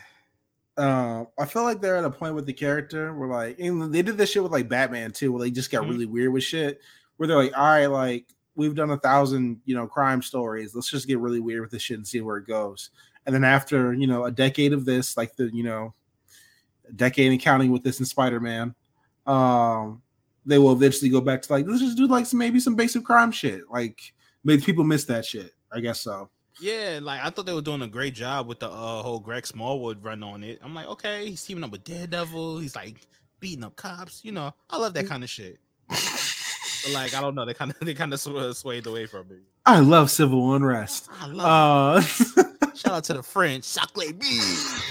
uh, 0.78 1.26
I 1.38 1.46
feel 1.46 1.64
like 1.64 1.82
they're 1.82 1.98
at 1.98 2.06
a 2.06 2.10
point 2.10 2.34
with 2.36 2.46
the 2.46 2.54
character 2.54 3.14
where 3.14 3.28
like 3.28 3.60
and 3.60 3.94
they 3.94 4.02
did 4.02 4.18
this 4.18 4.32
shit 4.32 4.42
with 4.44 4.52
like 4.54 4.70
Batman 4.70 5.12
too, 5.12 5.34
where 5.34 5.42
they 5.42 5.52
just 5.52 5.70
got 5.72 5.84
Mhm. 5.84 5.90
really 5.90 6.06
weird 6.06 6.32
with 6.32 6.44
shit. 6.44 6.80
Where 7.18 7.28
they're 7.28 7.38
like, 7.38 7.56
all 7.58 7.66
right, 7.66 7.88
like 7.88 8.26
we've 8.56 8.76
done 8.76 8.90
a 8.92 8.98
thousand, 8.98 9.60
you 9.66 9.76
know, 9.76 9.88
crime 9.88 10.22
stories. 10.22 10.74
Let's 10.74 10.90
just 10.90 11.08
get 11.08 11.20
really 11.20 11.40
weird 11.42 11.62
with 11.62 11.72
this 11.72 11.82
shit 11.82 11.98
and 11.98 12.08
see 12.08 12.22
where 12.22 12.38
it 12.38 12.48
goes. 12.48 12.90
And 13.26 13.36
then 13.36 13.44
after 13.44 13.94
you 13.94 14.08
know 14.08 14.26
a 14.26 14.32
decade 14.32 14.74
of 14.74 14.86
this, 14.86 15.16
like 15.18 15.36
the 15.36 15.50
you 15.54 15.64
know, 15.64 15.94
a 16.90 16.94
decade 16.94 17.32
and 17.32 17.40
counting 17.42 17.72
with 17.72 17.84
this 17.84 18.00
in 18.00 18.06
Spider 18.06 18.40
Man, 18.40 18.74
um, 19.28 20.02
they 20.46 20.58
will 20.58 20.72
eventually 20.74 21.10
go 21.10 21.22
back 21.22 21.42
to 21.44 21.54
like 21.54 21.66
let's 21.68 21.82
just 21.82 21.98
do 21.98 22.08
like 22.08 22.26
some 22.26 22.40
maybe 22.40 22.60
some 22.60 22.76
basic 22.76 23.04
crime 23.04 23.32
shit. 23.32 23.62
Like 23.70 24.14
maybe 24.44 24.62
people 24.64 24.84
miss 24.84 25.06
that 25.06 25.26
shit. 25.26 25.54
I 25.72 25.80
guess 25.80 26.02
so. 26.02 26.30
Yeah, 26.60 27.00
like 27.02 27.22
I 27.24 27.30
thought 27.30 27.46
they 27.46 27.54
were 27.54 27.62
doing 27.62 27.82
a 27.82 27.88
great 27.88 28.14
job 28.14 28.48
with 28.48 28.60
the 28.60 28.70
uh, 28.70 29.02
whole 29.02 29.20
Greg 29.20 29.48
Smallwood 29.48 30.04
run 30.04 30.22
on 30.22 30.44
it. 30.44 30.60
I'm 30.64 30.76
like, 30.76 30.88
okay, 30.88 31.28
he's 31.30 31.44
teaming 31.44 31.64
up 31.64 31.72
with 31.72 31.84
Daredevil. 31.84 32.60
He's 32.60 32.76
like 32.76 32.98
beating 33.40 33.64
up 33.64 33.76
cops. 33.76 34.22
You 34.24 34.32
know, 34.34 34.54
I 34.70 34.78
love 34.78 34.94
that 34.96 35.08
kind 35.08 35.24
of 35.24 35.30
shit. 35.30 35.60
But 36.84 36.94
like 36.94 37.14
I 37.14 37.22
don't 37.22 37.36
know, 37.36 37.46
they 37.46 37.54
kind 37.54 37.70
of 37.70 37.78
they 37.82 37.94
kind 37.94 38.12
of 38.12 38.20
swayed 38.58 38.88
away 38.88 39.06
from 39.06 39.28
it. 39.30 39.42
I 39.68 39.80
love 39.82 40.10
civil 40.10 40.56
unrest. 40.56 41.10
I 41.20 41.28
love 41.28 41.46
Uh, 41.48 42.42
it. 42.42 42.48
Shout 42.76 42.94
out 42.94 43.04
to 43.06 43.14
the 43.14 43.24
French, 43.24 43.74
chocolate 43.74 44.20
bees. 44.20 44.84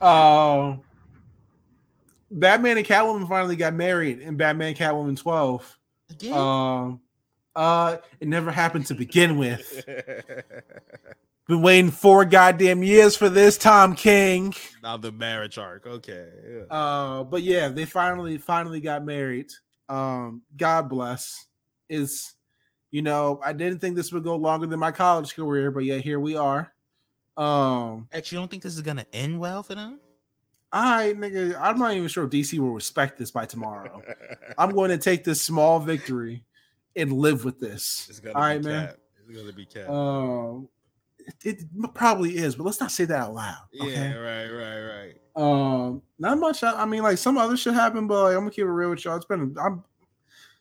uh, 0.00 0.76
Batman 2.30 2.78
and 2.78 2.86
Catwoman 2.86 3.28
finally 3.28 3.56
got 3.56 3.74
married 3.74 4.20
in 4.20 4.36
Batman 4.36 4.74
Catwoman 4.74 5.16
12. 5.16 5.78
Again? 6.10 6.32
Um, 6.32 7.00
uh, 7.54 7.96
it 8.20 8.28
never 8.28 8.50
happened 8.50 8.86
to 8.86 8.94
begin 8.94 9.38
with. 9.38 9.84
Been 11.48 11.62
waiting 11.62 11.90
four 11.92 12.24
goddamn 12.24 12.82
years 12.82 13.16
for 13.16 13.28
this, 13.28 13.56
Tom 13.56 13.94
King. 13.94 14.52
now 14.82 14.96
the 14.96 15.12
marriage 15.12 15.58
arc. 15.58 15.86
Okay. 15.86 16.28
yeah. 16.44 16.62
Uh, 16.74 17.22
but 17.22 17.42
yeah, 17.42 17.68
they 17.68 17.84
finally 17.84 18.36
finally 18.38 18.80
got 18.80 19.04
married. 19.04 19.50
Um, 19.88 20.42
God 20.56 20.88
bless. 20.88 21.46
Is 21.88 22.34
you 22.90 23.02
know, 23.02 23.40
I 23.44 23.52
didn't 23.52 23.80
think 23.80 23.96
this 23.96 24.12
would 24.12 24.24
go 24.24 24.36
longer 24.36 24.66
than 24.66 24.78
my 24.78 24.92
college 24.92 25.34
career, 25.34 25.70
but 25.70 25.84
yet 25.84 26.02
here 26.02 26.20
we 26.20 26.36
are. 26.36 26.72
Um, 27.36 28.08
Actually, 28.12 28.36
you 28.36 28.42
don't 28.42 28.50
think 28.50 28.62
this 28.62 28.74
is 28.74 28.82
gonna 28.82 29.06
end 29.12 29.38
well 29.38 29.62
for 29.62 29.74
them? 29.74 30.00
I 30.72 31.14
nigga, 31.16 31.58
I'm 31.60 31.78
not 31.78 31.94
even 31.94 32.08
sure 32.08 32.24
if 32.24 32.30
DC 32.30 32.58
will 32.58 32.72
respect 32.72 33.18
this 33.18 33.30
by 33.30 33.46
tomorrow. 33.46 34.02
I'm 34.58 34.70
going 34.70 34.90
to 34.90 34.98
take 34.98 35.24
this 35.24 35.40
small 35.40 35.78
victory 35.78 36.44
and 36.96 37.12
live 37.12 37.44
with 37.44 37.60
this. 37.60 38.06
It's 38.10 38.20
gonna 38.20 38.34
All 38.34 38.42
right, 38.42 38.60
be 38.60 38.68
man. 38.68 38.90
It's 39.28 39.38
gonna 39.38 39.52
be 39.52 39.64
cap. 39.64 39.88
Um, 39.88 40.68
it, 41.44 41.62
it 41.62 41.94
probably 41.94 42.36
is, 42.36 42.56
but 42.56 42.64
let's 42.64 42.80
not 42.80 42.90
say 42.90 43.04
that 43.04 43.18
out 43.18 43.34
loud. 43.34 43.56
Okay. 43.80 43.92
Yeah, 43.92 44.14
right, 44.14 44.48
right, 44.48 44.82
right. 44.84 45.14
Um, 45.36 46.02
not 46.18 46.38
much. 46.38 46.62
I, 46.62 46.82
I 46.82 46.84
mean, 46.84 47.02
like 47.02 47.18
some 47.18 47.36
other 47.36 47.56
shit 47.56 47.74
happened, 47.74 48.08
but 48.08 48.22
like, 48.24 48.34
I'm 48.34 48.40
gonna 48.40 48.50
keep 48.50 48.64
it 48.64 48.70
real 48.70 48.90
with 48.90 49.04
y'all. 49.04 49.16
It's 49.16 49.26
been 49.26 49.56
I'm 49.62 49.84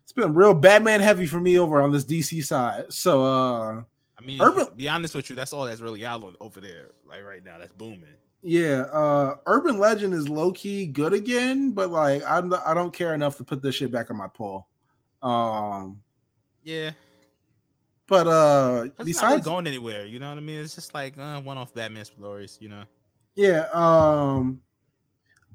it's 0.06 0.14
been 0.14 0.34
real 0.34 0.54
Batman 0.54 1.02
heavy 1.02 1.26
for 1.26 1.40
me 1.42 1.58
over 1.60 1.82
on 1.82 1.92
this 1.92 2.06
DC 2.06 2.46
side. 2.46 2.94
So 2.94 3.26
uh 3.26 3.82
I 4.18 4.22
mean, 4.24 4.42
Urban- 4.42 4.68
be 4.78 4.88
honest 4.88 5.14
with 5.16 5.30
you, 5.30 5.36
that's 5.36 5.52
all 5.52 5.66
that's 5.66 5.82
really 5.82 6.06
out 6.06 6.24
over 6.40 6.62
there. 6.62 6.92
Like 7.06 7.24
right 7.26 7.44
now, 7.44 7.58
that's 7.58 7.74
booming. 7.74 8.06
yeah, 8.42 8.82
uh 8.94 9.36
Urban 9.48 9.78
Legend 9.80 10.14
is 10.14 10.30
low 10.30 10.52
key 10.54 10.86
good 10.86 11.12
again, 11.14 11.72
but 11.72 11.90
like 11.90 12.24
I'm 12.26 12.54
I 12.66 12.74
don't 12.74 12.94
care 12.94 13.14
enough 13.14 13.36
to 13.38 13.44
put 13.44 13.62
this 13.62 13.76
shit 13.76 13.92
back 13.92 14.10
on 14.12 14.18
my 14.18 14.28
poll. 14.28 14.68
Um 15.24 16.02
Yeah, 16.64 16.92
but 18.08 18.28
uh 18.28 18.86
it's 19.00 19.22
not 19.22 19.32
really 19.32 19.42
going 19.42 19.66
anywhere. 19.68 20.06
You 20.06 20.20
know 20.20 20.30
what 20.30 20.38
I 20.38 20.42
mean? 20.42 20.60
It's 20.60 20.76
just 20.76 20.94
like 20.94 21.18
uh, 21.18 21.42
one-off 21.42 21.74
Batman 21.74 22.06
stories. 22.06 22.58
You 22.62 22.70
know? 22.70 22.84
yeah, 23.36 23.68
um 23.74 24.62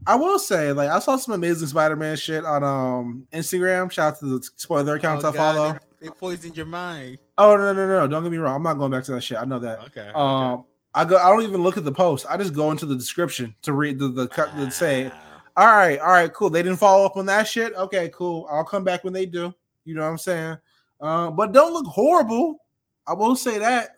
I 0.07 0.15
will 0.15 0.39
say, 0.39 0.73
like, 0.73 0.89
I 0.89 0.99
saw 0.99 1.17
some 1.17 1.35
amazing 1.35 1.69
Spider-Man 1.69 2.17
shit 2.17 2.45
on 2.45 2.65
um 2.65 3.27
Instagram. 3.33 3.91
Shout 3.91 4.15
out 4.15 4.19
to 4.21 4.39
the 4.39 4.51
spoiler 4.57 4.97
accounts 4.97 5.25
Oh, 5.25 5.29
I 5.29 5.33
God, 5.33 5.37
follow. 5.37 5.79
They, 6.01 6.09
poisoned 6.09 6.57
your 6.57 6.67
mind. 6.67 7.19
Oh 7.37 7.57
no, 7.57 7.73
no, 7.73 7.87
no, 7.87 8.07
don't 8.07 8.23
get 8.23 8.33
me 8.33 8.39
wrong. 8.39 8.57
I'm 8.57 8.63
not 8.63 8.75
going 8.75 8.91
back 8.91 9.05
to 9.05 9.13
that 9.13 9.21
shit. 9.21 9.39
I 9.39 9.45
know 9.45 9.59
that. 9.59 9.81
Okay. 9.81 10.01
okay. 10.01 10.13
Um, 10.15 10.65
I 10.95 11.05
go. 11.05 11.19
I 11.19 11.29
don't 11.29 11.43
even 11.43 11.63
look 11.63 11.77
at 11.77 11.85
the 11.85 11.93
post. 11.93 12.27
I 12.29 12.37
just 12.37 12.55
go 12.55 12.71
into 12.71 12.87
the 12.87 12.97
description 12.97 13.55
to 13.63 13.73
read 13.73 13.99
the 13.99 14.09
the 14.09 14.27
cut 14.27 14.57
that 14.57 14.73
say, 14.73 15.11
"All 15.57 15.67
right, 15.67 15.99
all 16.01 16.09
right, 16.09 16.33
cool." 16.33 16.51
They 16.51 16.63
didn't 16.63 16.79
follow 16.79 17.05
up 17.05 17.17
on 17.17 17.27
that 17.27 17.47
shit. 17.47 17.75
Okay, 17.75 18.11
cool. 18.15 18.49
I'll 18.51 18.65
come 18.65 18.83
back 18.83 19.05
when 19.05 19.13
they 19.13 19.27
do. 19.27 19.55
You 19.85 19.95
know 19.95 20.03
what 20.03 20.09
I'm 20.09 20.19
saying? 20.19 20.57
Uh, 21.01 21.31
but 21.31 21.53
don't 21.53 21.73
look 21.73 21.87
horrible. 21.87 22.57
I 23.07 23.15
will 23.15 23.37
say 23.37 23.59
that. 23.59 23.97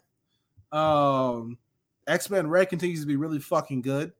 Um, 0.76 1.58
X 2.06 2.30
Men 2.30 2.48
Red 2.48 2.68
continues 2.68 3.00
to 3.00 3.06
be 3.06 3.16
really 3.16 3.38
fucking 3.38 3.82
good. 3.82 4.12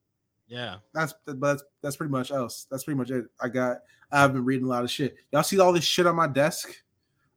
Yeah. 0.53 0.77
That's 0.93 1.15
but 1.25 1.41
that's 1.41 1.65
that's 1.83 1.97
pretty 1.97 2.11
much 2.11 2.31
else. 2.31 2.67
That's 2.71 2.85
pretty 2.85 2.99
much 2.99 3.11
it. 3.11 3.25
I 3.41 3.49
got. 3.49 3.79
I've 4.11 4.35
been 4.35 4.45
reading 4.45 4.67
a 4.67 4.69
lot 4.69 4.85
of 4.85 4.91
shit. 4.91 5.17
Y'all 5.33 5.43
see 5.43 5.59
all 5.59 5.73
this 5.73 5.85
shit 5.85 6.07
on 6.07 6.15
my 6.15 6.27
desk? 6.27 6.69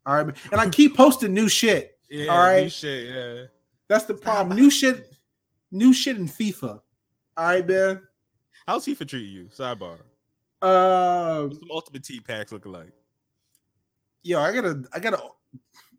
All 0.06 0.22
right, 0.22 0.36
and 0.52 0.60
I 0.60 0.70
keep 0.70 0.96
posting 0.96 1.34
new 1.34 1.50
shit. 1.50 1.92
Yeah. 2.08 2.28
All 2.32 2.38
right. 2.38 2.64
new 2.64 2.70
Shit. 2.70 3.10
Yeah. 3.10 3.46
That's 3.88 4.06
the 4.06 4.14
problem. 4.14 4.56
New 4.56 4.70
shit, 4.70 5.12
new 5.72 5.92
shit 5.92 6.18
in 6.18 6.28
FIFA. 6.28 6.80
All 7.36 7.46
right, 7.46 7.68
man. 7.68 8.00
How's 8.68 8.86
FIFA 8.86 9.08
treating 9.08 9.32
you? 9.32 9.46
Sidebar. 9.46 9.98
Um, 10.62 11.50
What's 11.50 11.60
some 11.60 11.72
Ultimate 11.72 12.04
T 12.04 12.20
packs 12.20 12.52
looking 12.52 12.72
like? 12.72 12.94
yo, 14.22 14.40
I 14.40 14.52
gotta, 14.54 14.84
I 14.94 15.00
gotta. 15.00 15.20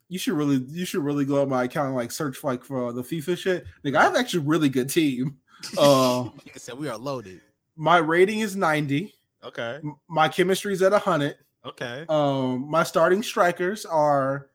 You 0.09 0.19
should 0.21 0.35
really, 0.35 0.65
you 0.69 0.85
should 0.85 1.03
really 1.03 1.25
go 1.25 1.43
on 1.43 1.49
my 1.49 1.65
account 1.65 1.89
and 1.89 1.97
like 1.97 2.13
search 2.13 2.45
like 2.45 2.63
for 2.63 2.93
the 2.93 3.03
FIFA 3.03 3.37
shit. 3.37 3.65
Like, 3.83 3.95
I 3.95 4.03
have 4.05 4.15
actually 4.15 4.45
really 4.45 4.69
good 4.69 4.89
team. 4.89 5.39
Uh, 5.79 6.23
like 6.25 6.53
I 6.55 6.59
said, 6.59 6.79
we 6.79 6.89
are 6.89 6.99
loaded. 6.99 7.41
my 7.77 7.97
rating 7.97 8.41
is 8.41 8.55
ninety. 8.57 9.15
Okay. 9.43 9.81
My 10.09 10.29
chemistry 10.29 10.73
is 10.73 10.83
at 10.83 10.93
hundred. 10.93 11.37
Okay. 11.65 12.05
Um, 12.09 12.71
my 12.71 12.83
starting 12.83 13.23
strikers 13.23 13.85
are 13.85 14.49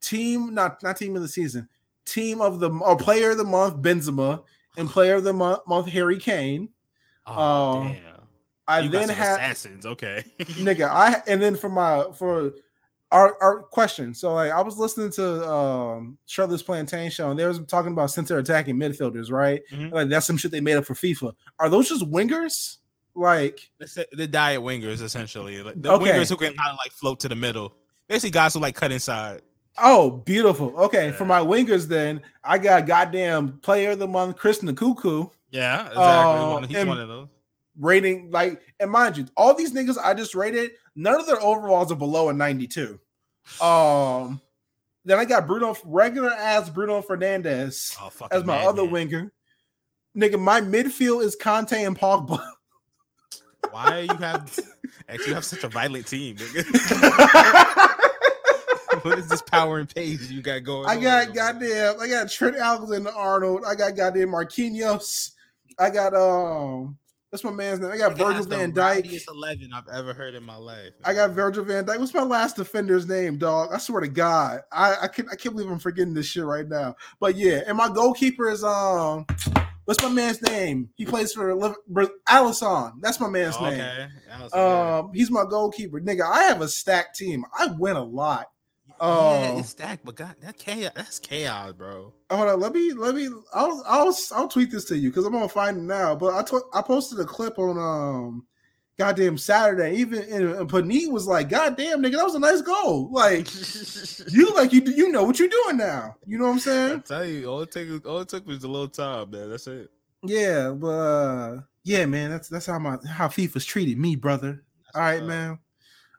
team, 0.00 0.54
not 0.54 0.82
not 0.82 0.96
team 0.96 1.16
of 1.16 1.22
the 1.22 1.28
season, 1.28 1.68
team 2.04 2.40
of 2.40 2.60
the 2.60 2.70
or 2.70 2.96
player 2.96 3.30
of 3.30 3.38
the 3.38 3.44
month 3.44 3.82
Benzema, 3.82 4.42
and 4.76 4.88
player 4.88 5.14
of 5.14 5.24
the 5.24 5.32
month, 5.32 5.60
month 5.66 5.88
Harry 5.88 6.18
Kane. 6.18 6.68
Oh, 7.26 7.78
um, 7.78 7.88
damn. 7.88 8.14
I 8.66 8.80
You 8.80 8.88
then 8.90 9.08
have 9.08 9.38
assassins. 9.38 9.86
Okay. 9.86 10.24
nigga 10.38 10.88
i 10.88 11.22
and 11.26 11.40
then 11.40 11.56
for 11.56 11.68
my 11.68 12.06
for 12.14 12.52
our 13.14 13.36
our 13.40 13.62
question 13.62 14.12
so 14.12 14.34
like 14.34 14.50
i 14.50 14.60
was 14.60 14.76
listening 14.76 15.10
to 15.10 15.48
um 15.48 16.18
Charlotte's 16.26 16.62
plantain 16.62 17.10
show 17.10 17.30
and 17.30 17.38
they 17.38 17.46
was 17.46 17.60
talking 17.66 17.92
about 17.92 18.10
center 18.10 18.36
attacking 18.38 18.76
midfielders 18.76 19.30
right 19.30 19.62
Mhm. 19.72 19.92
like 19.92 20.08
that's 20.08 20.26
some 20.26 20.36
shit 20.36 20.50
they 20.50 20.60
made 20.60 20.76
up 20.76 20.84
for 20.84 20.94
fifa 20.94 21.32
are 21.58 21.68
those 21.70 21.88
just 21.88 22.04
wingers 22.10 22.78
like 23.16 23.70
the 24.12 24.26
diet 24.26 24.60
wingers, 24.60 25.00
essentially. 25.00 25.62
Like 25.62 25.80
the 25.80 25.92
Okay. 25.92 26.10
wingers 26.10 26.28
who 26.28 26.36
can 26.36 26.52
kind 26.54 26.70
of 26.70 26.76
like 26.84 26.90
float 26.90 27.20
to 27.20 27.28
the 27.28 27.36
middle. 27.36 27.72
Basically, 28.08 28.32
guys 28.32 28.54
who 28.54 28.58
like 28.60 28.74
cut 28.74 28.90
inside. 28.90 29.42
oh 29.78 30.10
beautiful 30.10 30.72
okay 30.76 31.12
for 31.12 31.24
my 31.24 31.38
wingers 31.40 31.86
then 31.86 32.20
i 32.44 32.56
got 32.58 32.86
goddamn 32.86 33.58
player 33.60 33.90
of 33.92 33.98
the 34.00 34.06
month 34.08 34.36
chris 34.36 34.58
Nkunku 34.62 35.30
Yeah, 35.50 35.80
exactly. 35.88 36.02
Uh, 36.02 36.50
One- 36.52 36.64
he's 36.64 36.76
and- 36.76 36.88
one 36.88 37.00
of 37.00 37.08
those. 37.08 37.28
rating 37.80 38.30
like 38.32 38.60
and 38.80 38.90
mind 38.90 39.16
you 39.16 39.26
all 39.36 39.52
these 39.54 39.72
niggas 39.72 39.96
i 40.02 40.14
just 40.14 40.34
rated 40.36 40.72
none 40.96 41.18
of 41.20 41.26
their 41.26 41.40
overalls 41.42 41.90
are 41.90 41.96
below 41.96 42.28
a 42.28 42.32
92 42.32 43.00
um 43.60 44.40
then 45.04 45.18
i 45.18 45.24
got 45.24 45.46
bruno 45.46 45.76
regular 45.84 46.30
ass 46.32 46.70
bruno 46.70 47.02
Fernandes 47.02 47.94
Oh, 48.00 48.10
as 48.30 48.44
my 48.44 48.54
madman. 48.56 48.68
other 48.68 48.84
winger. 48.84 49.32
Nigga, 50.16 50.38
my 50.40 50.60
midfield 50.60 51.24
is 51.24 51.34
Kanté 51.36 51.84
and 51.84 51.98
Pogba. 51.98 52.38
Why 53.70 54.06
you 54.08 54.14
have 54.16 54.56
actually 55.08 55.28
you 55.30 55.34
have 55.34 55.44
such 55.44 55.64
a 55.64 55.68
violent 55.68 56.06
team? 56.06 56.36
nigga? 56.36 56.64
what 59.02 59.18
is 59.18 59.26
this 59.26 59.42
power 59.42 59.80
and 59.80 59.92
pace 59.92 60.30
you 60.30 60.40
got 60.40 60.62
going? 60.62 60.88
I 60.88 61.00
got 61.00 61.24
over 61.24 61.32
goddamn, 61.34 62.00
I 62.00 62.08
got 62.08 62.30
Trent 62.30 62.56
Alexander 62.56 63.10
Arnold. 63.10 63.64
I 63.66 63.74
got 63.74 63.96
goddamn 63.96 64.28
Marquinhos. 64.28 65.32
I 65.78 65.90
got 65.90 66.14
um, 66.14 66.96
what's 67.34 67.42
my 67.42 67.50
man's 67.50 67.80
name? 67.80 67.90
I 67.90 67.96
got? 67.98 68.16
Virgil 68.16 68.44
Van 68.44 68.70
Dijk. 68.72 69.28
Eleven 69.28 69.72
I've 69.74 69.88
ever 69.88 70.14
heard 70.14 70.36
in 70.36 70.44
my 70.44 70.54
life. 70.54 70.92
I 71.04 71.14
got 71.14 71.30
Virgil 71.32 71.64
Van 71.64 71.84
Dijk. 71.84 71.98
What's 71.98 72.14
my 72.14 72.22
last 72.22 72.54
defender's 72.54 73.08
name, 73.08 73.38
dog? 73.38 73.70
I 73.72 73.78
swear 73.78 74.02
to 74.02 74.08
God, 74.08 74.60
I 74.70 74.94
I 75.02 75.08
can't 75.08 75.28
I 75.32 75.34
can't 75.34 75.52
believe 75.56 75.68
I'm 75.68 75.80
forgetting 75.80 76.14
this 76.14 76.26
shit 76.26 76.44
right 76.44 76.68
now. 76.68 76.94
But 77.18 77.34
yeah, 77.34 77.62
and 77.66 77.76
my 77.76 77.88
goalkeeper 77.88 78.48
is 78.48 78.62
um, 78.62 79.26
what's 79.84 80.00
my 80.00 80.10
man's 80.10 80.42
name? 80.42 80.90
He 80.94 81.04
plays 81.04 81.32
for 81.32 81.52
Alisson. 82.28 82.92
That's 83.00 83.18
my 83.18 83.28
man's 83.28 83.56
Oh, 83.58 83.64
name. 83.68 83.80
okay. 83.80 84.06
Good. 84.52 84.54
Um, 84.56 85.10
he's 85.12 85.30
my 85.32 85.44
goalkeeper, 85.44 86.00
nigga. 86.00 86.22
I 86.22 86.44
have 86.44 86.60
a 86.60 86.68
stacked 86.68 87.18
team. 87.18 87.44
I 87.58 87.66
win 87.66 87.96
a 87.96 88.04
lot. 88.04 88.46
Yeah, 89.00 89.50
oh. 89.52 89.58
it's 89.58 89.70
stacked, 89.70 90.04
but 90.04 90.14
God, 90.14 90.36
that 90.42 90.56
chaos, 90.56 90.92
that's 90.94 91.18
chaos, 91.18 91.72
bro. 91.72 92.12
Hold 92.30 92.48
on, 92.48 92.60
let 92.60 92.72
me 92.72 92.92
let 92.92 93.14
me. 93.14 93.28
I'll 93.52 93.82
I'll 93.86 94.16
I'll 94.32 94.48
tweet 94.48 94.70
this 94.70 94.84
to 94.86 94.96
you 94.96 95.10
because 95.10 95.24
I'm 95.26 95.32
gonna 95.32 95.48
find 95.48 95.78
it 95.78 95.82
now. 95.82 96.14
But 96.14 96.52
I 96.52 96.78
I 96.78 96.82
posted 96.82 97.20
a 97.20 97.24
clip 97.24 97.58
on 97.58 97.78
um, 97.78 98.46
goddamn 98.98 99.38
Saturday. 99.38 99.96
Even 99.96 100.22
and, 100.22 100.50
and 100.54 100.70
Panit 100.70 101.10
was 101.10 101.26
like, 101.26 101.48
"Goddamn, 101.48 102.02
nigga, 102.02 102.12
that 102.12 102.24
was 102.24 102.34
a 102.34 102.38
nice 102.38 102.62
goal." 102.62 103.10
Like 103.12 103.48
you 104.32 104.54
like 104.54 104.72
you 104.72 104.82
you 104.82 105.10
know 105.10 105.24
what 105.24 105.38
you're 105.38 105.48
doing 105.48 105.76
now. 105.76 106.16
You 106.26 106.38
know 106.38 106.44
what 106.44 106.52
I'm 106.52 106.60
saying? 106.60 106.96
I 106.96 107.00
tell 107.00 107.24
you, 107.24 107.46
all 107.46 107.62
it 107.62 107.70
took 107.70 108.06
all 108.06 108.20
it 108.20 108.28
took 108.28 108.46
was 108.46 108.64
a 108.64 108.68
little 108.68 108.88
time, 108.88 109.30
man. 109.30 109.50
That's 109.50 109.66
it. 109.66 109.90
Yeah, 110.22 110.70
but 110.70 110.88
uh, 110.88 111.60
yeah, 111.82 112.06
man, 112.06 112.30
that's 112.30 112.48
that's 112.48 112.66
how 112.66 112.78
my 112.78 112.96
how 113.08 113.28
FIFA's 113.28 113.66
treated 113.66 113.98
me, 113.98 114.16
brother. 114.16 114.64
That's 114.84 114.96
All 114.96 115.02
right, 115.02 115.22
man. 115.22 115.58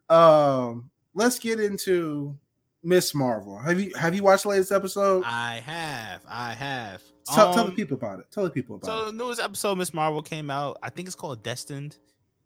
Um, 0.10 0.92
let's 1.16 1.40
get 1.40 1.60
into 1.60 2.38
Miss 2.86 3.14
Marvel. 3.16 3.58
Have 3.58 3.80
you 3.80 3.94
have 3.96 4.14
you 4.16 4.24
watched 4.24 4.44
the 4.44 4.50
latest 4.50 4.72
episode? 4.72 5.24
I 5.26 5.60
have, 5.66 6.22
I 6.28 6.54
have. 6.54 7.02
tell, 7.26 7.54
tell 7.54 7.64
the 7.66 7.70
Um, 7.72 7.76
people 7.76 7.98
about 7.98 8.20
it. 8.20 8.28
Tell 8.32 8.44
the 8.44 8.50
people 8.52 8.76
about 8.76 8.86
So 8.86 8.94
it. 8.94 9.00
So 9.00 9.06
the 9.08 9.12
newest 9.18 9.42
episode, 9.42 9.78
Miss 9.78 9.94
Marvel 9.94 10.22
came 10.22 10.50
out. 10.52 10.78
I 10.84 10.90
think 10.92 11.08
it's 11.08 11.16
called 11.16 11.42
Destined. 11.44 11.98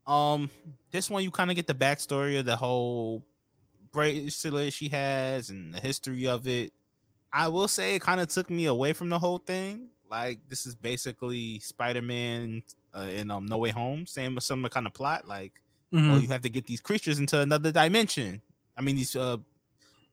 Um, 0.07 0.49
this 0.91 1.09
one 1.09 1.23
you 1.23 1.29
kind 1.31 1.49
of 1.51 1.55
get 1.55 1.67
the 1.67 1.73
backstory 1.75 2.39
of 2.39 2.45
the 2.45 2.55
whole 2.55 3.23
bracelet 3.91 4.73
she 4.73 4.89
has 4.89 5.49
and 5.49 5.73
the 5.73 5.79
history 5.79 6.27
of 6.27 6.47
it. 6.47 6.71
I 7.31 7.47
will 7.49 7.67
say 7.67 7.95
it 7.95 8.01
kind 8.01 8.19
of 8.19 8.27
took 8.29 8.49
me 8.49 8.65
away 8.65 8.93
from 8.93 9.09
the 9.09 9.19
whole 9.19 9.37
thing. 9.39 9.89
Like 10.09 10.39
this 10.47 10.65
is 10.65 10.75
basically 10.75 11.59
Spider-Man 11.59 12.63
uh, 12.95 13.01
in 13.01 13.29
um 13.29 13.45
No 13.45 13.57
Way 13.57 13.69
Home, 13.69 14.05
same 14.07 14.39
similar 14.39 14.69
kind 14.69 14.87
of 14.87 14.93
plot. 14.93 15.27
Like 15.27 15.53
Mhm. 15.93 16.09
Well, 16.11 16.19
you 16.21 16.27
have 16.29 16.41
to 16.41 16.49
get 16.49 16.67
these 16.67 16.81
creatures 16.81 17.17
into 17.19 17.39
another 17.39 17.71
dimension. 17.71 18.41
I 18.77 18.81
mean, 18.81 18.95
these 18.95 19.15
uh 19.15 19.37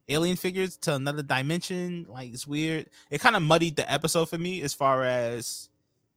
alien 0.08 0.36
figures 0.36 0.76
to 0.78 0.94
another 0.94 1.22
dimension. 1.22 2.06
Like 2.08 2.32
it's 2.32 2.46
weird. 2.46 2.86
It 3.10 3.20
kind 3.20 3.36
of 3.36 3.42
muddied 3.42 3.76
the 3.76 3.90
episode 3.90 4.28
for 4.28 4.38
me 4.38 4.62
as 4.62 4.72
far 4.74 5.04
as 5.04 5.68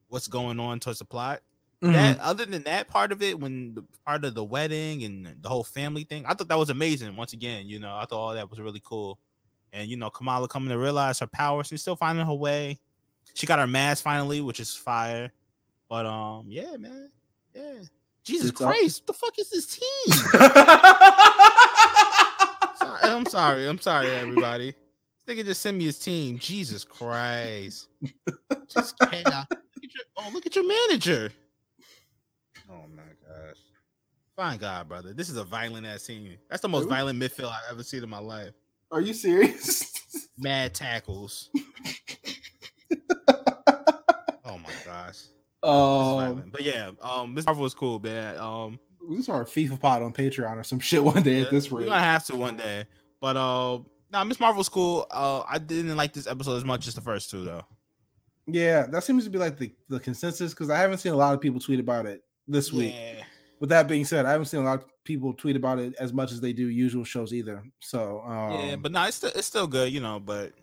what's 0.10 0.28
going 0.28 0.60
on 0.60 0.80
towards 0.80 1.00
the 1.00 1.06
plot. 1.06 1.42
Mhm. 1.82 1.94
That 1.94 2.20
other 2.20 2.46
than 2.46 2.64
that 2.64 2.88
part 2.90 3.12
of 3.12 3.22
it, 3.22 3.40
when 3.40 3.74
the 3.76 3.84
part 4.06 4.26
of 4.26 4.36
the 4.36 4.44
wedding 4.44 5.04
and 5.04 5.36
the 5.42 5.48
whole 5.50 5.64
family 5.64 6.04
thing, 6.04 6.26
I 6.26 6.34
thought 6.34 6.50
that 6.50 6.58
was 6.58 6.70
amazing. 6.70 7.16
Once 7.16 7.34
again, 7.34 7.68
you 7.68 7.80
know, 7.80 7.96
I 7.96 8.02
thought 8.06 8.20
all 8.20 8.34
that 8.34 8.50
was 8.50 8.60
really 8.60 8.82
cool. 8.84 9.18
And 9.72 9.88
you 9.90 9.96
know, 9.98 10.10
Kamala 10.10 10.48
coming 10.48 10.70
to 10.70 10.78
realize 10.78 11.20
her 11.20 11.28
power, 11.28 11.64
she's 11.64 11.82
still 11.82 11.96
finding 11.96 12.26
her 12.26 12.34
way. 12.34 12.80
She 13.34 13.48
got 13.48 13.60
her 13.60 13.68
mask 13.68 14.04
finally, 14.04 14.42
which 14.42 14.60
is 14.60 14.76
fire. 14.76 15.32
But 15.88 16.06
um, 16.06 16.48
yeah, 16.50 16.76
man, 16.78 17.12
yeah. 17.56 17.74
Jesus 18.26 18.50
It's 18.50 18.62
up. 18.62 18.68
Christ, 18.72 19.08
the 19.08 19.14
fuck 19.14 19.40
is 19.40 19.50
this 19.50 19.66
team? 19.68 20.16
Sorry, 22.90 23.14
I'm 23.14 23.26
sorry. 23.28 23.68
I'm 23.68 23.80
sorry, 23.80 24.10
everybody. 24.10 24.74
They 25.26 25.36
nigga 25.36 25.46
just 25.46 25.62
send 25.62 25.78
me 25.78 25.86
his 25.86 26.00
team. 26.00 26.40
Jesus 26.40 26.84
Christ. 26.84 27.88
Just 28.68 28.98
chaos. 29.12 29.46
Look 29.52 29.84
at 29.84 29.94
your, 29.94 30.04
oh, 30.18 30.30
look 30.34 30.46
at 30.48 30.56
your 30.56 30.68
manager. 30.68 31.32
Oh 32.70 32.86
my 32.96 33.04
gosh. 33.28 33.58
Fine 34.36 34.58
God, 34.58 34.90
brother. 34.90 35.14
This 35.14 35.30
is 35.30 35.38
a 35.38 35.44
violent 35.44 35.86
ass 35.86 36.02
scene. 36.04 36.38
That's 36.50 36.62
the 36.64 36.70
most 36.70 36.86
Really? 36.86 36.96
violent 36.96 37.22
midfield 37.22 37.52
I've 37.52 37.72
ever 37.74 37.84
seen 37.84 38.02
in 38.02 38.10
my 38.10 38.20
life. 38.20 38.54
Are 38.92 39.02
you 39.02 39.14
serious? 39.14 40.30
Mad 40.40 40.74
tackles. 40.74 41.50
oh 44.46 44.58
my 44.58 44.72
gosh. 44.84 45.10
It's 45.10 45.30
Um. 45.62 46.50
But 46.52 46.64
yeah, 46.64 46.92
um, 47.04 47.36
Miss 47.36 47.46
Marvel 47.46 47.64
was 47.64 47.76
cool, 47.76 48.00
man. 48.00 48.38
Um, 48.38 48.80
we 49.10 49.16
can 49.16 49.24
start 49.24 49.50
a 49.50 49.52
FIFA 49.52 49.80
pod 49.80 50.02
on 50.04 50.14
Patreon 50.14 50.58
or 50.58 50.64
some 50.64 50.80
shit 50.80 51.04
one 51.04 51.24
day 51.24 51.42
at 51.42 51.50
this 51.52 51.70
We're 51.72 51.80
rate. 51.82 51.88
gonna 51.88 52.00
have 52.00 52.26
to 52.28 52.36
one 52.36 52.56
day. 52.58 52.86
But 53.20 53.36
uh 53.36 53.80
nah, 54.12 54.24
Miss 54.24 54.40
Marvel's 54.40 54.70
cool. 54.70 55.08
Uh 55.12 55.42
I 55.50 55.58
didn't 55.58 55.98
like 55.98 56.14
this 56.14 56.28
episode 56.28 56.56
as 56.58 56.66
much 56.66 56.88
as 56.88 56.94
the 56.96 57.02
first 57.02 57.30
two 57.30 57.44
though. 57.44 57.66
Yeah, 58.46 58.86
that 58.88 59.04
seems 59.04 59.26
to 59.26 59.30
be 59.30 59.38
like 59.38 59.58
the, 59.58 59.72
the 59.90 60.00
consensus 60.00 60.54
because 60.54 60.70
I 60.70 60.78
haven't 60.78 60.98
seen 61.00 61.12
a 61.12 61.18
lot 61.18 61.34
of 61.34 61.42
people 61.42 61.60
tweet 61.60 61.80
about 61.80 62.06
it 62.06 62.24
this 62.48 62.72
week. 62.74 62.96
Yeah. 62.96 63.24
With 63.60 63.70
that 63.70 63.88
being 63.88 64.06
said, 64.06 64.26
I 64.26 64.32
haven't 64.32 64.48
seen 64.48 64.62
a 64.62 64.64
lot 64.64 64.80
of 64.80 64.86
people 65.04 65.34
tweet 65.34 65.56
about 65.56 65.80
it 65.80 65.94
as 66.00 66.14
much 66.14 66.32
as 66.32 66.40
they 66.42 66.54
do 66.54 66.68
usual 66.68 67.04
shows 67.04 67.34
either. 67.34 67.62
So 67.80 68.22
um, 68.26 68.52
yeah, 68.54 68.76
but 68.76 68.92
no, 68.92 69.04
it's 69.04 69.18
still 69.18 69.32
it's 69.36 69.48
still 69.48 69.68
good, 69.68 69.92
you 69.92 70.00
know, 70.00 70.20
but 70.20 70.54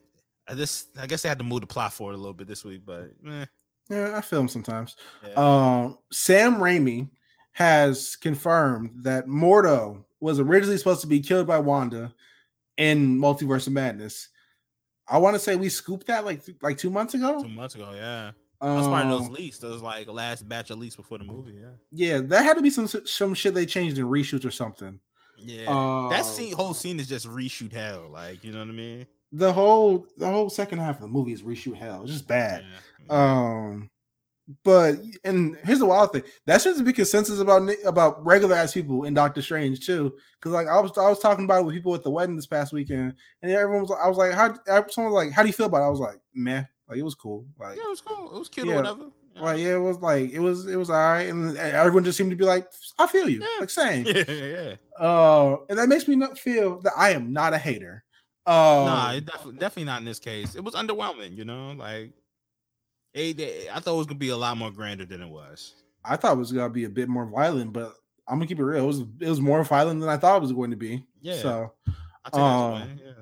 I 0.49 0.55
just 0.55 0.89
I 0.99 1.07
guess 1.07 1.23
they 1.23 1.29
had 1.29 1.39
to 1.39 1.45
move 1.45 1.61
the 1.61 1.67
plot 1.67 1.93
forward 1.93 2.15
a 2.15 2.19
little 2.19 2.33
bit 2.35 2.49
this 2.49 2.65
week, 2.65 2.83
but 2.85 3.11
eh, 3.29 3.45
yeah, 3.91 4.17
I 4.17 4.21
film 4.21 4.49
sometimes. 4.49 4.97
yeah. 5.27 5.35
Um, 5.35 5.99
Sam 6.11 6.57
Raimi 6.57 7.09
has 7.57 8.17
confirmed 8.17 8.91
that 8.97 9.27
Mordo 9.27 10.05
was 10.21 10.39
originally 10.39 10.77
supposed 10.77 11.01
to 11.01 11.07
be 11.07 11.21
killed 11.21 11.47
by 11.47 11.59
Wanda 11.59 12.13
in 12.77 13.19
Multiverse 13.19 13.67
of 13.67 13.73
Madness. 13.73 14.29
I 15.09 15.17
want 15.17 15.37
to 15.37 15.41
say 15.41 15.57
we 15.57 15.71
scooped 15.71 16.07
that 16.09 16.27
like 16.27 16.45
th- 16.45 16.59
like 16.61 16.77
two 16.77 16.91
months 16.91 17.15
ago. 17.15 17.43
two 17.43 17.49
months 17.49 17.75
ago, 17.75 17.93
yeah. 17.95 18.33
That's 18.61 18.87
part 18.87 19.07
of 19.07 19.11
those 19.11 19.29
Um, 19.29 19.33
leaks. 19.33 19.57
Those 19.57 19.81
like 19.81 20.07
last 20.07 20.47
batch 20.47 20.69
of 20.71 20.79
leaks 20.79 20.97
before 20.97 21.17
the 21.17 21.25
movie, 21.25 21.55
yeah. 21.59 21.71
yeah, 21.93 22.21
that 22.27 22.45
had 22.45 22.59
to 22.59 22.63
be 22.63 22.69
some 22.69 22.87
some 22.89 23.33
shit 23.33 23.55
they 23.55 23.65
changed 23.65 23.97
in 23.97 24.05
reshoots 24.05 24.45
or 24.45 24.51
something. 24.51 25.01
Yeah. 25.39 25.71
Uh, 25.75 26.11
that 26.11 26.27
scene 26.27 26.53
whole 26.53 26.75
scene 26.75 27.01
is 27.01 27.09
just 27.09 27.27
reshoot 27.27 27.73
hell. 27.73 28.11
Like, 28.13 28.45
you 28.45 28.53
know 28.53 28.59
what 28.59 28.69
I 28.69 28.73
mean? 28.73 29.07
the 29.33 29.51
whole 29.51 30.07
the 30.19 30.27
whole 30.31 30.51
second 30.51 30.81
half 30.81 30.97
of 30.97 31.01
the 31.03 31.09
movie 31.09 31.33
is 31.33 31.41
reshoot 31.43 31.77
hell. 31.77 32.03
It's 32.03 32.13
just 32.13 32.29
bad. 32.29 32.65
Yeah. 33.09 33.15
Um, 33.17 33.89
but 34.63 34.97
and 35.25 35.57
here's 35.65 35.81
the 35.81 35.87
wild 35.87 36.13
thing 36.13 36.23
that 36.47 36.61
seems 36.61 36.79
to 36.79 36.85
be 36.85 36.93
consensus 36.93 37.41
about 37.41 37.69
about 37.85 38.25
regular 38.25 38.55
ass 38.55 38.73
people 38.75 39.05
in 39.05 39.13
Doctor 39.15 39.43
Strange 39.43 39.85
too. 39.85 40.15
Because 40.39 40.53
like 40.53 40.69
I 40.69 40.79
was 40.81 40.97
I 40.97 41.09
was 41.09 41.19
talking 41.19 41.45
about 41.45 41.63
it 41.63 41.65
with 41.67 41.75
people 41.75 41.95
at 41.95 42.05
the 42.05 42.11
wedding 42.11 42.37
this 42.37 42.47
past 42.47 42.73
weekend, 42.73 43.15
and 43.43 43.51
everyone 43.53 43.83
was 43.83 43.91
I 43.91 44.09
was 44.09 44.17
like, 44.19 44.33
how 44.33 44.55
someone 44.89 45.13
was 45.13 45.25
like, 45.25 45.33
how 45.33 45.43
do 45.43 45.49
you 45.49 45.53
feel 45.53 45.67
about 45.67 45.83
it? 45.83 45.87
I 45.87 45.91
was 45.91 46.01
like, 46.01 46.21
man, 46.35 46.69
like 46.89 46.99
it 46.99 47.03
was 47.03 47.15
cool. 47.17 47.47
Like, 47.59 47.77
yeah, 47.77 47.85
it 47.85 47.91
was 47.91 48.01
cool. 48.01 48.35
It 48.35 48.39
was 48.39 48.49
cute 48.49 48.67
Yeah. 48.69 48.75
or 48.75 48.77
whatever. 48.77 49.05
Yeah. 49.35 49.43
like 49.43 49.59
yeah, 49.59 49.75
it 49.75 49.81
was 49.81 49.99
like 49.99 50.31
it 50.31 50.41
was 50.41 50.67
it 50.67 50.77
was 50.77 50.91
all 50.91 50.97
right, 50.97 51.29
and 51.29 51.57
everyone 51.59 52.05
just 52.05 52.17
seemed 52.17 52.31
to 52.31 52.37
be 52.37 52.45
like, 52.45 52.69
I 52.99 53.07
feel 53.09 53.29
you, 53.29 53.41
Yeah. 53.41 53.47
like 53.61 53.71
saying, 53.71 54.07
yeah, 54.15 54.25
yeah. 54.29 54.75
uh, 54.99 55.57
and 55.69 55.79
that 55.79 55.89
makes 55.89 56.07
me 56.07 56.15
not 56.17 56.39
feel 56.39 56.81
that 56.83 56.93
I 56.97 57.11
am 57.11 57.33
not 57.33 57.53
a 57.53 57.59
hater. 57.59 58.05
Uh, 58.47 58.53
nah, 58.87 59.13
it 59.13 59.27
definitely 59.27 59.59
definitely 59.59 59.85
not 59.87 59.99
in 59.99 60.05
this 60.05 60.21
case. 60.21 60.55
It 60.55 60.63
was 60.63 60.75
underwhelming, 60.75 61.37
you 61.37 61.45
know, 61.45 61.73
like 61.73 62.13
it, 63.17 63.41
it- 63.41 63.69
I 63.75 63.81
thought 63.81 63.95
it 63.95 63.99
was 63.99 64.07
gonna 64.07 64.19
be 64.19 64.29
a 64.29 64.37
lot 64.37 64.57
more 64.57 64.71
grander 64.71 65.05
than 65.07 65.23
it 65.23 65.29
was. 65.29 65.75
I 66.05 66.17
thought 66.17 66.35
it 66.35 66.39
was 66.39 66.53
gonna 66.53 66.71
be 66.73 66.85
a 66.85 66.89
bit 66.89 67.09
more 67.09 67.27
violent, 67.27 67.73
but 67.73 67.95
I'm 68.29 68.37
gonna 68.39 68.47
keep 68.47 68.59
it 68.61 68.65
real. 68.65 68.85
It 68.85 68.87
was 68.87 69.01
it 69.21 69.29
was 69.29 69.41
more 69.41 69.63
violent 69.65 70.01
than 70.01 70.09
I 70.09 70.17
thought 70.17 70.37
it 70.37 70.43
was 70.43 70.53
going 70.53 70.71
to 70.71 70.77
be. 70.77 71.05
Yeah. 71.21 71.37
So 71.37 71.73
I 72.33 72.39
Um. 72.39 72.99
Yeah. 73.05 73.13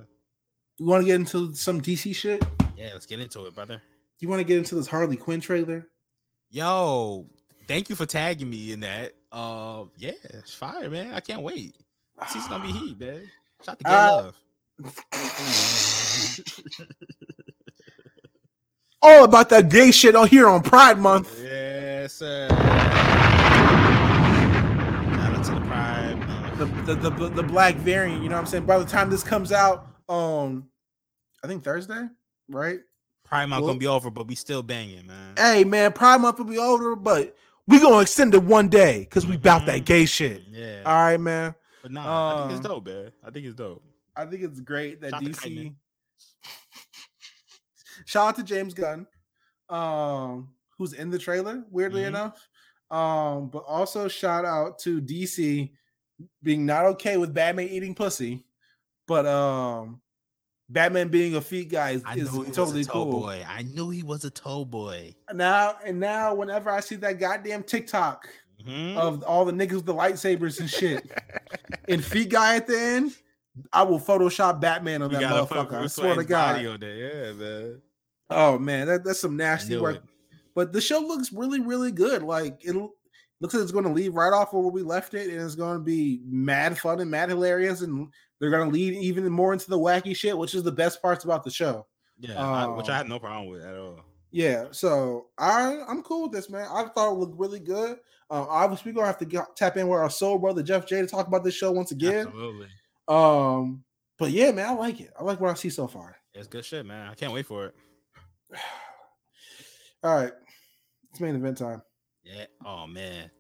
you 0.79 0.87
want 0.87 1.03
to 1.03 1.07
get 1.07 1.15
into 1.17 1.55
some 1.55 1.81
DC 1.81 2.15
shit? 2.15 2.43
Yeah, 2.77 2.91
let's 2.93 3.07
get 3.07 3.21
into 3.21 3.47
it, 3.47 3.55
brother. 3.55 3.81
You 4.21 4.29
want 4.29 4.41
to 4.41 4.45
get 4.45 4.59
into 4.59 4.75
this 4.75 4.87
Harley 4.87 5.17
Quinn 5.17 5.41
trailer? 5.41 5.87
Yo, 6.51 7.27
thank 7.69 7.89
you 7.91 7.97
for 7.97 8.07
tagging 8.07 8.49
me 8.51 8.73
in 8.73 8.81
that. 8.81 9.13
Uh 9.33 9.85
yeah, 9.97 10.13
it's 10.25 10.55
fire, 10.55 10.89
man. 10.91 11.13
I 11.15 11.21
can't 11.21 11.43
wait. 11.43 11.77
She's 12.33 12.47
gonna 12.49 12.65
be 12.65 12.73
heat, 12.79 12.99
man. 13.01 13.31
Shout 13.65 13.79
to 13.79 13.85
get 13.85 13.93
Uh, 13.93 14.17
love. 14.17 14.35
All 19.07 19.25
about 19.25 19.51
that 19.51 19.69
gay 19.69 19.91
shit 19.91 20.17
on 20.17 20.29
here 20.29 20.49
on 20.49 20.63
Pride 20.63 20.99
Month. 20.99 21.39
Yes, 21.43 22.15
sir. 22.15 22.49
Shout 22.49 22.59
out 25.35 25.45
to 25.45 25.51
the 25.55 25.61
pride. 25.61 26.57
The, 26.59 26.95
the 26.95 27.11
the 27.11 27.29
the 27.29 27.43
black 27.43 27.75
variant. 27.77 28.23
You 28.23 28.29
know 28.31 28.37
what 28.37 28.41
I'm 28.43 28.47
saying? 28.47 28.65
By 28.67 28.79
the 28.79 28.85
time 28.87 29.11
this 29.11 29.23
comes 29.23 29.53
out, 29.53 29.87
um, 30.09 30.69
I 31.43 31.47
think 31.49 31.63
Thursday, 31.65 32.09
right? 32.49 32.79
Pride 33.25 33.47
month 33.47 33.63
Well- 33.63 33.71
gonna 33.73 33.79
be 33.79 33.87
over, 33.87 34.11
but 34.11 34.27
we 34.27 34.35
still 34.35 34.63
banging, 34.63 35.07
man. 35.07 35.35
Hey 35.37 35.65
man, 35.65 35.93
Pride 35.93 36.21
Month 36.21 36.39
will 36.39 36.45
be 36.47 36.59
over, 36.59 36.97
but 36.97 37.37
we 37.67 37.81
gonna 37.81 38.01
extend 38.01 38.35
it 38.35 38.43
one 38.43 38.69
day 38.69 39.01
because 39.01 39.27
we 39.27 39.37
bout 39.37 39.67
that 39.67 39.81
Mhm. 39.83 39.85
gay 39.87 40.07
shit. 40.07 40.43
Yeah, 40.51 40.83
All 40.87 40.95
right, 40.95 41.21
man. 41.21 41.55
but 41.83 41.91
nah, 41.93 42.45
I 42.45 42.49
think 42.49 42.59
it's 42.59 42.65
uh, 42.67 42.69
dope, 42.69 42.87
man. 42.87 43.13
I 43.27 43.31
think 43.31 43.47
it's 43.47 43.55
dope. 43.57 43.83
I 44.17 44.25
think 44.27 44.43
it's 44.43 44.61
great 44.61 45.01
that 45.03 45.11
Shout 45.11 45.23
DC. 45.25 45.75
Shout 48.05 48.29
out 48.29 48.37
to 48.37 48.43
James 48.43 48.75
Gunn, 48.75 49.07
um, 49.69 50.51
who's 50.79 50.93
in 50.93 51.11
the 51.11 51.19
trailer. 51.19 51.65
Weirdly 51.71 52.03
Mhm. 52.03 52.09
enough, 52.09 52.49
um, 52.91 53.49
but 53.49 53.65
also 53.67 54.09
shout 54.09 54.45
out 54.45 54.79
to 54.81 55.01
DC 55.01 55.73
being 56.43 56.65
not 56.67 56.85
okay 56.87 57.17
with 57.17 57.35
Batman 57.35 57.69
eating 57.69 57.95
pussy, 57.95 58.45
but 59.07 59.27
um, 59.27 60.01
Batman 60.69 61.09
being 61.09 61.35
a 61.37 61.41
feet 61.41 61.71
guy 61.71 61.91
is, 61.91 62.03
I 62.05 62.15
is 62.17 62.33
knew 62.33 62.43
he 62.43 62.51
totally 62.53 62.79
was 62.79 62.87
a 62.89 62.91
toe 62.91 63.05
cool. 63.11 63.21
boy. 63.21 63.45
I 63.49 63.63
knew 63.63 63.91
he 63.91 64.03
was 64.03 64.25
a 64.25 64.31
toe 64.31 64.65
boy. 64.65 65.15
Now 65.33 65.77
and 65.85 65.99
now, 66.01 66.35
whenever 66.35 66.71
I 66.71 66.81
see 66.81 66.97
that 66.97 67.19
goddamn 67.19 67.65
TikTok 67.65 68.29
Mhm. 68.65 68.97
of 68.97 69.23
all 69.25 69.45
the 69.45 69.53
niggas 69.53 69.73
with 69.75 69.87
the 69.87 69.95
lightsabers 69.95 70.61
and 70.61 70.71
shit, 70.71 71.11
and 71.89 72.03
feet 72.05 72.31
guy 72.31 72.57
at 72.57 72.67
the 72.67 72.79
end, 72.79 73.13
I 73.73 73.83
will 73.83 74.01
Photoshop 74.01 74.61
Batman 74.61 75.03
on 75.03 75.11
We 75.11 75.17
that 75.17 75.25
motherfucker. 75.49 75.75
I 75.75 75.87
swear 75.89 76.15
to 76.15 76.25
God. 76.25 76.55
body 76.55 76.67
on 76.67 76.81
there. 76.81 76.97
Yeah, 77.27 77.33
man. 77.33 77.83
Oh 78.35 78.59
man, 78.59 78.87
that, 78.89 79.05
that's 79.05 79.21
some 79.21 79.37
nasty 79.37 79.77
work. 79.77 79.97
it. 79.97 80.03
But 80.55 80.73
the 80.73 80.81
show 80.81 81.01
looks 81.01 81.33
really, 81.33 81.61
really 81.61 81.93
good. 81.93 82.23
Like 82.23 82.65
it 82.65 82.75
looks 83.41 83.55
like 83.55 83.63
it's 83.63 83.73
going 83.73 83.85
to 83.85 83.91
leave 83.93 84.15
right 84.15 84.33
off 84.33 84.53
where 84.53 84.63
we 84.63 84.83
left 84.83 85.15
it, 85.15 85.29
and 85.31 85.41
it's 85.41 85.55
going 85.55 85.79
to 85.79 85.85
be 85.85 86.21
mad 86.25 86.79
fun 86.79 87.01
and 87.01 87.11
mad 87.11 87.29
hilarious, 87.29 87.81
and 87.83 88.09
they're 88.41 88.51
going 88.51 88.69
to 88.69 88.73
lead 88.75 88.95
even 88.95 89.29
more 89.31 89.53
into 89.53 89.69
the 89.69 89.79
wacky 89.79 90.15
shit, 90.15 90.37
which 90.37 90.55
is 90.55 90.63
the 90.63 90.73
best 90.73 91.01
parts 91.03 91.25
about 91.25 91.45
the 91.45 91.51
show. 91.51 91.87
Yeah, 92.19 92.41
I, 92.41 92.67
which 92.69 92.89
I 92.89 92.93
Um, 92.93 92.97
had 92.99 93.09
no 93.09 93.19
problem 93.19 93.49
with 93.49 93.63
at 93.63 93.77
all. 93.77 94.01
Yeah, 94.31 94.67
so 94.71 95.27
I 95.39 95.83
I'm 95.89 96.03
cool 96.03 96.25
with 96.25 96.33
this, 96.33 96.51
man. 96.51 96.67
I 96.73 96.85
thought 96.85 97.13
it 97.13 97.19
looked 97.19 97.39
really 97.39 97.61
good. 97.61 97.99
Uh, 98.31 98.47
obviously, 98.49 98.91
we're 98.93 98.97
gonna 98.97 99.07
have 99.09 99.19
to 99.19 99.25
get, 99.25 99.45
tap 99.57 99.77
in 99.77 99.87
with 99.89 100.01
our 100.01 100.11
soul 100.11 100.39
brother 100.39 100.63
Jeff 100.63 100.87
J 100.87 101.01
to 101.01 101.07
talk 101.07 101.27
about 101.27 101.45
this 101.45 101.55
show 101.55 101.71
once 101.73 101.91
again. 101.93 102.27
Absolutely. 102.29 102.69
Um, 103.09 103.85
but 104.19 104.31
yeah, 104.31 104.51
man, 104.53 104.69
I 104.69 104.73
like 104.73 105.01
it. 105.01 105.13
I 105.19 105.23
like 105.25 105.41
what 105.41 105.51
I 105.51 105.55
see 105.55 105.71
so 105.71 105.87
far. 105.87 106.17
It's 106.33 106.49
good 106.49 106.65
shit, 106.65 106.87
man. 106.87 107.09
I 107.09 107.15
can't 107.15 107.33
wait 107.33 107.47
for 107.47 107.67
it. 107.67 107.75
All 110.03 110.15
right, 110.15 110.33
it's 111.11 111.21
main 111.21 111.37
event 111.37 111.59
time. 111.59 111.83
Yeah. 112.23 112.47
Oh 112.65 112.87
man. 112.87 113.31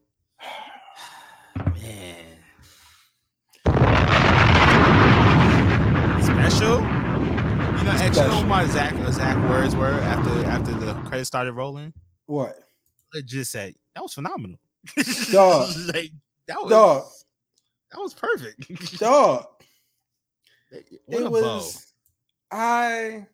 man. 1.83 2.25
Special. 6.23 6.81
You 6.81 7.91
know, 7.91 7.91
actually, 7.91 8.23
you 8.23 8.29
know 8.29 8.37
what 8.37 8.47
my 8.47 8.62
exact 8.62 8.97
exact 8.97 9.41
words 9.51 9.77
were 9.77 9.89
after 9.89 10.31
after 10.47 10.73
the 10.73 10.95
credits 11.07 11.29
started 11.29 11.53
rolling. 11.53 11.93
What? 12.27 12.57
I 13.15 13.21
just 13.21 13.53
said 13.53 13.75
that 13.95 14.03
was 14.03 14.15
phenomenal. 14.15 14.59
Dog. 15.31 15.71
like 15.95 16.12
that 16.49 16.61
was 16.61 16.71
Dog. 16.71 17.05
that 17.93 18.01
was 18.01 18.15
perfect. 18.15 18.99
Dog. 18.99 19.47
What 21.07 21.23
it 21.23 21.31
was 21.31 21.93
I 22.51 23.27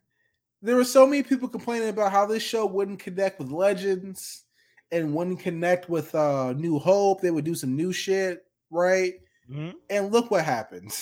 there 0.61 0.75
were 0.75 0.83
so 0.83 1.05
many 1.07 1.23
people 1.23 1.47
complaining 1.49 1.89
about 1.89 2.11
how 2.11 2.25
this 2.25 2.43
show 2.43 2.65
wouldn't 2.65 2.99
connect 2.99 3.39
with 3.39 3.49
legends 3.51 4.43
and 4.91 5.13
wouldn't 5.13 5.39
connect 5.39 5.89
with 5.89 6.13
uh 6.15 6.53
New 6.53 6.77
Hope. 6.79 7.21
They 7.21 7.31
would 7.31 7.45
do 7.45 7.55
some 7.55 7.75
new 7.75 7.91
shit. 7.93 8.43
right? 8.69 9.13
Mhm. 9.49 9.73
And 9.89 10.11
look 10.11 10.31
what 10.31 10.45
happened. 10.45 10.93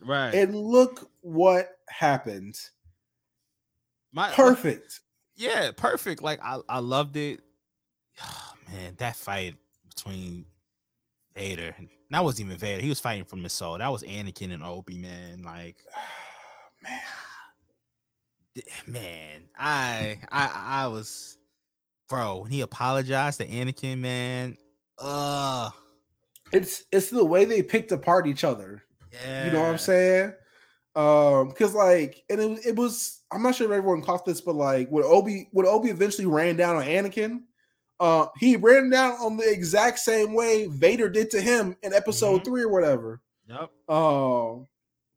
Right. 0.00 0.34
And 0.34 0.56
look 0.56 1.08
what 1.20 1.68
happened. 1.88 2.58
My 4.12 4.30
Perfect. 4.30 5.00
yeah, 5.36 5.70
perfect. 5.76 6.22
Like 6.22 6.40
I, 6.42 6.58
I 6.68 6.78
loved 6.80 7.16
it. 7.16 7.40
man, 8.72 8.94
that 8.98 9.16
fight 9.16 9.56
between 9.88 10.44
Vader, 11.34 11.74
and 11.78 11.88
that 12.10 12.24
wasn't 12.24 12.46
even 12.48 12.58
Vader. 12.58 12.82
He 12.82 12.88
was 12.88 13.00
fighting 13.00 13.24
from 13.24 13.42
the 13.42 13.48
soul. 13.48 13.78
That 13.78 13.88
was 13.92 14.02
Anakin 14.02 14.52
and 14.52 14.62
Obi, 14.62 14.98
man. 14.98 15.42
Like, 15.44 15.76
Man. 16.82 17.00
Man, 18.86 19.42
I, 19.58 20.18
I, 20.30 20.84
I 20.84 20.86
was, 20.88 21.38
bro. 22.08 22.38
When 22.42 22.50
he 22.50 22.60
apologized 22.60 23.40
to 23.40 23.46
Anakin, 23.46 23.98
man. 23.98 24.56
Uh, 24.98 25.70
It's 26.52 26.84
it's 26.92 27.10
the 27.10 27.24
way 27.24 27.44
they 27.44 27.62
picked 27.62 27.92
apart 27.92 28.26
each 28.26 28.44
other. 28.44 28.82
yeah. 29.12 29.46
You 29.46 29.52
know 29.52 29.60
what 29.62 29.70
I'm 29.70 29.78
saying? 29.78 30.34
Um, 30.94 31.48
because 31.48 31.74
like, 31.74 32.22
and 32.28 32.40
it, 32.40 32.66
it 32.66 32.76
was 32.76 33.22
I'm 33.32 33.42
not 33.42 33.54
sure 33.54 33.66
if 33.66 33.72
everyone 33.76 34.02
caught 34.02 34.26
this, 34.26 34.40
but 34.42 34.54
like 34.54 34.88
when 34.90 35.04
Obi 35.04 35.48
when 35.52 35.66
Obi 35.66 35.88
eventually 35.88 36.26
ran 36.26 36.56
down 36.56 36.76
on 36.76 36.84
Anakin, 36.84 37.40
uh, 37.98 38.26
he 38.38 38.56
ran 38.56 38.90
down 38.90 39.12
on 39.12 39.38
the 39.38 39.50
exact 39.50 39.98
same 39.98 40.34
way 40.34 40.66
Vader 40.66 41.08
did 41.08 41.30
to 41.30 41.40
him 41.40 41.74
in 41.82 41.94
Episode 41.94 42.42
Mhm. 42.42 42.44
three 42.44 42.62
or 42.62 42.68
whatever. 42.68 43.22
Yep. 43.48 43.70
Um, 43.88 44.68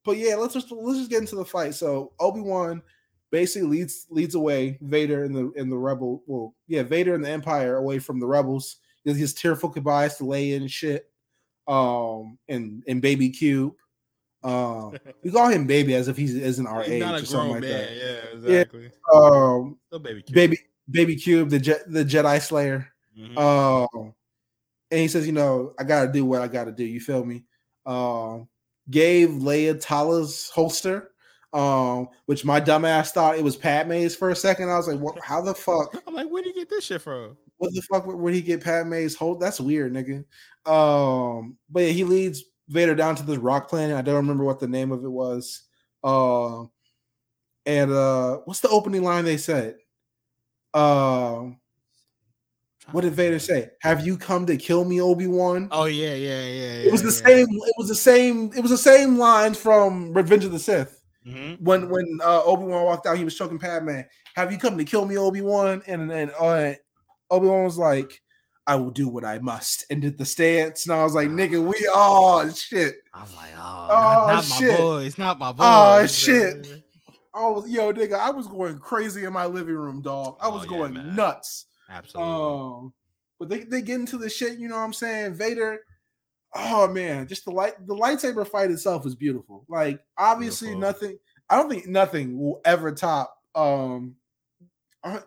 but 0.05 0.17
yeah, 0.17 0.35
let's 0.35 0.53
just 0.53 0.71
let's 0.71 0.99
just 0.99 1.09
get 1.11 1.19
into 1.19 1.35
the 1.35 1.45
fight. 1.45 1.75
So 1.75 2.13
Obi 2.21 2.39
Wan 2.39 2.81
basically 3.35 3.67
leads 3.67 4.07
leads 4.09 4.33
away 4.33 4.77
Vader 4.79 5.25
and 5.25 5.35
the 5.35 5.51
in 5.57 5.69
the 5.69 5.77
rebel. 5.77 6.23
Well, 6.25 6.55
yeah, 6.69 6.83
Vader 6.83 7.15
and 7.15 7.25
the 7.25 7.29
Empire 7.29 7.75
away 7.75 7.99
from 7.99 8.17
the 8.17 8.25
rebels. 8.25 8.77
His, 9.03 9.17
his 9.17 9.33
tearful 9.33 9.67
goodbyes 9.67 10.15
to 10.17 10.23
Leia 10.23 10.55
and 10.55 10.71
shit. 10.71 11.11
Um, 11.67 12.37
and 12.47 12.81
and 12.87 13.01
Baby 13.01 13.29
Cube. 13.29 13.73
Um, 14.41 14.97
we 15.23 15.31
call 15.31 15.49
him 15.49 15.67
Baby 15.67 15.95
as 15.95 16.07
if 16.07 16.15
he's 16.15 16.33
isn't 16.33 16.65
our 16.65 16.83
He's 16.83 16.91
age 16.93 17.03
or 17.03 17.25
something 17.25 17.51
like 17.51 17.61
man. 17.61 17.71
that. 17.71 17.95
Yeah, 17.97 18.37
exactly. 18.37 18.91
Um, 19.13 19.77
Still 19.87 19.99
baby, 19.99 20.21
cute. 20.21 20.33
Baby 20.33 20.57
Baby 20.89 21.15
Cube, 21.17 21.49
the 21.49 21.59
Je- 21.59 21.85
the 21.87 22.05
Jedi 22.05 22.41
Slayer. 22.41 22.87
Mhm. 23.19 23.37
Um, 23.37 24.13
and 24.91 24.99
he 25.01 25.09
says, 25.09 25.27
you 25.27 25.33
know, 25.33 25.73
I 25.77 25.83
gotta 25.83 26.09
do 26.09 26.23
what 26.23 26.41
I 26.41 26.47
gotta 26.47 26.71
do. 26.71 26.85
You 26.85 27.01
feel 27.01 27.25
me? 27.25 27.43
Um, 27.85 28.47
gave 28.89 29.29
Leia 29.29 29.77
Tala's 29.81 30.49
holster, 30.51 31.11
um, 31.53 32.09
which 32.25 32.43
my 32.43 32.59
dumbass 32.59 33.11
thought 33.11 33.37
it 33.37 33.43
was 33.43 33.55
Padme's 33.55 34.15
for 34.15 34.29
a 34.29 34.35
second. 34.35 34.69
I 34.69 34.77
was 34.77 34.87
like, 34.87 34.99
what? 34.99 35.19
How 35.23 35.41
the 35.41 35.53
fuck? 35.53 35.95
I'm 36.07 36.13
like, 36.13 36.29
where 36.29 36.43
did 36.43 36.55
you 36.55 36.61
get 36.61 36.69
this 36.69 36.85
shit 36.85 37.01
from? 37.01 37.37
What 37.57 37.73
the 37.73 37.81
fuck 37.81 38.05
would 38.05 38.33
he 38.33 38.41
get 38.41 38.63
Padme's 38.63 39.15
hold? 39.15 39.39
That's 39.39 39.61
weird, 39.61 39.93
nigga. 39.93 40.25
Um, 40.69 41.57
but 41.69 41.83
yeah, 41.83 41.89
he 41.89 42.03
leads 42.03 42.43
Vader 42.67 42.95
down 42.95 43.15
to 43.15 43.23
this 43.23 43.37
rock 43.37 43.69
planet. 43.69 43.95
I 43.95 44.01
don't 44.01 44.15
remember 44.15 44.43
what 44.43 44.59
the 44.59 44.67
name 44.67 44.91
of 44.91 45.03
it 45.05 45.09
was. 45.09 45.63
Um, 46.03 46.71
and 47.65 47.91
uh, 47.91 48.37
what's 48.45 48.59
the 48.59 48.69
opening 48.69 49.03
line 49.03 49.25
they 49.25 49.37
said? 49.37 49.77
Um, 50.73 51.59
what 52.91 53.01
did 53.01 53.13
Vader 53.13 53.39
say? 53.39 53.71
Have 53.81 54.05
you 54.05 54.17
come 54.17 54.45
to 54.45 54.57
kill 54.57 54.85
me, 54.85 55.01
Obi 55.01 55.27
Wan? 55.27 55.67
Oh 55.71 55.85
yeah, 55.85 56.13
yeah, 56.13 56.43
yeah. 56.43 56.85
it 56.85 56.91
was 56.91 57.01
the 57.01 57.11
same. 57.11 57.47
It 57.49 57.73
was 57.77 57.87
the 57.87 57.95
same. 57.95 58.51
It 58.55 58.61
was 58.61 58.71
the 58.71 58.77
same 58.77 59.17
lines 59.17 59.57
from 59.57 60.13
Revenge 60.13 60.45
of 60.45 60.51
the 60.51 60.59
Sith. 60.59 60.94
Hmm 61.25 61.53
When 61.55 61.89
when 61.89 62.19
uh, 62.23 62.43
Obi 62.43 62.65
Wan 62.65 62.83
walked 62.85 63.07
out, 63.07 63.17
he 63.17 63.23
was 63.23 63.35
choking 63.35 63.59
Padme. 63.59 64.01
Have 64.35 64.51
you 64.51 64.57
come 64.57 64.77
to 64.77 64.83
kill 64.83 65.05
me, 65.05 65.17
Obi 65.17 65.41
Wan? 65.41 65.81
And 65.87 66.09
then 66.09 66.31
uh, 66.39 66.73
Obi 67.31 67.47
Wan 67.47 67.63
was 67.63 67.77
like, 67.77 68.21
"I 68.67 68.75
will 68.75 68.91
do 68.91 69.07
what 69.07 69.25
I 69.25 69.39
must," 69.39 69.85
and 69.89 70.01
did 70.01 70.17
the 70.17 70.25
stance. 70.25 70.85
And 70.85 70.95
I 70.95 71.03
was 71.03 71.13
like, 71.15 71.29
"Nigga, 71.29 71.65
we 71.65 71.75
oh 71.93 72.49
shit." 72.51 72.95
I'm 73.13 73.33
like, 73.35 73.51
oh, 73.57 73.87
Oh, 73.91 74.01
not, 74.25 74.27
not 74.27 74.43
shit. 74.43 74.71
my 74.71 74.77
boys, 74.77 75.17
not 75.17 75.39
my 75.39 75.51
boys. 75.51 75.59
Oh, 75.61 76.05
shit. 76.05 76.67
I 77.33 77.47
was 77.49 77.69
yo, 77.69 77.93
nigga. 77.93 78.19
I 78.19 78.29
was 78.31 78.47
going 78.47 78.77
crazy 78.79 79.23
in 79.23 79.33
my 79.33 79.45
living 79.45 79.75
room, 79.75 80.01
dog. 80.01 80.37
I 80.41 80.47
Oh, 80.47 80.51
was 80.55 80.63
yeah, 80.63 80.69
going 80.69 81.15
nuts. 81.15 81.65
Absolutely. 81.89 82.33
Um, 82.33 82.93
but 83.39 83.49
they, 83.49 83.59
they 83.63 83.81
get 83.81 83.99
into 83.99 84.17
the 84.17 84.29
shit, 84.29 84.57
you 84.57 84.67
know 84.67 84.75
what 84.75 84.81
I'm 84.83 84.93
saying? 84.93 85.35
Vader, 85.35 85.79
oh 86.55 86.87
man, 86.87 87.27
just 87.27 87.45
the 87.45 87.51
light 87.51 87.73
the 87.85 87.95
lightsaber 87.95 88.47
fight 88.47 88.71
itself 88.71 89.05
is 89.05 89.15
beautiful. 89.15 89.65
Like, 89.67 90.01
obviously, 90.17 90.69
Beautiful. 90.69 90.91
nothing, 90.91 91.19
I 91.49 91.57
don't 91.57 91.69
think 91.69 91.87
nothing 91.87 92.39
will 92.39 92.61
ever 92.65 92.91
top 92.91 93.37
um 93.53 94.15
uh, 95.03 95.19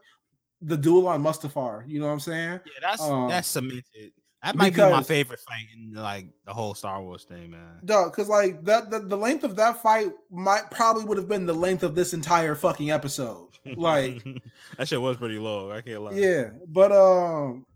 the 0.61 0.77
duel 0.77 1.07
on 1.07 1.23
Mustafar, 1.23 1.85
you 1.87 2.01
know 2.01 2.07
what 2.07 2.13
I'm 2.13 2.21
saying? 2.21 2.61
yeah, 2.65 2.81
that's 2.81 3.03
um, 3.03 3.29
that's 3.29 3.49
cemented. 3.49 4.13
That 4.43 4.55
might 4.55 4.73
be 4.73 4.81
my 4.81 5.03
favorite 5.03 5.41
fight 5.41 5.67
in 5.75 5.95
like 5.95 6.29
the 6.47 6.53
whole 6.53 6.73
Star 6.75 7.03
Wars 7.03 7.25
thing, 7.25 7.51
man. 7.51 7.81
Dog, 7.85 8.13
because 8.13 8.29
like 8.29 8.65
that 8.65 8.89
the, 8.89 9.01
the 9.01 9.17
length 9.17 9.43
of 9.43 9.57
that 9.57 9.83
fight 9.83 10.13
might 10.31 10.71
probably 10.71 11.05
would 11.05 11.19
have 11.19 11.29
been 11.29 11.45
the 11.45 11.53
length 11.53 11.83
of 11.83 11.97
this 11.97 12.15
entire 12.15 12.55
fucking 12.55 12.91
episode. 12.91 13.49
Like, 13.77 14.25
that 14.79 14.87
shit 14.87 15.01
was 15.01 15.17
pretty 15.17 15.39
long. 15.39 15.73
I 15.73 15.81
can't 15.81 16.03
lie. 16.03 16.13
Yeah, 16.13 16.51
but 16.69 16.93
um, 16.93 17.67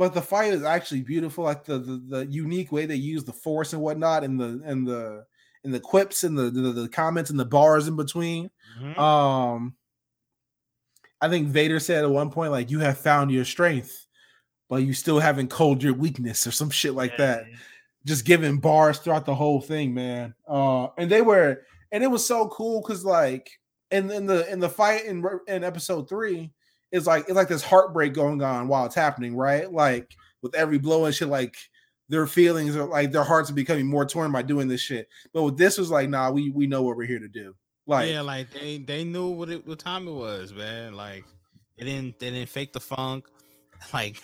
but 0.00 0.14
the 0.14 0.22
fight 0.22 0.54
is 0.54 0.62
actually 0.62 1.02
beautiful. 1.02 1.44
Like 1.44 1.66
the 1.66 1.78
the, 1.78 2.02
the 2.08 2.26
unique 2.26 2.72
way 2.72 2.86
they 2.86 2.94
use 2.94 3.22
the 3.22 3.34
force 3.34 3.74
and 3.74 3.82
whatnot, 3.82 4.24
and 4.24 4.40
the 4.40 4.62
and 4.64 4.88
the 4.88 5.26
and 5.62 5.74
the 5.74 5.78
quips 5.78 6.24
and 6.24 6.38
the, 6.38 6.44
the 6.44 6.72
the 6.72 6.88
comments 6.88 7.28
and 7.28 7.38
the 7.38 7.44
bars 7.44 7.86
in 7.86 7.96
between. 7.96 8.50
Mhm. 8.80 8.98
Um, 8.98 9.74
I 11.20 11.28
think 11.28 11.48
Vader 11.48 11.78
said 11.78 12.02
at 12.02 12.10
one 12.10 12.30
point 12.30 12.50
like, 12.50 12.70
"You 12.70 12.80
have 12.80 12.96
found 12.96 13.30
your 13.30 13.44
strength, 13.44 14.06
but 14.70 14.76
you 14.76 14.94
still 14.94 15.18
haven't 15.18 15.50
culled 15.50 15.82
your 15.82 15.92
weakness," 15.92 16.46
or 16.46 16.50
some 16.50 16.70
shit 16.70 16.94
like 16.94 17.18
that. 17.18 17.44
Just 18.06 18.24
giving 18.24 18.58
bars 18.58 19.00
throughout 19.00 19.26
the 19.26 19.34
whole 19.34 19.60
thing, 19.60 19.92
man. 19.92 20.34
Uh, 20.48 20.86
and 20.96 21.10
they 21.10 21.20
were, 21.20 21.60
and 21.92 22.02
it 22.02 22.10
was 22.10 22.26
so 22.26 22.48
cool 22.48 22.80
because 22.80 23.04
like 23.04 23.50
in 23.90 24.10
in 24.10 24.24
the 24.24 24.50
in 24.50 24.60
the 24.60 24.70
fight 24.70 25.04
in 25.04 25.22
in 25.46 25.62
episode 25.62 26.08
three, 26.08 26.54
it's 26.92 27.06
like 27.06 27.24
it's 27.24 27.36
like 27.36 27.48
this 27.48 27.62
heartbreak 27.62 28.14
going 28.14 28.42
on 28.42 28.68
while 28.68 28.86
it's 28.86 28.94
happening, 28.94 29.36
right? 29.36 29.70
Like 29.72 30.14
with 30.42 30.54
every 30.54 30.78
blow 30.78 31.04
and 31.04 31.14
shit, 31.14 31.28
like 31.28 31.56
their 32.08 32.26
feelings 32.26 32.76
are 32.76 32.86
like 32.86 33.12
their 33.12 33.24
hearts 33.24 33.50
are 33.50 33.54
becoming 33.54 33.86
more 33.86 34.04
torn 34.04 34.32
by 34.32 34.42
doing 34.42 34.68
this 34.68 34.80
shit. 34.80 35.08
But 35.32 35.42
with 35.44 35.56
this 35.56 35.78
was 35.78 35.90
like, 35.90 36.08
nah, 36.08 36.30
we 36.30 36.50
we 36.50 36.66
know 36.66 36.82
what 36.82 36.96
we're 36.96 37.06
here 37.06 37.20
to 37.20 37.28
do. 37.28 37.54
Like, 37.86 38.10
yeah, 38.10 38.20
like 38.20 38.50
they 38.50 38.78
they 38.78 39.04
knew 39.04 39.28
what 39.28 39.50
it 39.50 39.66
what 39.66 39.78
time 39.78 40.08
it 40.08 40.12
was, 40.12 40.52
man. 40.52 40.94
Like 40.94 41.24
they 41.78 41.84
didn't 41.84 42.18
they 42.18 42.30
didn't 42.30 42.48
fake 42.48 42.72
the 42.72 42.80
funk. 42.80 43.26
Like 43.94 44.22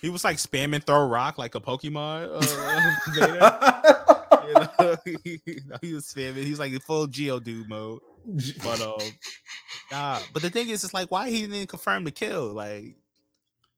he 0.00 0.08
was 0.08 0.24
like 0.24 0.38
spamming 0.38 0.82
throw 0.82 1.06
rock 1.06 1.36
like 1.36 1.54
a 1.54 1.60
Pokemon. 1.60 2.40
Uh, 2.40 3.36
you 5.24 5.60
know? 5.66 5.76
he 5.82 5.92
was 5.92 6.06
spamming. 6.06 6.44
He's 6.44 6.58
like 6.58 6.72
full 6.82 7.06
Geodude 7.06 7.68
mode. 7.68 8.00
But 8.62 8.80
um, 8.80 8.98
nah. 9.90 10.18
But 10.32 10.42
the 10.42 10.50
thing 10.50 10.68
is, 10.68 10.84
it's 10.84 10.94
like 10.94 11.10
why 11.10 11.30
he 11.30 11.46
didn't 11.46 11.68
confirm 11.68 12.04
the 12.04 12.10
kill? 12.10 12.52
Like, 12.52 12.96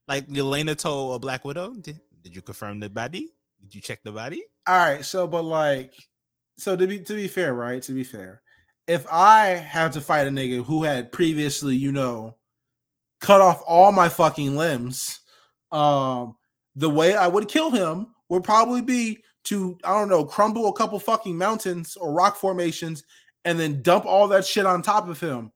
like 0.09 0.29
Yelena 0.29 0.77
told 0.77 1.17
a 1.17 1.19
Black 1.19 1.45
Widow, 1.45 1.75
did, 1.75 2.01
did 2.23 2.35
you 2.35 2.43
confirm 2.43 2.81
the 2.81 2.89
body? 2.89 3.33
Did 3.61 3.75
you 3.75 3.81
check 3.81 4.03
the 4.03 4.13
body? 4.13 4.45
All 4.67 4.77
right, 4.77 5.05
so 5.05 5.27
but 5.27 5.43
like, 5.43 5.95
so 6.59 6.77
to 6.77 6.87
be 6.87 7.01
to 7.01 7.15
be 7.15 7.29
fair, 7.29 7.55
right? 7.55 7.83
To 7.83 7.93
be 7.93 8.05
fair, 8.05 8.43
if 8.87 9.07
I 9.11 9.47
had 9.49 9.93
to 9.93 10.01
fight 10.01 10.27
a 10.27 10.31
nigga 10.31 10.65
who 10.65 10.85
had 10.85 11.13
previously, 11.13 11.77
you 11.77 11.93
know, 11.93 12.37
cut 13.21 13.41
off 13.41 13.63
all 13.67 13.93
my 13.93 14.09
fucking 14.09 14.57
limbs, 14.57 15.21
um, 15.73 16.37
the 16.75 16.91
way 16.91 17.17
I 17.17 17.27
would 17.27 17.49
kill 17.49 17.71
him 17.71 18.09
would 18.29 18.45
probably 18.45 18.83
be 18.83 19.23
to 19.45 19.79
I 19.85 19.99
don't 19.99 20.09
know, 20.09 20.25
crumble 20.25 20.69
a 20.69 20.73
couple 20.73 20.99
fucking 20.99 21.37
mountains 21.37 21.97
or 21.97 22.13
rock 22.13 22.37
formations, 22.37 23.05
and 23.47 23.59
then 23.59 23.81
dump 23.81 24.05
all 24.05 24.29
that 24.29 24.45
shit 24.45 24.67
on 24.67 24.83
top 24.83 25.09
of 25.09 25.19
him 25.19 25.51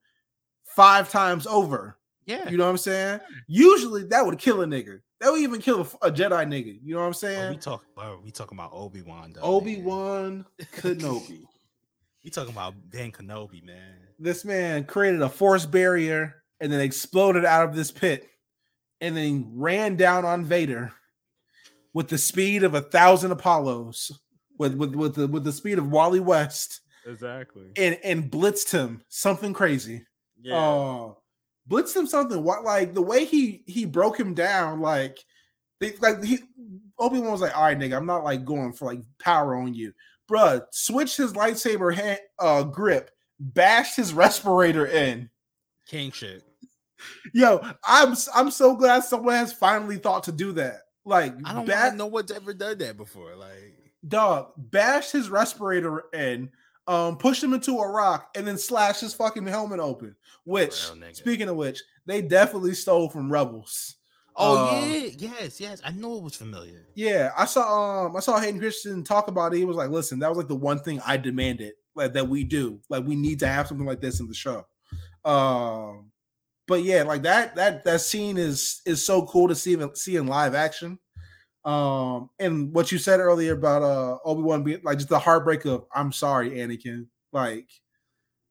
five 0.65 1.09
times 1.11 1.45
over. 1.45 1.97
Yeah. 2.25 2.49
You 2.49 2.57
know 2.57 2.63
what 2.65 2.71
I'm 2.71 2.77
saying? 2.77 3.19
Usually 3.47 4.03
that 4.05 4.25
would 4.25 4.39
kill 4.39 4.61
a 4.61 4.65
nigga. 4.65 4.99
That 5.19 5.31
would 5.31 5.41
even 5.41 5.61
kill 5.61 5.81
a, 6.01 6.07
a 6.07 6.11
Jedi 6.11 6.45
nigga. 6.47 6.79
You 6.81 6.95
know 6.95 7.01
what 7.01 7.05
I'm 7.05 7.09
Oh, 7.09 7.13
saying? 7.13 7.49
we 7.51 7.57
talk, 7.57 7.83
bro. 7.95 8.19
We 8.23 8.31
talking 8.31 8.57
about 8.57 8.71
Obi 8.73 9.01
Wan. 9.03 9.35
Obi 9.41 9.81
Wan 9.81 10.45
Kenobi. 10.77 11.43
We 12.23 12.29
talking 12.31 12.53
about 12.53 12.73
Ben 12.89 13.11
Kenobi, 13.11 13.63
man. 13.63 13.95
this 14.19 14.45
man 14.45 14.83
created 14.85 15.21
a 15.21 15.29
force 15.29 15.65
barrier 15.65 16.35
and 16.59 16.71
then 16.71 16.79
exploded 16.79 17.43
out 17.45 17.67
of 17.67 17.75
this 17.75 17.91
pit 17.91 18.27
and 19.01 19.17
then 19.17 19.51
ran 19.55 19.95
down 19.95 20.23
on 20.25 20.45
Vader 20.45 20.93
with 21.93 22.07
the 22.07 22.17
speed 22.19 22.63
of 22.63 22.75
a 22.75 22.81
thousand 22.81 23.31
Apollos, 23.31 24.11
with 24.59 24.75
with 24.75 24.93
with 24.95 25.15
the 25.15 25.27
with 25.27 25.43
the 25.43 25.51
speed 25.51 25.79
of 25.79 25.89
Wally 25.91 26.19
West, 26.19 26.80
Exactly. 27.05 27.71
and 27.77 27.97
and 28.03 28.31
blitzed 28.31 28.71
him 28.71 29.01
something 29.09 29.53
crazy. 29.53 30.05
Yeah. 30.41 30.55
Uh, 30.57 31.13
blitzed 31.69 31.95
him 31.95 32.07
something. 32.07 32.43
What 32.43 32.63
like 32.63 32.93
the 32.93 33.01
way 33.01 33.25
he 33.25 33.63
he 33.67 33.85
broke 33.85 34.19
him 34.19 34.33
down, 34.33 34.81
like 34.81 35.17
they 35.79 35.93
like 36.01 36.23
he 36.23 36.39
Obi 36.99 37.19
Wan 37.19 37.31
was 37.31 37.41
like, 37.41 37.57
all 37.57 37.63
right, 37.63 37.77
nigga, 37.77 37.97
I'm 37.97 38.05
not 38.05 38.23
like 38.23 38.45
going 38.45 38.73
for 38.73 38.85
like 38.85 39.01
power 39.19 39.55
on 39.55 39.73
you, 39.73 39.93
bruh. 40.29 40.61
Switched 40.71 41.17
his 41.17 41.33
lightsaber 41.33 41.93
hand 41.93 42.19
uh 42.39 42.63
grip, 42.63 43.11
bashed 43.39 43.95
his 43.95 44.13
respirator 44.15 44.85
in. 44.87 45.29
King 45.87 46.11
shit. 46.11 46.43
Yo, 47.33 47.59
I'm 47.83 48.15
I'm 48.33 48.51
so 48.51 48.75
glad 48.75 49.03
someone 49.03 49.33
has 49.35 49.51
finally 49.51 49.97
thought 49.97 50.23
to 50.25 50.31
do 50.31 50.51
that. 50.53 50.81
Like, 51.03 51.33
I 51.45 51.53
don't 51.53 51.65
bat- 51.65 51.95
know 51.95 52.05
what's 52.05 52.31
ever 52.31 52.53
done 52.53 52.77
that 52.77 52.95
before. 52.95 53.35
Like, 53.35 53.75
dog 54.07 54.51
bashed 54.55 55.11
his 55.11 55.29
respirator 55.29 56.03
in, 56.13 56.51
um, 56.91 57.17
pushed 57.17 57.43
him 57.43 57.53
into 57.53 57.77
a 57.79 57.87
rock, 57.89 58.29
and 58.35 58.45
then 58.45 58.57
slashed 58.57 59.01
his 59.01 59.13
fucking 59.13 59.47
helmet 59.47 59.79
open. 59.79 60.15
Which, 60.43 60.73
speaking 61.13 61.47
of 61.47 61.55
which, 61.55 61.81
they 62.05 62.21
definitely 62.21 62.73
stole 62.73 63.09
from 63.09 63.31
Rebels. 63.31 63.95
Oh 64.35 64.57
Uh, 64.57 64.85
yeah, 64.85 65.09
yes, 65.17 65.59
yes. 65.59 65.81
I 65.85 65.91
know 65.91 66.17
it 66.17 66.23
was 66.23 66.35
familiar. 66.35 66.87
Yeah, 66.95 67.31
I 67.37 67.45
saw 67.45 68.05
um 68.05 68.15
I 68.15 68.19
saw 68.21 68.39
Hayden 68.39 68.59
Christensen 68.59 69.03
talk 69.03 69.27
about 69.27 69.53
it. 69.53 69.57
He 69.57 69.65
was 69.65 69.77
like, 69.77 69.89
"Listen, 69.89 70.19
that 70.19 70.29
was 70.29 70.37
like 70.37 70.47
the 70.47 70.55
one 70.55 70.79
thing 70.79 71.01
I 71.05 71.17
demanded 71.17 71.73
like 71.95 72.13
that 72.13 72.27
we 72.27 72.43
do. 72.43 72.79
Like 72.89 73.05
we 73.05 73.15
need 73.15 73.39
to 73.39 73.47
have 73.47 73.67
something 73.67 73.85
like 73.85 74.01
this 74.01 74.19
in 74.19 74.27
the 74.27 74.33
show." 74.33 74.65
Um 75.23 76.11
but 76.67 76.83
yeah, 76.83 77.03
like 77.03 77.23
that 77.23 77.55
that 77.55 77.83
that 77.83 78.01
scene 78.01 78.37
is 78.37 78.81
is 78.85 79.05
so 79.05 79.25
cool 79.25 79.47
to 79.49 79.55
see 79.55 79.77
see 79.95 80.15
in 80.15 80.27
live 80.27 80.55
action. 80.55 80.99
Um 81.63 82.29
and 82.39 82.73
what 82.73 82.91
you 82.91 82.97
said 82.97 83.19
earlier 83.19 83.53
about 83.53 83.83
uh 83.83 84.17
Obi-Wan 84.25 84.63
being 84.63 84.81
like 84.83 84.97
just 84.97 85.09
the 85.09 85.19
heartbreak 85.19 85.65
of 85.65 85.85
I'm 85.93 86.11
sorry, 86.11 86.51
Anakin. 86.51 87.07
Like 87.31 87.69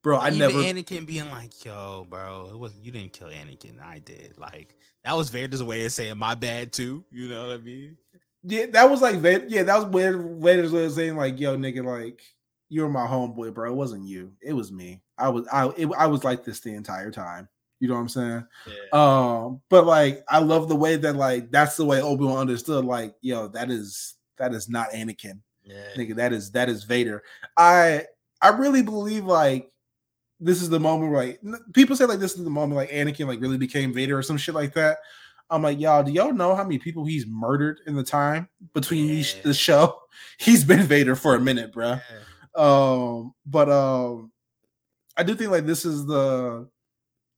bro, 0.02 0.18
I 0.18 0.28
Even 0.28 0.38
never 0.38 0.58
Anakin 0.58 1.06
being 1.06 1.30
like, 1.30 1.64
"Yo, 1.64 2.06
bro, 2.08 2.50
it 2.52 2.58
wasn't 2.58 2.84
you 2.84 2.92
didn't 2.92 3.12
kill 3.12 3.28
Anakin. 3.28 3.82
I 3.82 3.98
did." 3.98 4.38
Like 4.38 4.74
that 5.04 5.16
was 5.16 5.30
Vader's 5.30 5.62
way 5.62 5.84
of 5.84 5.92
saying 5.92 6.18
my 6.18 6.34
bad 6.34 6.72
too. 6.72 7.04
You 7.10 7.28
know 7.28 7.48
what 7.48 7.54
I 7.54 7.58
mean? 7.58 7.96
Yeah, 8.42 8.66
that 8.72 8.90
was 8.90 9.02
like 9.02 9.16
Vader. 9.16 9.46
Yeah, 9.48 9.64
that 9.64 9.76
was. 9.76 10.14
Vader's 10.40 10.72
way 10.72 10.84
of 10.84 10.92
saying 10.92 11.16
like, 11.16 11.38
"Yo, 11.38 11.56
nigga, 11.56 11.84
like 11.84 12.22
you 12.70 12.82
were 12.82 12.88
my 12.88 13.06
homeboy, 13.06 13.52
bro. 13.52 13.70
It 13.70 13.74
wasn't 13.74 14.06
you. 14.06 14.32
It 14.40 14.52
was 14.54 14.72
me. 14.72 15.02
I 15.18 15.28
was 15.28 15.46
I 15.52 15.68
it, 15.76 15.88
I 15.98 16.06
was 16.06 16.24
like 16.24 16.44
this 16.44 16.60
the 16.60 16.74
entire 16.74 17.10
time. 17.10 17.48
You 17.80 17.88
know 17.88 17.94
what 17.94 18.00
I'm 18.00 18.08
saying? 18.10 18.46
Um, 18.92 19.60
but 19.70 19.86
like 19.86 20.22
I 20.28 20.38
love 20.38 20.68
the 20.68 20.76
way 20.76 20.96
that 20.96 21.16
like 21.16 21.50
that's 21.50 21.76
the 21.76 21.84
way 21.84 22.00
Obi 22.00 22.24
Wan 22.24 22.38
understood. 22.38 22.84
Like, 22.84 23.14
yo, 23.22 23.48
that 23.48 23.70
is 23.70 24.14
that 24.36 24.52
is 24.54 24.68
not 24.68 24.90
Anakin, 24.90 25.40
yeah. 25.64 25.76
nigga. 25.96 26.14
That 26.16 26.32
is 26.32 26.50
that 26.52 26.68
is 26.68 26.84
Vader. 26.84 27.22
I 27.56 28.04
I 28.42 28.48
really 28.50 28.82
believe 28.82 29.24
like 29.24 29.72
this 30.40 30.62
is 30.62 30.68
the 30.70 30.80
moment 30.80 31.10
where 31.12 31.26
like 31.26 31.40
people 31.74 31.96
say 31.96 32.04
like 32.04 32.20
this 32.20 32.36
is 32.36 32.44
the 32.44 32.50
moment 32.50 32.76
like 32.76 32.90
Anakin 32.90 33.26
like 33.26 33.40
really 33.40 33.58
became 33.58 33.92
Vader 33.94 34.16
or 34.18 34.22
some 34.22 34.36
shit 34.36 34.54
like 34.54 34.74
that. 34.74 34.98
I'm 35.52 35.62
like, 35.62 35.80
y'all, 35.80 36.04
do 36.04 36.12
y'all 36.12 36.32
know 36.32 36.54
how 36.54 36.62
many 36.62 36.78
people 36.78 37.04
he's 37.04 37.26
murdered 37.26 37.80
in 37.86 37.96
the 37.96 38.04
time 38.04 38.48
between 38.72 39.08
Yeah. 39.08 39.24
the 39.42 39.52
show? 39.54 39.98
He's 40.38 40.64
been 40.64 40.82
Vader 40.84 41.16
for 41.16 41.34
a 41.34 41.40
minute, 41.40 41.72
bruh. 41.72 42.00
Yeah. 42.10 42.62
Um, 42.62 43.34
but 43.46 43.68
um, 43.68 44.30
I 45.16 45.22
do 45.24 45.34
think 45.34 45.50
like 45.50 45.66
this 45.66 45.84
is 45.84 46.06
the 46.06 46.68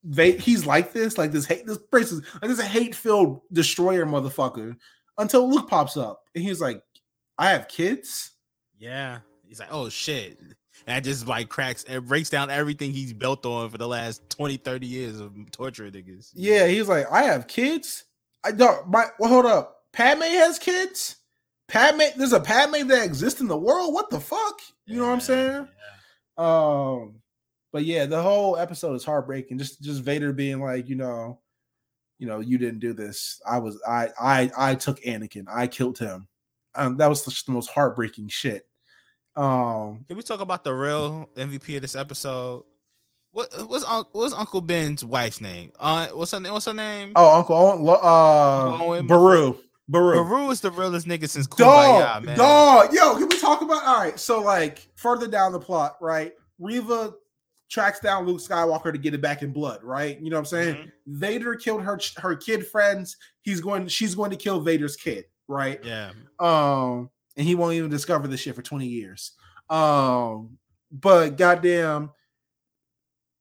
they 0.05 0.33
he's 0.33 0.67
like 0.67 0.93
this, 0.93 1.19
like 1.19 1.33
this 1.33 1.47
hate 1.47 1.67
this 1.67 1.79
is 1.93 2.23
like 2.41 2.51
this 2.51 2.61
hate 2.61 2.95
filled 2.95 3.41
destroyer 3.53 4.05
motherfucker 4.07 4.77
until 5.19 5.49
Luke 5.49 5.69
pops 5.69 5.97
up 5.97 6.23
and 6.35 6.43
he's 6.43 6.61
like, 6.61 6.83
I 7.39 7.51
have 7.51 7.69
kids. 7.69 8.33
Yeah. 8.79 9.19
He's 9.47 9.61
like, 9.61 9.69
oh 9.71 9.89
shit. 9.89 10.41
And 10.41 10.55
that 10.87 11.05
just 11.05 11.27
like 11.27 11.49
cracks 11.49 11.85
it 11.85 12.07
breaks 12.07 12.31
down 12.31 12.51
everything 12.51 12.93
he's 12.93 13.13
built 13.13 13.47
on 13.47 13.71
for 13.71 13.79
the 13.79 13.87
last 13.87 14.29
20, 14.31 14.57
30 14.57 14.87
years 14.87 15.21
of 15.21 15.33
torturing 15.53 15.93
niggas. 15.93 16.31
Yeah, 16.35 16.67
he's 16.67 16.89
like, 16.89 17.07
I 17.11 17.23
have 17.25 17.47
kids. 17.47 18.05
I 18.45 18.53
don't. 18.53 18.89
My 18.89 19.07
well, 19.19 19.31
hold 19.31 19.47
up. 19.47 19.77
Padme 19.93 20.23
has 20.23 20.59
kids. 20.59 21.17
Padme, 21.69 22.03
there's 22.17 22.33
a 22.33 22.41
Padme 22.41 22.87
that 22.89 23.05
exists 23.05 23.41
in 23.41 23.47
the 23.47 23.57
world. 23.57 23.95
What 23.95 24.11
the 24.11 24.21
fuck? 24.21 24.61
You 24.87 24.99
know 24.99 25.07
what 25.07 25.13
I'm 25.13 25.21
saying? 25.21 25.69
yeah. 26.39 26.45
Um, 26.45 27.15
but 27.73 27.85
yeah, 27.85 28.07
the 28.07 28.23
whole 28.23 28.57
episode 28.57 28.95
is 28.95 29.05
heartbreaking. 29.05 29.59
Just 29.59 29.83
just 29.83 30.03
Vader 30.03 30.33
being 30.33 30.61
like, 30.61 30.89
you 30.89 30.97
know, 30.97 31.41
you 32.19 32.27
know, 32.27 32.41
you 32.41 32.59
didn't 32.59 32.81
do 32.81 32.93
this. 32.93 33.41
I 33.47 33.59
was 33.59 33.81
I 33.87 34.09
I 34.21 34.51
I 34.57 34.75
took 34.75 35.01
Anakin. 35.03 35.45
I 35.49 35.67
killed 35.67 35.99
him. 35.99 36.29
Um, 36.75 36.97
that 36.99 37.09
was 37.09 37.25
just 37.25 37.47
the 37.47 37.53
most 37.53 37.71
heartbreaking 37.71 38.29
shit. 38.29 38.67
Um, 39.35 40.05
Can 40.07 40.17
we 40.17 40.23
talk 40.23 40.41
about 40.41 40.65
the 40.65 40.75
real 40.75 41.29
MVP 41.37 41.77
of 41.77 41.83
this 41.83 41.97
episode? 41.97 42.65
What 43.33 43.49
what's 43.67 43.85
what's 44.13 44.35
Uncle 44.35 44.61
Ben's 44.61 45.05
wife's 45.05 45.41
name? 45.41 45.73
Uh, 45.81 46.09
what's 46.09 46.33
her 46.33 46.41
name? 46.41 46.53
What's 46.53 46.67
her 46.67 46.75
name? 46.75 47.13
oh, 47.17 47.39
Uncle 47.39 47.57
Owen, 47.57 47.89
uh, 47.89 48.85
Owen, 48.85 49.07
Beru, 49.07 49.57
Beru. 49.89 50.23
Beru 50.23 50.51
is 50.51 50.61
the 50.61 50.71
realest 50.71 51.07
nigga 51.07 51.27
since 51.29 51.47
Kumbaya, 51.47 52.01
Dog, 52.01 52.25
man. 52.25 52.37
dog, 52.37 52.93
yo, 52.93 53.17
can 53.17 53.29
we 53.29 53.39
talk 53.39 53.63
about? 53.63 53.83
All 53.85 53.97
right, 54.01 54.21
so 54.21 54.43
like 54.43 54.87
further 54.97 55.27
down 55.27 55.53
the 55.53 55.61
plot, 55.61 55.97
right? 56.03 56.35
Reva 56.59 57.15
tracks 57.73 57.99
down 58.01 58.27
Luke 58.27 58.39
Skywalker 58.41 58.93
to 58.93 58.99
get 58.99 59.15
it 59.15 59.23
back 59.23 59.43
in 59.43 59.51
blood, 59.51 59.83
right? 59.83 60.21
You 60.21 60.29
know 60.29 60.37
what 60.37 60.41
I'm 60.41 60.45
saying? 60.45 60.75
Mhm. 60.77 60.93
Vader 61.07 61.55
killed 61.57 61.83
her 61.83 61.99
her 62.19 62.37
kid 62.37 62.67
friends. 62.67 63.17
He's 63.41 63.63
going, 63.63 63.89
she's 63.89 64.15
going 64.15 64.31
to 64.31 64.37
kill 64.37 64.61
Vader's 64.61 64.95
kid, 64.95 65.25
right? 65.49 65.81
Yeah, 65.83 66.13
Um, 66.39 67.09
and 67.37 67.47
he 67.47 67.55
won't 67.55 67.73
even 67.75 67.89
discover 67.89 68.29
this 68.29 68.41
shit 68.41 68.55
for 68.55 68.61
20 68.63 68.87
years. 68.87 69.33
Um, 69.71 70.59
but 70.91 71.39
goddamn, 71.39 72.11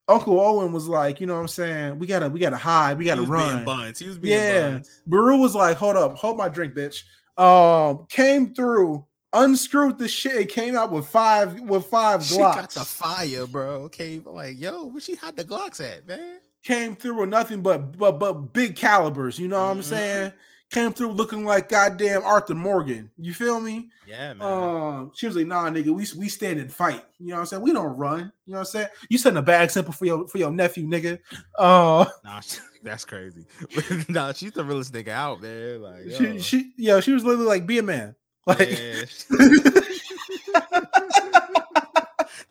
Uncle 0.08 0.40
Owen 0.40 0.72
was 0.72 0.88
like, 0.88 1.20
you 1.20 1.28
know 1.28 1.36
what 1.36 1.42
I'm 1.42 1.48
saying? 1.50 2.00
We 2.00 2.08
gotta, 2.08 2.30
we 2.30 2.40
gotta 2.40 2.58
hide, 2.58 2.98
we 2.98 3.06
gotta 3.06 3.22
being 3.22 3.32
run. 3.34 3.66
buns. 3.66 4.00
He 4.00 4.08
was 4.08 4.18
being 4.18 4.42
Yeah. 4.42 4.72
buns. 4.72 5.02
Beru 5.08 5.38
was 5.40 5.56
like, 5.56 5.76
hold 5.78 5.98
up, 5.98 6.16
hold 6.18 6.38
my 6.38 6.48
drink, 6.50 6.74
bitch. 6.74 7.04
Um, 7.38 8.06
came 8.10 8.54
through, 8.54 9.06
unscrewed 9.34 9.98
the 9.98 10.08
shit, 10.08 10.36
and 10.36 10.50
came 10.50 10.76
out 10.76 10.92
with 10.92 11.08
five 11.08 11.60
with 11.62 11.86
five 11.86 12.24
She 12.24 12.38
got 12.38 12.72
the 12.72 12.82
fire, 12.82 13.48
bro. 13.48 13.90
Came 13.90 14.24
like 14.26 14.60
yo, 14.60 14.86
where 14.86 15.02
she 15.02 15.16
had 15.16 15.36
the 15.36 15.44
Glocks 15.44 15.80
at, 15.82 16.08
man? 16.08 16.40
Came 16.64 16.96
through 16.96 17.20
with 17.22 17.30
nothing 17.30 17.62
but 17.62 17.98
but 17.98 18.20
but 18.20 18.34
big 18.54 18.76
calibers. 18.76 19.40
You 19.40 19.48
know 19.48 19.60
what 19.64 19.72
I'm 19.72 19.80
Mhm. 19.80 19.84
saying? 19.84 20.34
Came 20.70 20.94
through 20.94 21.12
looking 21.12 21.44
like 21.44 21.68
goddamn 21.68 22.24
Arthur 22.24 22.56
Morgan. 22.56 23.12
You 23.18 23.34
feel 23.34 23.60
me? 23.60 23.90
Yeah, 24.08 24.34
man. 24.34 24.42
Um, 24.42 25.12
she 25.14 25.26
was 25.28 25.36
like, 25.36 25.46
"Nah, 25.48 25.70
nigga, 25.70 25.88
we 25.88 26.06
we 26.18 26.30
stand 26.30 26.60
and 26.60 26.72
fight." 26.72 27.04
You 27.20 27.28
know 27.30 27.36
what 27.36 27.40
I'm 27.42 27.46
saying? 27.48 27.64
We 27.64 27.74
don't 27.74 27.98
run. 27.98 28.32
You 28.46 28.54
know 28.54 28.60
what 28.60 28.60
I'm 28.60 28.66
saying? 28.66 28.88
You 29.10 29.18
setting 29.18 29.38
a 29.38 29.42
bad 29.42 29.64
example 29.64 29.94
for 29.94 30.06
your 30.06 30.28
for 30.30 30.38
your 30.38 30.52
nephew, 30.52 30.88
nigga. 30.88 31.20
Uh, 31.58 32.06
nah, 32.24 32.42
that's 32.84 33.04
crazy. 33.06 33.46
nah, 34.10 34.32
she's 34.34 34.52
the 34.54 34.64
realest 34.64 34.94
nigga 34.94 35.10
out, 35.10 35.42
man. 35.42 35.82
Like, 35.82 36.06
yo. 36.06 36.18
she 36.18 36.40
she 36.42 36.74
yeah, 36.78 37.00
she 37.02 37.12
was 37.12 37.24
literally 37.26 37.48
like, 37.48 37.66
"Be 37.66 37.80
a 37.80 37.84
man." 37.84 38.16
Like, 38.48 38.70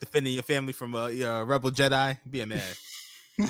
defending 0.01 0.35
your 0.35 0.43
family 0.43 0.73
from 0.73 0.95
a 0.95 1.07
uh, 1.23 1.45
rebel 1.45 1.71
Jedi, 1.71 2.19
be 2.29 2.41
a 2.41 2.47
man. 2.47 2.63
nah, 3.39 3.47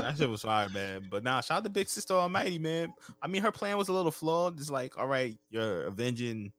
that 0.00 0.14
shit 0.18 0.28
was 0.28 0.42
fire, 0.42 0.68
man. 0.68 1.06
But 1.10 1.22
nah, 1.24 1.40
shout 1.40 1.58
out 1.58 1.64
to 1.64 1.70
Big 1.70 1.88
Sister 1.88 2.14
Almighty, 2.14 2.58
man. 2.58 2.92
I 3.22 3.26
mean, 3.28 3.42
her 3.42 3.52
plan 3.52 3.76
was 3.76 3.88
a 3.88 3.92
little 3.92 4.10
flawed. 4.10 4.58
It's 4.58 4.70
like, 4.70 4.98
all 4.98 5.06
right, 5.06 5.36
you're 5.50 5.82
avenging 5.84 6.52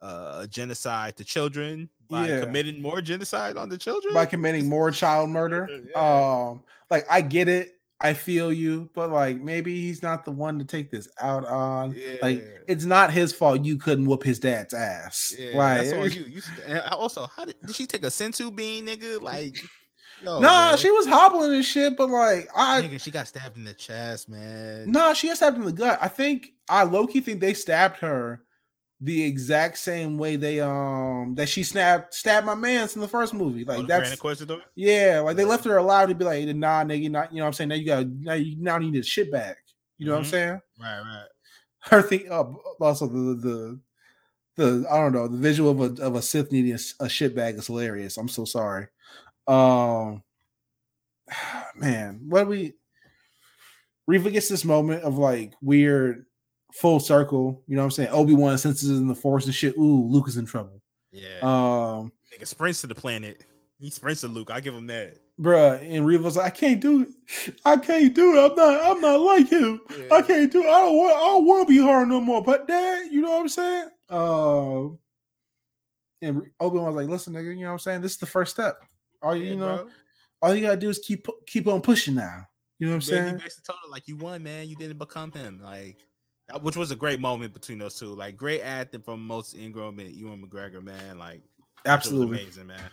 uh, 0.00 0.46
genocide 0.46 1.16
to 1.18 1.24
children 1.24 1.88
by 2.08 2.28
Yeah. 2.28 2.40
committing 2.40 2.80
more 2.80 3.00
genocide 3.00 3.56
on 3.56 3.68
the 3.68 3.78
children. 3.78 4.14
by 4.14 4.26
committing 4.26 4.68
more 4.68 4.90
child 4.90 5.30
murder. 5.30 5.68
Yeah. 5.94 6.48
Um, 6.50 6.62
like 6.90 7.06
I 7.10 7.20
get 7.20 7.48
it, 7.48 7.78
I 8.02 8.14
feel 8.14 8.50
you, 8.52 8.88
but 8.94 9.10
like 9.10 9.40
maybe 9.40 9.80
he's 9.82 10.02
not 10.02 10.24
the 10.24 10.30
one 10.30 10.58
to 10.58 10.64
take 10.64 10.90
this 10.90 11.06
out 11.20 11.44
on. 11.44 11.94
Like 12.22 12.42
it's 12.66 12.84
not 12.86 13.12
his 13.12 13.32
fault 13.32 13.64
you 13.64 13.76
couldn't 13.76 14.06
whoop 14.06 14.22
his 14.22 14.38
dad's 14.38 14.72
ass. 14.72 15.34
Yeah, 15.38 15.56
like 15.56 15.82
that's 15.82 15.92
on 15.92 16.10
you. 16.10 16.24
you 16.30 16.80
also, 16.92 17.26
how 17.26 17.44
did, 17.44 17.56
did 17.64 17.76
she 17.76 17.86
take 17.86 18.02
a 18.04 18.08
senzu 18.08 18.54
bean, 18.54 18.86
nigga? 18.86 19.20
Like, 19.20 19.62
no, 20.24 20.40
nah, 20.40 20.76
she 20.76 20.90
was 20.90 21.06
hobbling 21.06 21.52
and 21.52 21.64
shit, 21.64 21.96
but 21.96 22.08
like 22.08 22.48
I 22.56 22.82
Nigga, 22.82 23.00
she 23.02 23.10
got 23.10 23.28
stabbed 23.28 23.58
in 23.58 23.64
the 23.64 23.74
chest, 23.74 24.30
man. 24.30 24.90
nah, 24.90 25.12
she 25.12 25.28
got 25.28 25.36
stabbed 25.36 25.58
in 25.58 25.64
the 25.64 25.72
gut. 25.72 25.98
I 26.00 26.08
think 26.08 26.52
I 26.68 26.84
low-key 26.84 27.20
think 27.20 27.40
they 27.40 27.52
stabbed 27.52 27.98
her 27.98 28.42
the 29.02 29.22
exact 29.24 29.78
same 29.78 30.18
way 30.18 30.36
they 30.36 30.60
um 30.60 31.34
that 31.34 31.48
she 31.48 31.62
snapped 31.62 32.12
stabbed 32.14 32.46
my 32.46 32.54
man's 32.54 32.94
in 32.94 33.00
the 33.00 33.08
first 33.08 33.32
movie. 33.32 33.64
Oh, 33.66 33.72
Like 33.72 33.86
the 33.86 33.86
that's 33.86 34.12
Inquisitor? 34.12 34.58
yeah, 34.74 35.20
like 35.20 35.36
they 35.36 35.44
left 35.44 35.64
her 35.64 35.78
alive 35.78 36.08
to 36.10 36.14
be 36.14 36.24
like, 36.24 36.44
nah, 36.54 36.84
nigga, 36.84 37.10
not 37.10 37.32
you 37.32 37.38
know 37.38 37.44
what 37.44 37.48
I'm 37.48 37.52
saying? 37.54 37.68
Now 37.68 37.74
you 37.76 37.86
got 37.86 38.06
now 38.06 38.34
you 38.34 38.56
now 38.58 38.78
need 38.78 38.94
a 38.96 39.02
shit 39.02 39.32
back. 39.32 39.58
You 39.98 40.06
know 40.06 40.12
what 40.12 40.18
I'm 40.18 40.24
Mhm. 40.24 40.30
saying? 40.30 40.60
Right, 40.80 41.00
right. 41.00 41.26
her 41.84 42.02
thing 42.02 42.30
uh, 42.30 42.44
also 42.80 43.06
the 43.06 43.34
the 43.40 43.80
the 44.56 44.86
I 44.90 44.98
don't 44.98 45.12
know 45.12 45.28
the 45.28 45.38
visual 45.38 45.70
of 45.70 45.98
a 45.98 46.02
of 46.02 46.14
a 46.16 46.22
Sith 46.22 46.52
needing 46.52 46.78
a 47.00 47.08
shit 47.08 47.34
bag 47.34 47.54
is 47.56 47.66
hilarious. 47.68 48.18
I'm 48.18 48.28
so 48.28 48.44
sorry. 48.44 48.88
Um, 49.46 50.22
man, 51.74 52.20
what 52.28 52.44
do 52.44 52.50
we? 52.50 52.74
Reva 54.06 54.30
gets 54.30 54.48
this 54.48 54.64
moment 54.64 55.04
of 55.04 55.18
like 55.18 55.52
weird 55.62 56.26
full 56.74 57.00
circle. 57.00 57.62
You 57.66 57.76
know 57.76 57.82
what 57.82 57.86
I'm 57.86 57.90
saying? 57.92 58.08
Obi 58.10 58.34
Wan 58.34 58.56
senses 58.58 58.90
in 58.90 59.08
the 59.08 59.14
Force 59.14 59.46
and 59.46 59.54
shit. 59.54 59.76
Ooh, 59.78 60.06
Luke 60.06 60.28
is 60.28 60.36
in 60.36 60.46
trouble. 60.46 60.80
Yeah. 61.12 61.38
Um, 61.42 62.12
Nigga 62.32 62.46
sprints 62.46 62.80
to 62.82 62.86
the 62.86 62.94
planet. 62.94 63.44
He 63.78 63.90
sprints 63.90 64.20
to 64.20 64.28
Luke. 64.28 64.50
I 64.52 64.60
give 64.60 64.74
him 64.74 64.86
that. 64.88 65.16
bruh, 65.40 65.80
and 65.82 66.06
Reva's 66.06 66.36
like, 66.36 66.46
I 66.46 66.50
can't 66.50 66.80
do 66.80 67.02
it. 67.02 67.54
I 67.64 67.76
can't 67.78 68.14
do 68.14 68.36
it. 68.36 68.50
I'm 68.50 68.54
not. 68.54 68.80
I'm 68.96 69.00
not 69.00 69.20
like 69.20 69.48
him. 69.48 69.80
I 70.12 70.20
can't 70.22 70.52
do. 70.52 70.62
It. 70.62 70.66
I 70.68 70.80
don't 70.80 70.96
want. 70.96 71.16
I 71.16 71.20
don't 71.20 71.46
want 71.46 71.66
to 71.68 71.74
be 71.74 71.80
hard 71.80 72.08
no 72.08 72.20
more. 72.20 72.42
But 72.42 72.68
dad, 72.68 73.08
you 73.10 73.22
know 73.22 73.30
what 73.30 73.40
I'm 73.40 73.48
saying? 73.48 73.88
Um, 74.10 74.98
and 76.22 76.42
Obi 76.60 76.78
Wan's 76.78 76.96
like, 76.96 77.08
listen, 77.08 77.32
nigga, 77.32 77.54
you 77.56 77.62
know 77.62 77.66
what 77.68 77.72
I'm 77.72 77.78
saying? 77.78 78.00
This 78.02 78.12
is 78.12 78.18
the 78.18 78.26
first 78.26 78.52
step. 78.52 78.76
All 79.22 79.34
you, 79.34 79.44
Yeah, 79.44 79.50
you 79.50 79.56
know, 79.56 79.76
bro. 79.76 79.88
all 80.42 80.54
you 80.54 80.60
gotta 80.66 80.76
do 80.76 80.90
is 80.90 80.98
keep 80.98 81.26
keep 81.46 81.66
on 81.66 81.80
pushing 81.80 82.14
now. 82.14 82.44
You 82.78 82.86
know 82.86 82.92
what 82.92 82.96
I'm 82.96 83.00
he 83.00 83.06
saying? 83.06 83.34
basically 83.38 83.62
told 83.66 83.78
her 83.84 83.90
like, 83.90 84.08
"You 84.08 84.16
won, 84.16 84.42
man. 84.42 84.68
You 84.68 84.76
didn't 84.76 84.98
become 84.98 85.32
him. 85.32 85.60
Like 85.62 85.96
Uh, 85.98 86.04
which 86.62 86.76
was 86.76 86.90
a 86.90 86.96
great 86.96 87.20
moment 87.20 87.52
between 87.52 87.78
those 87.78 87.98
two. 87.98 88.14
Like 88.14 88.36
great 88.36 88.60
acting 88.60 89.02
from 89.02 89.26
Moses 89.26 89.58
Ingram 89.58 89.98
and 89.98 90.10
Ewan 90.10 90.42
McGregor, 90.42 90.82
man. 90.82 91.18
Like 91.18 91.42
Absolutely. 91.86 92.42
amazing, 92.42 92.66
man. 92.66 92.90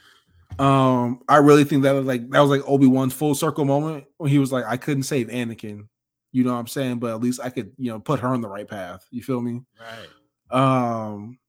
Um, 0.60 1.22
I 1.28 1.38
really 1.38 1.64
think 1.64 1.84
that 1.84 1.92
was 1.92 2.06
like 2.06 2.30
that 2.32 2.40
was 2.40 2.50
like 2.50 2.68
Obi 2.68 2.88
Wan's 2.88 3.14
full 3.14 3.36
circle 3.36 3.66
moment 3.66 4.06
when 4.18 4.32
he 4.32 4.40
was 4.40 4.52
like, 4.52 4.66
I 4.66 4.78
couldn't 4.78 5.04
save 5.04 5.28
Anakin. 5.28 5.88
You 6.32 6.44
know 6.44 6.54
what 6.54 6.60
I'm 6.60 6.68
saying? 6.68 7.00
But 7.00 7.12
at 7.12 7.22
least 7.22 7.40
I 7.44 7.50
could, 7.50 7.72
you 7.78 7.92
know, 7.92 8.00
put 8.00 8.20
her 8.20 8.28
on 8.28 8.42
the 8.42 8.50
right 8.50 8.68
path. 8.68 9.06
You 9.12 9.22
feel 9.22 9.42
me? 9.42 9.62
Right. 9.80 10.08
Um, 10.52 11.40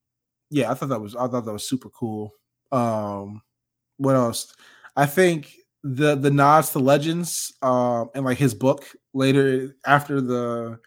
yeah, 0.50 0.70
I 0.70 0.74
thought 0.74 0.88
that 0.90 1.00
was 1.00 1.14
I 1.14 1.26
thought 1.28 1.44
that 1.44 1.52
was 1.52 1.68
super 1.68 1.90
cool. 1.90 2.32
Um, 2.72 3.42
what 3.96 4.14
else? 4.14 4.54
I 4.96 5.06
think 5.06 5.52
the 5.82 6.14
the 6.14 6.30
nods 6.30 6.70
to 6.70 6.78
legends, 6.78 7.52
um, 7.62 8.10
and 8.14 8.24
like 8.24 8.38
his 8.38 8.54
book 8.54 8.84
later 9.14 9.76
after 9.86 10.20
the 10.20 10.78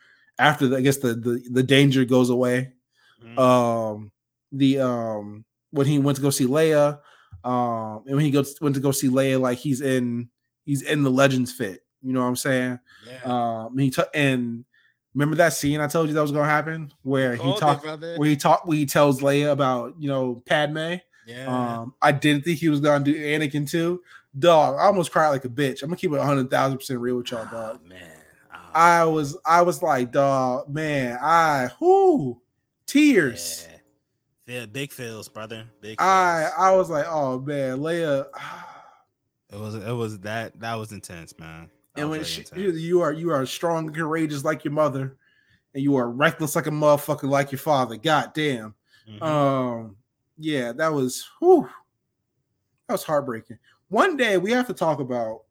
after 0.41 0.67
the, 0.67 0.77
I 0.77 0.81
guess 0.81 0.97
the 0.97 1.13
the 1.13 1.41
the 1.51 1.63
danger 1.63 2.03
goes 2.05 2.29
away. 2.29 2.73
Mhm. 3.23 3.37
Um, 3.37 4.11
the 4.51 4.79
um 4.79 5.45
when 5.71 5.87
he 5.87 5.99
went 5.99 6.17
to 6.17 6.21
go 6.21 6.29
see 6.31 6.47
Leia, 6.47 6.99
um, 7.43 8.03
and 8.07 8.15
when 8.15 8.25
he 8.25 8.31
goes 8.31 8.59
went 8.59 8.75
to 8.75 8.81
go 8.81 8.91
see 8.91 9.07
Leia, 9.09 9.39
like 9.39 9.57
he's 9.59 9.81
in 9.81 10.29
he's 10.65 10.81
in 10.81 11.03
the 11.03 11.11
legends 11.11 11.51
fit. 11.51 11.81
You 12.01 12.13
know 12.13 12.21
what 12.21 12.27
I'm 12.27 12.35
saying? 12.35 12.79
yeah. 13.07 13.21
Um, 13.65 13.77
he 13.77 13.89
took 13.91 14.09
and 14.13 14.65
remember 15.13 15.35
that 15.37 15.53
scene 15.53 15.79
I 15.79 15.87
told 15.87 16.07
you 16.07 16.13
that 16.15 16.21
was 16.21 16.31
gonna 16.31 16.45
happen 16.45 16.91
where 17.03 17.35
he 17.35 17.57
talked 17.59 17.85
where 17.85 18.29
he 18.29 18.35
talked 18.35 18.67
where 18.67 18.77
he 18.77 18.85
tells 18.85 19.21
Leia 19.21 19.51
about 19.51 19.95
you 19.99 20.09
know 20.09 20.41
Padme. 20.45 20.95
yeah. 21.27 21.45
Um, 21.47 21.93
I 22.01 22.11
didn't 22.11 22.43
think 22.45 22.59
he 22.59 22.69
was 22.69 22.79
gonna 22.79 23.03
do 23.03 23.13
Anakin 23.15 23.69
too. 23.69 24.01
Dog, 24.37 24.79
I 24.79 24.83
almost 24.85 25.11
cried 25.11 25.29
like 25.29 25.45
a 25.45 25.49
bitch. 25.49 25.83
I'm 25.83 25.89
gonna 25.89 25.97
keep 25.97 26.11
it 26.11 26.17
100 26.17 26.49
thousand 26.49 26.77
percent 26.79 26.99
real 26.99 27.17
with 27.17 27.29
y'all, 27.31 27.45
dog. 27.45 27.79
Oh, 27.83 27.87
man. 27.87 28.10
I 28.73 29.05
was 29.05 29.37
I 29.45 29.61
was 29.61 29.81
like, 29.81 30.11
dog, 30.11 30.69
man, 30.69 31.17
I 31.21 31.69
whoo 31.79 32.41
tears. 32.85 33.67
yeah. 33.67 33.77
Yeah, 34.47 34.65
big 34.65 34.91
feels, 34.91 35.29
brother. 35.29 35.65
Big. 35.79 36.01
I 36.01 36.43
feels. 36.43 36.53
I 36.57 36.71
was 36.75 36.89
like, 36.89 37.05
oh 37.07 37.39
man, 37.39 37.77
Leia. 37.79 38.25
It 39.49 39.59
was. 39.59 39.75
It 39.75 39.91
was 39.91 40.19
that. 40.19 40.59
That 40.59 40.75
was 40.75 40.91
intense, 40.91 41.37
man. 41.37 41.69
That 41.95 42.01
And 42.01 42.09
when 42.09 42.23
she, 42.23 42.45
you, 42.55 43.01
are 43.01 43.11
you 43.11 43.31
are 43.31 43.45
strong 43.45 43.87
and 43.87 43.95
courageous 43.95 44.43
like 44.43 44.63
your 44.63 44.73
mother, 44.73 45.17
and 45.73 45.83
you 45.83 45.95
are 45.95 46.09
reckless 46.09 46.55
like 46.55 46.67
a 46.67 46.71
motherfucker 46.71 47.29
like 47.29 47.51
your 47.51 47.59
father. 47.59 47.97
God 47.97 48.31
damn. 48.33 48.73
Mhm. 49.09 49.21
Um, 49.21 49.95
yeah, 50.37 50.71
that 50.73 50.91
was 50.91 51.29
whew, 51.39 51.69
that 52.87 52.93
was 52.93 53.03
heartbreaking. 53.03 53.57
One 53.89 54.15
day 54.15 54.37
we 54.37 54.51
have 54.51 54.67
to 54.67 54.73
talk 54.73 54.99
about 54.99 55.43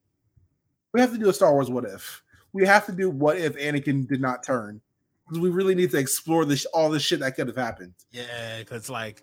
we 0.92 1.00
have 1.00 1.12
to 1.12 1.18
do 1.18 1.28
a 1.28 1.32
Star 1.32 1.52
Wars 1.52 1.70
what 1.70 1.84
if. 1.84 2.22
We 2.52 2.66
have 2.66 2.86
to 2.86 2.92
do 2.92 3.10
what 3.10 3.38
if 3.38 3.56
Anakin 3.56 4.08
did 4.08 4.20
not 4.20 4.42
turn. 4.42 4.80
Because 5.26 5.40
we 5.40 5.50
really 5.50 5.74
need 5.76 5.90
to 5.92 5.98
explore 5.98 6.44
this 6.44 6.64
all 6.66 6.90
the 6.90 6.98
shit 6.98 7.20
that 7.20 7.36
could 7.36 7.46
have 7.46 7.56
happened. 7.56 7.94
yeah, 8.10 8.58
because 8.58 8.90
like 8.90 9.22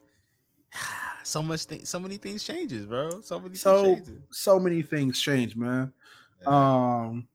so 1.24 1.42
much, 1.44 1.66
thing, 1.66 1.84
so 1.86 2.00
many 2.00 2.18
things 2.18 2.44
changes, 2.44 2.86
bro. 2.86 3.22
So 3.22 3.40
many 3.40 3.56
So 3.56 3.84
things 3.84 4.08
changes. 4.08 4.24
so 4.32 4.60
many 4.60 4.82
things 4.82 5.20
change, 5.22 5.56
man. 5.56 5.92
Yeah. 6.44 6.48
Um 6.48 7.28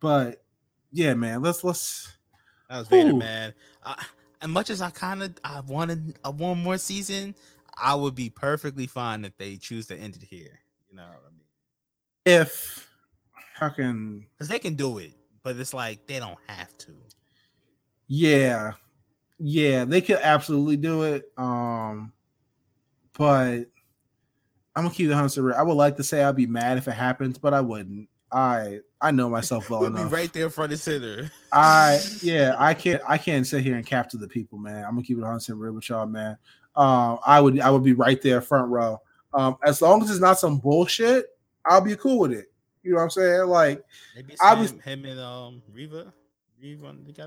but 0.00 0.42
yeah, 0.90 1.14
man, 1.14 1.42
let's 1.42 1.62
let's 1.64 2.12
That 2.68 2.78
was 2.78 2.88
Vader, 2.88 3.10
Ooh. 3.10 3.18
man. 3.18 3.54
I, 3.84 4.04
as 4.42 4.48
much 4.48 4.70
as 4.70 4.82
I 4.82 4.90
kind 4.90 5.22
of 5.22 5.34
I 5.44 5.60
wanted 5.60 6.18
a 6.24 6.30
one 6.30 6.62
more 6.62 6.78
season, 6.78 7.34
I 7.76 7.94
would 7.94 8.14
be 8.14 8.28
perfectly 8.30 8.86
fine 8.86 9.24
if 9.24 9.36
they 9.36 9.56
choose 9.56 9.86
to 9.86 9.96
end 9.96 10.16
it 10.16 10.22
here. 10.24 10.60
You 10.90 10.96
know, 10.96 11.04
what 11.04 11.22
I 11.26 11.30
mean, 11.30 12.40
if 12.42 12.88
how 13.54 13.68
can 13.68 14.26
because 14.32 14.48
they 14.48 14.58
can 14.58 14.74
do 14.74 14.98
it, 14.98 15.12
but 15.44 15.56
it's 15.56 15.72
like 15.72 16.06
they 16.06 16.18
don't 16.18 16.38
have 16.48 16.76
to. 16.78 16.92
Yeah. 18.08 18.72
Yeah, 19.38 19.84
they 19.84 20.00
could 20.00 20.18
absolutely 20.20 20.76
do 20.76 21.04
it. 21.04 21.30
Um 21.36 22.12
but 23.16 23.66
I'm 24.76 24.82
gonna 24.82 24.90
keep 24.90 25.08
the 25.08 25.42
real. 25.42 25.54
I 25.54 25.62
would 25.62 25.74
like 25.74 25.96
to 25.98 26.02
say 26.04 26.24
I'd 26.24 26.34
be 26.34 26.46
mad 26.48 26.78
if 26.78 26.88
it 26.88 26.92
happens, 26.92 27.38
but 27.38 27.54
I 27.54 27.60
wouldn't. 27.60 28.08
I 28.32 28.80
I 29.00 29.12
know 29.12 29.28
myself 29.30 29.70
well 29.70 29.80
We'll 29.82 29.90
be 29.92 30.00
enough. 30.00 30.12
right 30.12 30.32
there 30.32 30.46
in 30.46 30.50
front 30.50 30.72
and 30.72 30.80
center. 30.80 31.30
I 31.52 32.00
yeah, 32.22 32.56
I 32.58 32.74
can't 32.74 33.02
I 33.06 33.18
can't 33.18 33.46
sit 33.46 33.62
here 33.62 33.76
and 33.76 33.86
capture 33.86 34.18
the 34.18 34.26
people, 34.26 34.58
man. 34.58 34.84
I'm 34.84 34.90
gonna 34.94 35.02
keep 35.02 35.18
it 35.18 35.22
100 35.22 35.54
real 35.54 35.74
with 35.74 35.88
y'all, 35.88 36.06
man. 36.06 36.36
Um, 36.74 37.20
I 37.24 37.40
would 37.40 37.60
I 37.60 37.70
would 37.70 37.84
be 37.84 37.92
right 37.92 38.20
there 38.20 38.40
front 38.40 38.68
row. 38.68 39.00
Um, 39.32 39.56
as 39.64 39.80
long 39.80 40.02
as 40.02 40.10
it's 40.10 40.20
not 40.20 40.40
some 40.40 40.58
bullshit, 40.58 41.26
I'll 41.64 41.80
be 41.80 41.94
cool 41.94 42.18
with 42.18 42.32
it. 42.32 42.46
You 42.84 42.90
know 42.90 42.96
what 42.98 43.02
I'm 43.04 43.10
saying? 43.10 43.46
Like 43.48 43.82
Maybe 44.14 44.36
I 44.40 44.54
was- 44.54 44.72
him 44.72 45.04
and 45.04 45.18
um 45.18 45.62
Reva, 45.72 46.12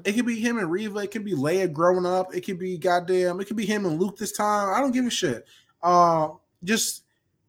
it 0.05 0.13
could 0.13 0.25
be 0.25 0.39
him 0.39 0.57
and 0.57 0.71
Reva, 0.71 0.99
it 0.99 1.11
could 1.11 1.25
be 1.25 1.33
Leia 1.33 1.71
growing 1.71 2.05
up, 2.05 2.33
it 2.33 2.41
could 2.41 2.57
be 2.59 2.77
goddamn, 2.77 3.39
it 3.39 3.45
could 3.45 3.57
be 3.57 3.65
him 3.65 3.85
and 3.85 3.99
Luke 3.99 4.17
this 4.17 4.31
time. 4.31 4.73
I 4.73 4.79
don't 4.79 4.91
give 4.91 5.05
a 5.05 5.09
shit. 5.09 5.45
Uh, 5.83 6.29
just 6.63 7.03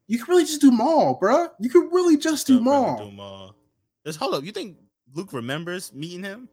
you 0.06 0.18
can 0.18 0.26
really 0.28 0.44
just 0.44 0.60
do 0.60 0.70
Maul, 0.70 1.18
bruh. 1.20 1.50
You 1.60 1.70
could 1.70 1.92
really 1.92 2.16
just 2.16 2.46
do 2.46 2.60
Still 2.60 2.64
really 2.72 3.10
do 3.10 3.16
Maul. 3.16 3.54
Just 4.04 4.18
hold 4.18 4.34
up. 4.34 4.44
You 4.44 4.52
think 4.52 4.76
Luke 5.14 5.32
remembers 5.32 5.92
meeting 5.92 6.22
him 6.22 6.48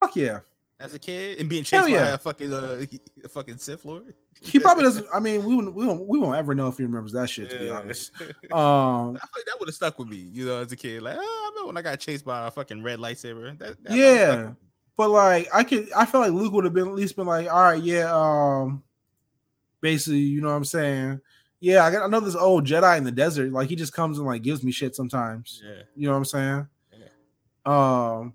Fuck 0.00 0.16
yeah. 0.16 0.40
As 0.82 0.94
a 0.94 0.98
kid 0.98 1.38
and 1.38 1.48
being 1.48 1.64
chased 1.64 1.86
by 1.88 1.92
a 1.92 2.18
fucking 2.18 2.52
uh, 2.52 2.84
a 3.24 3.28
fucking 3.28 3.58
Sith 3.58 3.84
Lord? 3.84 4.14
He 4.40 4.58
probably 4.58 4.84
doesn't. 4.84 5.06
I 5.14 5.20
mean, 5.20 5.44
we 5.44 5.54
won't, 5.54 5.74
we 5.74 5.86
won't 5.86 6.08
we 6.08 6.18
won't 6.18 6.36
ever 6.36 6.54
know 6.54 6.66
if 6.68 6.76
he 6.76 6.82
remembers 6.82 7.12
that 7.12 7.30
shit. 7.30 7.50
To 7.50 7.58
be 7.58 7.70
honest, 7.70 8.10
um, 8.20 8.20
I 8.52 9.20
feel 9.20 9.36
like 9.36 9.46
that 9.46 9.56
would 9.60 9.68
have 9.68 9.74
stuck 9.74 9.98
with 9.98 10.08
me, 10.08 10.16
you 10.16 10.46
know, 10.46 10.60
as 10.60 10.72
a 10.72 10.76
kid. 10.76 11.02
Like, 11.02 11.16
oh, 11.18 11.20
I 11.20 11.50
remember 11.50 11.68
when 11.68 11.76
I 11.76 11.82
got 11.82 12.00
chased 12.00 12.24
by 12.24 12.46
a 12.46 12.50
fucking 12.50 12.82
red 12.82 12.98
lightsaber. 12.98 13.56
That, 13.58 13.82
that 13.84 13.90
might 13.90 13.98
have 13.98 14.16
stuck 14.18 14.38
Yeah. 14.38 14.50
but 14.96 15.10
like 15.10 15.48
I 15.54 15.64
could, 15.64 15.92
I 15.92 16.04
feel 16.06 16.20
like 16.20 16.32
Luke 16.32 16.52
would 16.52 16.64
have 16.64 16.74
been 16.74 16.88
at 16.88 16.94
least 16.94 17.16
been 17.16 17.26
like, 17.26 17.48
all 17.50 17.62
right, 17.62 17.82
yeah, 17.82 18.10
um, 18.12 18.82
basically, 19.80 20.18
you 20.18 20.40
know 20.40 20.48
what 20.48 20.54
I'm 20.54 20.64
saying? 20.64 21.20
Yeah, 21.60 21.84
I 21.84 21.92
got 21.92 22.02
I 22.02 22.08
know 22.08 22.18
this 22.18 22.34
old 22.34 22.66
Jedi 22.66 22.98
in 22.98 23.04
the 23.04 23.12
desert. 23.12 23.52
Like 23.52 23.68
he 23.68 23.76
just 23.76 23.92
comes 23.92 24.18
and 24.18 24.26
like 24.26 24.42
gives 24.42 24.64
me 24.64 24.72
shit 24.72 24.96
sometimes. 24.96 25.62
Yeah. 25.64 25.82
You 25.94 26.06
know 26.06 26.12
what 26.12 26.18
I'm 26.18 26.24
saying? 26.24 26.68
Yeah. 26.98 28.16
Um, 28.18 28.34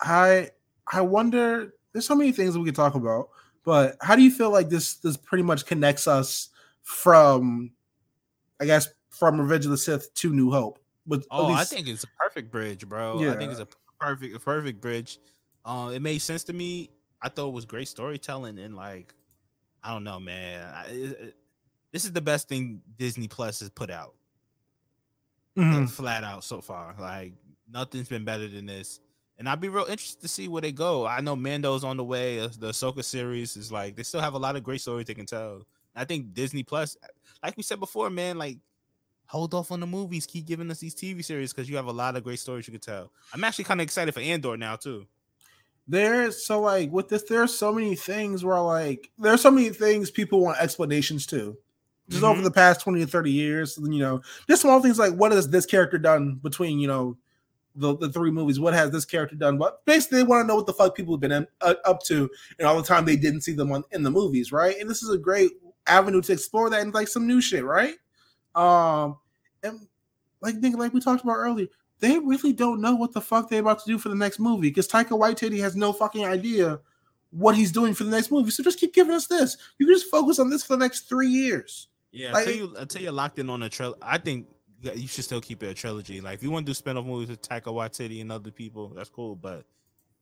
I 0.00 0.50
I 0.92 1.00
wonder. 1.00 1.74
There's 1.92 2.06
so 2.06 2.14
many 2.14 2.32
things 2.32 2.56
we 2.58 2.64
could 2.64 2.74
talk 2.76 2.94
about, 2.94 3.30
but 3.64 3.96
how 4.02 4.16
do 4.16 4.22
you 4.22 4.30
feel 4.30 4.50
like 4.50 4.68
this 4.68 4.94
this 4.96 5.16
pretty 5.16 5.42
much 5.42 5.64
connects 5.66 6.06
us 6.06 6.50
from, 6.82 7.70
I 8.60 8.66
guess, 8.66 8.88
from 9.10 9.40
Revenge 9.40 9.64
of 9.64 9.70
the 9.70 9.78
Sith 9.78 10.12
to 10.14 10.32
New 10.32 10.50
Hope? 10.50 10.78
With 11.06 11.26
Oh, 11.30 11.52
I 11.52 11.64
think 11.64 11.88
it's 11.88 12.04
a 12.04 12.08
perfect 12.18 12.50
bridge, 12.50 12.86
bro. 12.88 13.20
Yeah. 13.22 13.32
I 13.32 13.36
think 13.36 13.50
it's 13.52 13.60
a 13.60 13.68
perfect, 14.00 14.36
a 14.36 14.40
perfect 14.40 14.80
bridge. 14.80 15.18
Uh, 15.64 15.90
it 15.94 16.02
made 16.02 16.18
sense 16.18 16.44
to 16.44 16.52
me. 16.52 16.90
I 17.22 17.28
thought 17.28 17.48
it 17.48 17.52
was 17.54 17.64
great 17.64 17.88
storytelling 17.88 18.58
and 18.58 18.76
like, 18.76 19.14
I 19.82 19.92
don't 19.92 20.04
know, 20.04 20.20
man. 20.20 20.62
I, 20.74 20.84
it- 20.88 21.36
this 21.92 22.04
is 22.04 22.12
the 22.12 22.20
best 22.20 22.46
thing 22.48 22.82
Disney 22.98 23.26
Plus 23.26 23.60
has 23.60 23.70
put 23.70 23.90
out, 23.90 24.14
Mhm. 25.56 25.88
flat 25.88 26.24
out 26.24 26.44
so 26.44 26.60
far. 26.60 26.94
Like 26.98 27.32
nothing's 27.70 28.08
been 28.08 28.24
better 28.24 28.46
than 28.48 28.66
this. 28.66 29.00
And 29.38 29.48
I'd 29.48 29.60
be 29.60 29.68
real 29.68 29.84
interested 29.84 30.22
to 30.22 30.28
see 30.28 30.48
where 30.48 30.62
they 30.62 30.72
go. 30.72 31.06
I 31.06 31.20
know 31.20 31.36
Mando's 31.36 31.84
on 31.84 31.96
the 31.98 32.04
way. 32.04 32.40
uh, 32.40 32.48
The 32.58 32.68
Ahsoka 32.70 33.04
series 33.04 33.56
is 33.56 33.70
like 33.70 33.94
they 33.96 34.02
still 34.02 34.20
have 34.22 34.34
a 34.34 34.38
lot 34.38 34.56
of 34.56 34.62
great 34.62 34.80
stories 34.80 35.06
they 35.06 35.14
can 35.14 35.26
tell. 35.26 35.66
I 35.94 36.04
think 36.04 36.32
Disney 36.34 36.62
Plus, 36.62 36.96
like 37.42 37.56
we 37.56 37.62
said 37.62 37.80
before, 37.80 38.08
man, 38.10 38.38
like 38.38 38.58
hold 39.26 39.52
off 39.54 39.70
on 39.72 39.80
the 39.80 39.86
movies. 39.86 40.26
Keep 40.26 40.46
giving 40.46 40.70
us 40.70 40.78
these 40.78 40.94
TV 40.94 41.22
series 41.24 41.52
because 41.52 41.68
you 41.68 41.76
have 41.76 41.86
a 41.86 41.92
lot 41.92 42.16
of 42.16 42.24
great 42.24 42.38
stories 42.38 42.66
you 42.66 42.72
can 42.72 42.80
tell. 42.80 43.12
I'm 43.34 43.44
actually 43.44 43.64
kind 43.64 43.80
of 43.80 43.84
excited 43.84 44.12
for 44.14 44.20
Andor 44.20 44.56
now 44.56 44.76
too. 44.76 45.06
There's 45.88 46.44
so 46.44 46.60
like 46.60 46.90
with 46.90 47.08
this, 47.08 47.22
there's 47.24 47.56
so 47.56 47.72
many 47.72 47.94
things 47.94 48.44
where 48.44 48.60
like 48.60 49.10
there's 49.18 49.40
so 49.40 49.50
many 49.50 49.70
things 49.70 50.10
people 50.10 50.40
want 50.40 50.58
explanations 50.58 51.26
to. 51.26 51.56
Just 52.08 52.22
over 52.24 52.40
Mhm. 52.40 52.44
the 52.44 52.50
past 52.52 52.80
20 52.82 53.00
to 53.00 53.06
30 53.06 53.32
years, 53.32 53.78
you 53.82 53.98
know, 53.98 54.20
just 54.48 54.62
small 54.62 54.80
things 54.80 54.98
like 54.98 55.14
what 55.14 55.32
has 55.32 55.48
this 55.50 55.66
character 55.66 55.98
done 55.98 56.36
between, 56.36 56.78
you 56.78 56.86
know, 56.86 57.16
the, 57.76 57.96
the 57.96 58.10
three 58.10 58.30
movies? 58.30 58.58
What 58.58 58.74
has 58.74 58.90
this 58.90 59.04
character 59.04 59.36
done? 59.36 59.58
But 59.58 59.84
basically, 59.84 60.18
they 60.18 60.24
want 60.24 60.42
to 60.42 60.46
know 60.46 60.56
what 60.56 60.66
the 60.66 60.72
fuck 60.72 60.94
people 60.94 61.14
have 61.14 61.20
been 61.20 61.32
in, 61.32 61.46
uh, 61.60 61.74
up 61.84 62.02
to 62.04 62.28
and 62.58 62.66
all 62.66 62.76
the 62.76 62.86
time 62.86 63.04
they 63.04 63.16
didn't 63.16 63.42
see 63.42 63.52
them 63.52 63.72
on, 63.72 63.84
in 63.92 64.02
the 64.02 64.10
movies, 64.10 64.52
right? 64.52 64.76
And 64.80 64.88
this 64.88 65.02
is 65.02 65.10
a 65.10 65.18
great 65.18 65.52
avenue 65.86 66.22
to 66.22 66.32
explore 66.32 66.70
that 66.70 66.80
and 66.82 66.92
like 66.94 67.08
some 67.08 67.26
new 67.26 67.40
shit, 67.40 67.64
right? 67.64 67.94
Um, 68.54 69.18
and 69.62 69.86
like 70.40 70.60
think 70.60 70.78
like 70.78 70.92
we 70.92 71.00
talked 71.00 71.22
about 71.22 71.36
earlier, 71.36 71.68
they 72.00 72.18
really 72.18 72.52
don't 72.52 72.80
know 72.80 72.94
what 72.94 73.12
the 73.12 73.20
fuck 73.20 73.48
they're 73.48 73.60
about 73.60 73.78
to 73.80 73.86
do 73.86 73.98
for 73.98 74.08
the 74.08 74.14
next 74.14 74.38
movie 74.38 74.68
because 74.68 74.88
Taika 74.88 75.10
Waititi 75.10 75.60
has 75.60 75.76
no 75.76 75.92
fucking 75.92 76.24
idea 76.24 76.80
what 77.30 77.56
he's 77.56 77.72
doing 77.72 77.94
for 77.94 78.04
the 78.04 78.10
next 78.10 78.30
movie. 78.30 78.50
So 78.50 78.62
just 78.62 78.78
keep 78.78 78.94
giving 78.94 79.14
us 79.14 79.26
this. 79.26 79.56
You 79.78 79.86
can 79.86 79.94
just 79.94 80.10
focus 80.10 80.38
on 80.38 80.50
this 80.50 80.64
for 80.64 80.76
the 80.76 80.84
next 80.84 81.08
three 81.08 81.28
years. 81.28 81.88
Yeah, 82.12 82.32
Like- 82.32 82.46
until 82.46 82.56
you 82.58 82.74
until 82.76 83.02
you're 83.02 83.12
locked 83.12 83.38
in 83.38 83.50
on 83.50 83.62
a 83.62 83.68
trilogy, 83.68 83.98
I 84.02 84.18
think 84.18 84.46
you 84.82 85.08
should 85.08 85.24
still 85.24 85.40
keep 85.40 85.62
it 85.62 85.68
a 85.68 85.74
trilogy. 85.74 86.20
Like 86.20 86.34
if 86.34 86.42
you 86.42 86.50
want 86.50 86.66
to 86.66 86.70
do 86.70 86.74
spin-off 86.74 87.04
movies 87.06 87.28
with 87.30 87.42
Taika 87.42 87.64
Waititi 87.72 88.20
and 88.20 88.30
other 88.30 88.50
people, 88.50 88.88
that's 88.94 89.08
cool. 89.10 89.34
But 89.36 89.64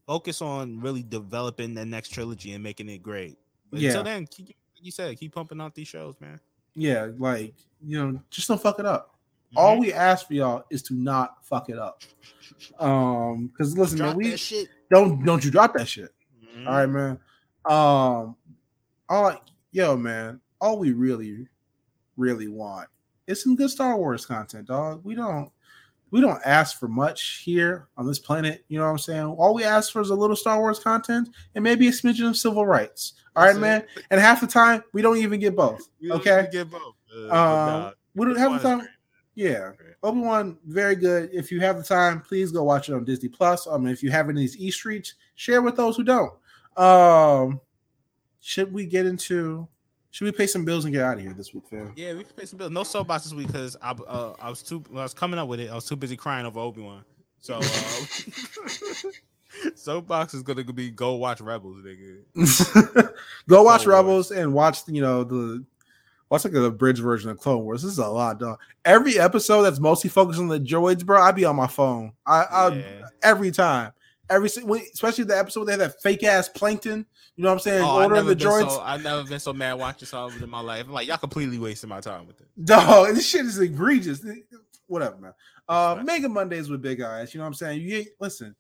focus 0.07 0.40
on 0.42 0.80
really 0.80 1.02
developing 1.02 1.74
the 1.74 1.84
next 1.84 2.11
trilogy 2.11 2.52
and 2.52 2.62
making 2.62 2.88
it 2.88 3.02
great. 3.02 3.36
But 3.70 3.80
Yeah. 3.80 3.88
until 3.90 4.05
then, 4.05 4.26
keep, 4.26 4.48
like 4.48 4.84
you 4.84 4.90
said, 4.92 5.18
keep 5.18 5.34
pumping 5.34 5.61
out 5.61 5.74
these 5.74 5.88
shows, 5.88 6.14
man. 6.20 6.38
Yeah, 6.74 7.11
like 7.18 7.55
you 7.84 7.98
know, 8.05 8.20
just 8.30 8.48
don't 8.48 8.61
fuck 8.61 8.78
it 8.78 8.86
up. 8.86 9.11
All 9.57 9.78
we 9.78 9.92
ask 9.92 10.26
for 10.26 10.34
y'all 10.34 10.64
is 10.70 10.82
to 10.84 10.94
not 10.94 11.44
fuck 11.46 11.68
it 11.70 11.78
up. 11.78 12.02
Um, 12.80 13.46
because 13.46 13.76
listen, 13.78 13.98
Drop 13.98 14.09
man, 14.11 14.16
we 14.16 14.30
that 14.30 14.40
shit. 14.40 14.68
don't 14.90 15.24
don't 15.24 15.44
you 15.44 15.50
drop 15.52 15.74
that 15.74 15.86
shit. 15.86 16.12
Mhm. 16.57 16.66
All 16.66 16.72
right, 16.74 16.86
man. 16.86 17.18
Um, 17.64 18.36
all 19.09 19.40
yo, 19.70 19.96
man. 19.96 20.40
All 20.61 20.78
we 20.78 20.92
really, 20.92 21.46
really 22.16 22.48
want 22.48 22.88
is 23.27 23.43
some 23.43 23.57
good 23.57 23.70
Star 23.70 23.97
Wars 23.97 24.27
content, 24.27 24.66
dog. 24.68 25.01
We 25.05 25.14
don't, 25.14 25.51
we 26.11 26.20
don't 26.20 26.41
ask 26.45 26.79
for 26.79 26.89
much 26.89 27.43
here 27.45 27.89
on 27.97 28.07
this 28.07 28.18
planet. 28.18 28.64
You 28.68 28.79
know 28.79 28.85
what 28.85 28.91
I'm 28.93 28.99
saying? 28.99 29.25
All 29.25 29.55
we 29.55 29.64
ask 29.64 29.93
for 29.93 30.01
is 30.01 30.11
a 30.11 30.14
little 30.14 30.37
Star 30.37 30.59
Wars 30.61 30.79
content 30.79 31.29
and 31.55 31.64
maybe 31.64 31.89
a 31.89 31.91
smidgen 31.91 32.29
of 32.29 32.37
civil 32.37 32.66
rights. 32.66 33.14
All 33.35 33.43
right, 33.45 33.51
That's 33.51 33.59
man. 33.61 33.85
And 34.11 34.20
half 34.20 34.41
the 34.41 34.47
time 34.47 34.85
we 34.93 35.03
don't 35.03 35.16
even 35.16 35.41
get 35.41 35.57
both. 35.57 35.89
We 36.01 36.09
don't 36.09 36.20
Okay. 36.20 36.49
get 36.53 36.70
both. 36.70 36.95
Uh, 37.14 37.22
Um, 37.22 37.31
nah, 37.31 37.91
we 38.14 38.27
don't 38.27 38.37
have 38.39 38.53
the 38.53 38.59
time. 38.61 38.89
Yeah. 39.35 39.72
Obi 40.05 40.20
Wan, 40.20 40.59
very 40.66 40.95
good. 40.95 41.31
If 41.33 41.51
you 41.51 41.61
have 41.61 41.77
the 41.79 41.83
time, 41.83 42.20
please 42.20 42.53
go 42.53 42.62
watch 42.62 42.89
it 42.89 42.95
on 42.95 43.05
Disney 43.05 43.29
Plus. 43.29 43.66
I 43.66 43.77
mean, 43.79 43.89
if 43.89 44.03
you 44.03 44.11
have 44.12 44.29
any 44.29 44.45
of 44.45 44.53
these 44.53 44.57
E 44.59 44.70
streets, 44.70 45.14
share 45.35 45.62
with 45.62 45.77
those 45.77 45.97
who 45.97 46.05
don't. 46.05 46.33
Um, 46.77 47.61
should 48.41 48.72
we 48.72 48.87
get 48.87 49.07
into? 49.07 49.66
Should 50.15 50.27
we 50.27 50.31
pay 50.31 50.47
some 50.47 50.65
bills 50.65 50.85
and 50.85 50.95
get 50.95 51.03
out 51.03 51.17
of 51.17 51.25
here 51.25 51.33
this 51.33 51.53
week, 51.53 51.65
fam? 51.69 51.93
Yeah, 51.97 52.12
we 52.12 52.23
can 52.23 52.35
pay 52.37 52.45
some 52.45 52.57
bills. 52.57 52.71
No 52.71 52.85
soapbox 52.85 53.25
this 53.25 53.35
week 53.35 53.49
because 53.49 53.77
I 53.83 53.91
uh, 53.91 54.35
I 54.41 54.49
was 54.49 54.62
too 54.62 54.79
when 54.89 55.01
I 55.01 55.03
was 55.03 55.12
coming 55.12 55.41
up 55.41 55.49
with 55.49 55.59
it. 55.59 55.69
I 55.69 55.75
was 55.75 55.87
too 55.87 55.97
busy 55.97 56.17
crying 56.17 56.47
over 56.47 56.61
Obi 56.61 56.83
Wan. 56.83 57.05
So 57.41 57.57
uh, 57.57 57.62
soapbox 59.75 60.35
is 60.35 60.45
gonna 60.45 60.62
be 60.73 60.93
go 60.93 61.15
watch 61.15 61.41
Rebels, 61.41 61.83
nigga. 61.83 63.12
go 63.49 63.65
watch 63.65 63.83
Clone 63.83 63.97
Rebels 63.97 64.31
and 64.31 64.55
watch 64.55 64.83
you 64.87 65.03
know 65.03 65.25
the 65.25 65.65
watch 66.31 66.45
like 66.45 66.53
the 66.53 66.71
bridge 66.71 67.01
version 67.01 67.31
of 67.31 67.41
Clone 67.41 67.65
Wars. 67.65 67.83
This 67.83 67.91
is 67.91 67.99
a 67.99 68.07
lot, 68.07 68.39
dog. 68.39 68.61
Every 68.85 69.19
episode 69.19 69.62
that's 69.62 69.81
mostly 69.81 70.11
focused 70.11 70.39
on 70.39 70.47
the 70.47 70.61
droids, 70.61 71.05
bro. 71.05 71.21
I 71.21 71.33
be 71.33 71.45
on 71.45 71.57
my 71.57 71.67
phone. 71.67 72.12
I, 72.25 72.45
I 72.53 72.85
every 73.21 73.51
time. 73.51 73.91
Every 74.31 74.49
si- 74.49 74.64
when- 74.64 74.83
especially 74.93 75.25
the 75.25 75.39
episode 75.39 75.64
they 75.66 75.72
had 75.72 75.81
that 75.81 76.01
fake 76.03 76.22
ass 76.25 76.49
plankton. 76.49 77.05
You 77.37 77.43
know 77.43 77.51
what 77.51 77.55
I'm 77.55 77.61
saying? 77.61 77.83
Oh, 77.85 77.89
I've 77.99 78.05
Ordering 78.05 78.12
never, 78.27 78.29
the 78.31 78.37
been 78.37 78.47
droids. 78.49 78.70
so, 78.70 78.81
I've 78.81 79.03
never 79.03 79.25
been 79.25 79.41
so 79.41 79.53
mad 79.53 79.75
watching 79.75 80.07
something 80.07 80.43
in 80.43 80.49
my 80.49 80.61
life. 80.61 80.87
I'm 80.87 80.93
like, 80.93 81.07
y'all 81.09 81.16
completely 81.18 81.59
wasting 81.59 81.89
my 81.91 82.01
time 82.01 82.27
with 82.27 82.41
it. 82.41 82.47
Dog, 82.64 83.14
this 83.14 83.27
shit 83.29 83.45
is 83.45 83.59
egregious. 83.59 84.25
Whatever, 84.87 85.16
man. 85.18 85.35
Uh, 85.68 85.95
Right. 85.97 86.07
Mega 86.07 86.29
Mondays 86.29 86.68
with 86.70 86.81
Big 86.81 87.01
Eyes. 87.01 87.35
You 87.35 87.39
know 87.39 87.45
what 87.45 87.49
I'm 87.49 87.55
saying? 87.55 87.81
You 87.83 87.97
ain't- 87.97 88.09
listen. 88.20 88.55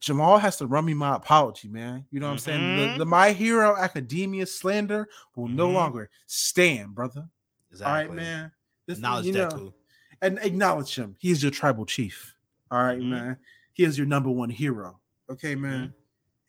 Jamal 0.00 0.38
has 0.38 0.56
to 0.56 0.66
run 0.66 0.86
me 0.86 0.94
my 0.94 1.16
apology, 1.16 1.68
man. 1.68 2.06
You 2.10 2.20
know 2.20 2.26
what 2.26 2.32
I'm 2.32 2.38
saying? 2.38 2.76
The, 2.78 2.82
Mhm. 2.86 2.98
the 2.98 3.06
My 3.06 3.32
Hero 3.32 3.76
Academia 3.76 4.46
slander 4.46 5.06
will 5.36 5.48
no 5.48 5.68
Mhm. 5.68 5.74
longer 5.74 6.10
stand, 6.26 6.94
brother. 6.94 7.28
Exactly. 7.70 7.86
All 7.92 7.98
right, 7.98 8.12
man. 8.12 8.52
This, 8.86 8.96
Acknowledge 8.98 9.26
you 9.26 9.32
that 9.34 9.52
know, 9.52 9.58
too. 9.58 9.74
and 10.22 10.38
acknowledge 10.38 10.94
him. 10.94 11.16
He 11.18 11.30
is 11.30 11.42
your 11.42 11.52
tribal 11.52 11.84
chief. 11.84 12.34
All 12.70 12.82
right, 12.82 12.98
Mhm. 12.98 13.08
man. 13.10 13.36
He 13.80 13.86
is 13.86 13.96
your 13.96 14.06
number 14.06 14.28
one 14.30 14.50
hero. 14.50 15.00
Okay, 15.30 15.54
Mm-hmm. 15.54 15.62
man. 15.62 15.94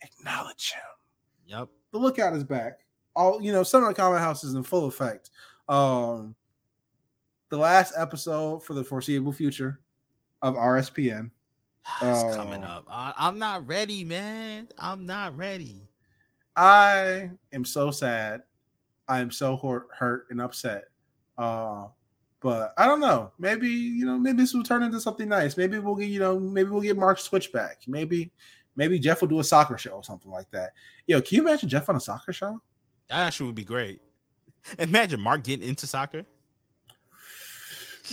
Acknowledge 0.01 0.73
him 0.73 0.81
Yep. 1.45 1.69
the 1.93 1.97
lookout 1.97 2.33
is 2.35 2.43
back. 2.43 2.79
All 3.15 3.41
you 3.41 3.53
know, 3.53 3.63
Summer 3.63 3.87
of 3.87 3.95
the 3.95 4.01
Common 4.01 4.19
House 4.19 4.43
is 4.43 4.53
in 4.53 4.63
full 4.63 4.85
effect. 4.85 5.29
Um, 5.69 6.35
the 7.47 7.55
last 7.55 7.93
episode 7.95 8.65
for 8.65 8.73
the 8.73 8.83
foreseeable 8.83 9.31
future 9.31 9.79
of 10.41 10.55
RSPN. 10.55 11.31
It's 12.01 12.35
coming 12.35 12.65
Oh. 12.65 12.67
up. 12.67 12.85
I, 12.91 13.13
I'm 13.15 13.39
not 13.39 13.65
ready, 13.65 14.03
man. 14.03 14.67
I'm 14.77 15.05
not 15.05 15.37
ready. 15.37 15.87
I 16.57 17.29
am 17.53 17.63
so 17.63 17.91
sad. 17.91 18.41
I 19.07 19.19
am 19.21 19.31
so 19.31 19.55
hurt, 19.55 19.87
hurt 19.97 20.25
and 20.31 20.41
upset. 20.41 20.83
Uh, 21.37 21.87
but 22.41 22.73
I 22.77 22.87
don't 22.87 22.99
know. 22.99 23.31
Maybe 23.39 23.69
you 23.69 24.05
know, 24.05 24.17
maybe 24.17 24.39
this 24.39 24.53
will 24.53 24.63
turn 24.63 24.83
into 24.83 24.99
something 24.99 25.29
nice. 25.29 25.55
Maybe 25.55 25.79
we'll 25.79 25.95
get 25.95 26.09
you 26.09 26.19
know, 26.19 26.39
maybe 26.39 26.69
we'll 26.69 26.81
get 26.81 26.97
Mark 26.97 27.19
Switch 27.19 27.53
back. 27.53 27.81
Maybe, 27.87 28.31
maybe 28.75 28.99
Jeff 28.99 29.21
will 29.21 29.27
do 29.27 29.39
a 29.39 29.43
soccer 29.43 29.77
show 29.77 29.91
or 29.91 30.03
something 30.03 30.31
like 30.31 30.49
that. 30.51 30.71
Yo, 31.05 31.21
can 31.21 31.37
you 31.37 31.41
imagine 31.43 31.69
Jeff 31.69 31.87
on 31.87 31.95
a 31.95 31.99
soccer 31.99 32.33
show? 32.33 32.59
That 33.09 33.27
actually 33.27 33.45
would 33.47 33.55
be 33.55 33.63
great. 33.63 34.01
Imagine 34.79 35.21
Mark 35.21 35.43
getting 35.43 35.67
into 35.67 35.85
soccer. 35.85 36.25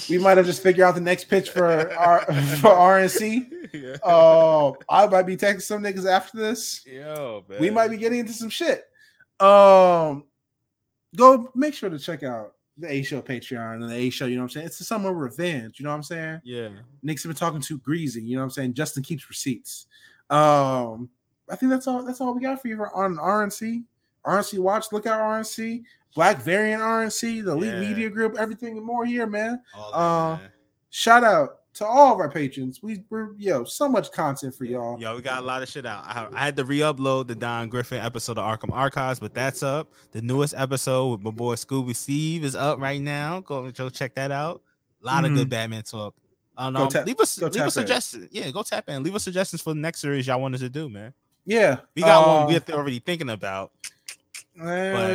We 0.09 0.19
might 0.19 0.37
have 0.37 0.47
just 0.47 0.63
figured 0.63 0.87
out 0.87 0.95
the 0.95 1.01
next 1.01 1.25
pitch 1.25 1.51
for 1.51 1.91
our 1.95 2.21
for 2.21 2.71
RNC. 2.71 3.51
yeah. 3.73 3.97
Oh, 4.05 4.77
I 4.89 5.07
might 5.07 5.23
be 5.23 5.37
texting 5.37 5.63
some 5.63 5.83
niggas 5.83 6.07
after 6.07 6.37
this. 6.37 6.85
Yo, 6.87 7.45
man. 7.49 7.61
We 7.61 7.71
might 7.71 7.89
be 7.89 7.97
getting 7.97 8.21
into 8.21 8.33
some 8.33 8.51
shit. 8.51 8.85
Um, 9.41 10.25
go 11.17 11.51
make 11.55 11.75
sure 11.75 11.89
to 11.89 11.99
check 11.99 12.23
out 12.23 12.55
the 12.79 12.91
A 12.93 13.03
Show 13.03 13.21
Patreon 13.21 13.75
and 13.83 13.91
the 13.91 13.95
A 13.95 14.11
Show. 14.11 14.27
You 14.27 14.37
know 14.37 14.43
what 14.43 14.47
I'm 14.47 14.51
saying? 14.51 14.67
It's 14.67 14.79
the 14.79 14.85
summer 14.85 15.13
revenge. 15.13 15.79
You 15.81 15.85
know 15.85 15.91
what 15.91 15.97
I'm 15.97 16.03
saying? 16.05 16.41
Yeah. 16.45 16.69
Nick's 17.03 17.27
been 17.27 17.35
talking 17.35 17.61
too 17.61 17.79
greasy. 17.79 18.23
You 18.23 18.37
know 18.37 18.43
what 18.43 18.45
I'm 18.47 18.51
saying? 18.51 18.75
Justin 18.75 19.03
keeps 19.03 19.29
receipts. 19.29 19.87
Um, 20.31 21.09
I 21.51 21.57
think 21.57 21.71
that's 21.71 21.87
all. 21.87 22.03
That's 22.05 22.21
all 22.21 22.35
we 22.35 22.41
got 22.43 22.61
for 22.61 22.69
you 22.69 22.77
for- 22.77 22.95
on 22.95 23.17
RNC. 23.17 23.83
RNC 24.25 24.59
Watch. 24.59 24.93
Look 24.93 25.07
out 25.07 25.21
RNC. 25.21 25.83
Black 26.15 26.39
Variant 26.43 26.83
RNC. 26.83 27.41
The 27.45 27.53
Elite 27.53 27.75
Yeah. 27.75 27.81
Media 27.81 28.11
Group. 28.11 28.37
Everything 28.39 28.77
and 28.77 28.85
more 28.87 29.05
here, 29.07 29.27
man. 29.27 29.63
All 29.75 29.91
that, 29.93 29.97
Uh, 29.99 30.37
man. 30.43 30.51
Shout 30.91 31.25
out 31.25 31.61
to 31.79 31.87
all 31.87 32.13
of 32.13 32.19
our 32.21 32.31
patrons. 32.31 32.83
We, 32.83 33.03
we're 33.11 33.35
yo 33.37 33.65
so 33.65 33.89
much 33.89 34.11
content 34.13 34.55
for 34.55 34.65
y'all. 34.65 35.01
Yo, 35.01 35.15
we 35.17 35.23
got 35.23 35.43
a 35.43 35.47
lot 35.47 35.63
of 35.63 35.69
shit 35.69 35.87
out. 35.87 36.05
I, 36.05 36.29
I 36.33 36.45
had 36.45 36.57
to 36.57 36.65
re-upload 36.65 37.29
the 37.29 37.35
Don 37.35 37.69
Griffin 37.69 37.99
episode 38.01 38.37
of 38.39 38.45
Arkham 38.45 38.73
Archives, 38.73 39.21
but 39.21 39.33
that's 39.33 39.63
up. 39.63 39.93
The 40.13 40.21
newest 40.23 40.55
episode 40.57 41.07
with 41.09 41.21
my 41.23 41.31
boy 41.31 41.55
Scooby 41.55 41.95
Steve 41.95 42.45
is 42.45 42.55
up 42.57 42.81
right 42.81 43.01
now. 43.01 43.41
Go, 43.41 43.71
go 43.71 43.89
check 43.91 44.15
that 44.17 44.31
out. 44.33 44.63
A 45.03 45.07
lot 45.07 45.25
of 45.25 45.35
good 45.35 45.49
Batman 45.49 45.83
talk. 45.83 46.15
Um, 46.57 46.75
Mm-hmm. 46.75 46.77
Go 46.77 46.83
um, 46.83 46.91
tap- 46.91 47.07
leave 47.07 47.21
us 47.21 47.39
go 47.39 47.47
leave 47.47 47.55
tap 47.55 47.67
us 47.69 47.75
suggestions. 47.75 48.29
Yeah, 48.33 48.51
go 48.51 48.65
tap 48.65 48.89
in. 48.89 49.05
Leave 49.05 49.15
us 49.15 49.23
suggestions 49.23 49.63
for 49.63 49.75
the 49.75 49.79
next 49.81 50.01
series 50.01 50.27
y'all 50.27 50.41
wanted 50.41 50.59
to 50.59 50.69
do, 50.69 50.89
man. 50.89 51.15
Yeah, 51.47 51.79
We 51.95 52.03
got 52.03 52.25
uh, 52.25 52.45
one 52.47 52.61
we're 52.69 52.75
already 52.75 52.99
thinking 52.99 53.31
about, 53.31 53.71
eh, 54.61 54.65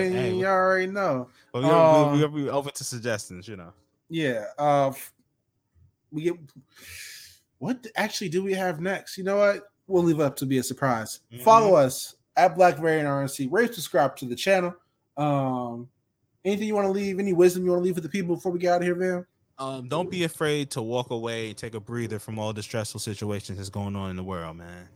hey, 0.10 0.34
you 0.34 0.46
already 0.46 0.88
know. 0.88 1.28
but 1.52 1.64
we're, 1.64 1.70
uh, 1.70 2.16
we're, 2.16 2.28
we're 2.30 2.52
open 2.52 2.72
to 2.74 2.84
suggestions. 2.86 3.48
You 3.48 3.58
know. 3.58 3.74
Yeah. 4.10 4.46
Uh, 4.58 4.88
f- 4.88 5.12
we 6.14 6.24
get 6.24 6.36
what 7.64 7.88
actually 7.96 8.28
do 8.28 8.44
we 8.44 8.54
have 8.54 8.82
next? 8.82 9.18
You 9.18 9.24
know 9.24 9.38
what? 9.38 9.70
We'll 9.88 10.04
leave 10.04 10.20
it 10.20 10.24
up 10.24 10.36
to 10.38 10.46
be 10.46 10.58
a 10.58 10.64
surprise. 10.64 11.22
Mm-hmm. 11.32 11.44
Follow 11.44 11.76
us 11.76 12.16
at 12.36 12.56
Black 12.56 12.78
Variant 12.78 13.08
RNC. 13.08 13.48
Rate, 13.50 13.74
subscribe 13.74 14.18
to 14.18 14.26
the 14.26 14.36
channel. 14.36 14.76
Um, 15.16 15.88
anything 16.44 16.68
you 16.68 16.76
want 16.76 16.88
to 16.88 16.92
leave? 16.92 17.20
Any 17.20 17.32
wisdom 17.32 17.64
you 17.64 17.72
want 17.72 17.82
to 17.82 17.86
leave 17.86 17.96
with 17.96 18.04
the 18.04 18.10
people 18.10 18.36
before 18.36 18.52
we 18.52 18.60
get 18.60 18.74
out 18.74 18.82
of 18.82 18.84
here, 18.84 18.96
man? 18.96 19.26
Um, 19.58 19.88
don't 19.88 20.12
be 20.12 20.26
afraid 20.26 20.72
to 20.72 20.82
walk 20.82 21.12
away 21.12 21.50
and 21.50 21.58
take 21.58 21.74
a 21.74 21.80
breather 21.80 22.20
from 22.20 22.38
all 22.38 22.52
the 22.52 22.64
stressful 22.64 23.00
situations 23.00 23.58
that's 23.58 23.70
going 23.70 23.96
on 23.96 24.10
in 24.10 24.18
the 24.18 24.24
world, 24.24 24.58
man. 24.58 24.90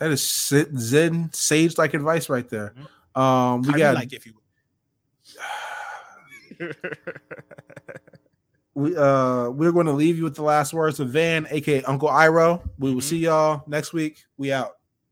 That 0.00 0.10
is 0.10 0.28
Zen 0.76 1.30
sage 1.32 1.78
like 1.78 1.94
advice 1.94 2.28
right 2.28 2.48
there. 2.50 2.74
Mm-hmm. 2.76 3.20
Um, 3.20 3.62
we 3.62 3.68
How 3.68 3.72
do 3.72 3.78
you 3.78 3.84
got 3.84 3.94
like 3.94 4.12
if 4.12 4.26
you. 4.26 4.34
we 8.74 8.96
uh 8.96 9.48
we're 9.50 9.72
going 9.72 9.86
to 9.86 9.92
leave 9.92 10.16
you 10.18 10.24
with 10.24 10.34
the 10.34 10.42
last 10.42 10.72
words 10.74 10.98
of 11.00 11.08
Van, 11.10 11.46
aka 11.50 11.82
Uncle 11.84 12.08
Iroh. 12.08 12.60
We 12.78 12.92
will 12.92 13.00
Mhm. 13.00 13.04
see 13.04 13.18
y'all 13.18 13.62
next 13.66 13.92
week. 13.92 14.24
We 14.36 14.52
out. 14.52 14.72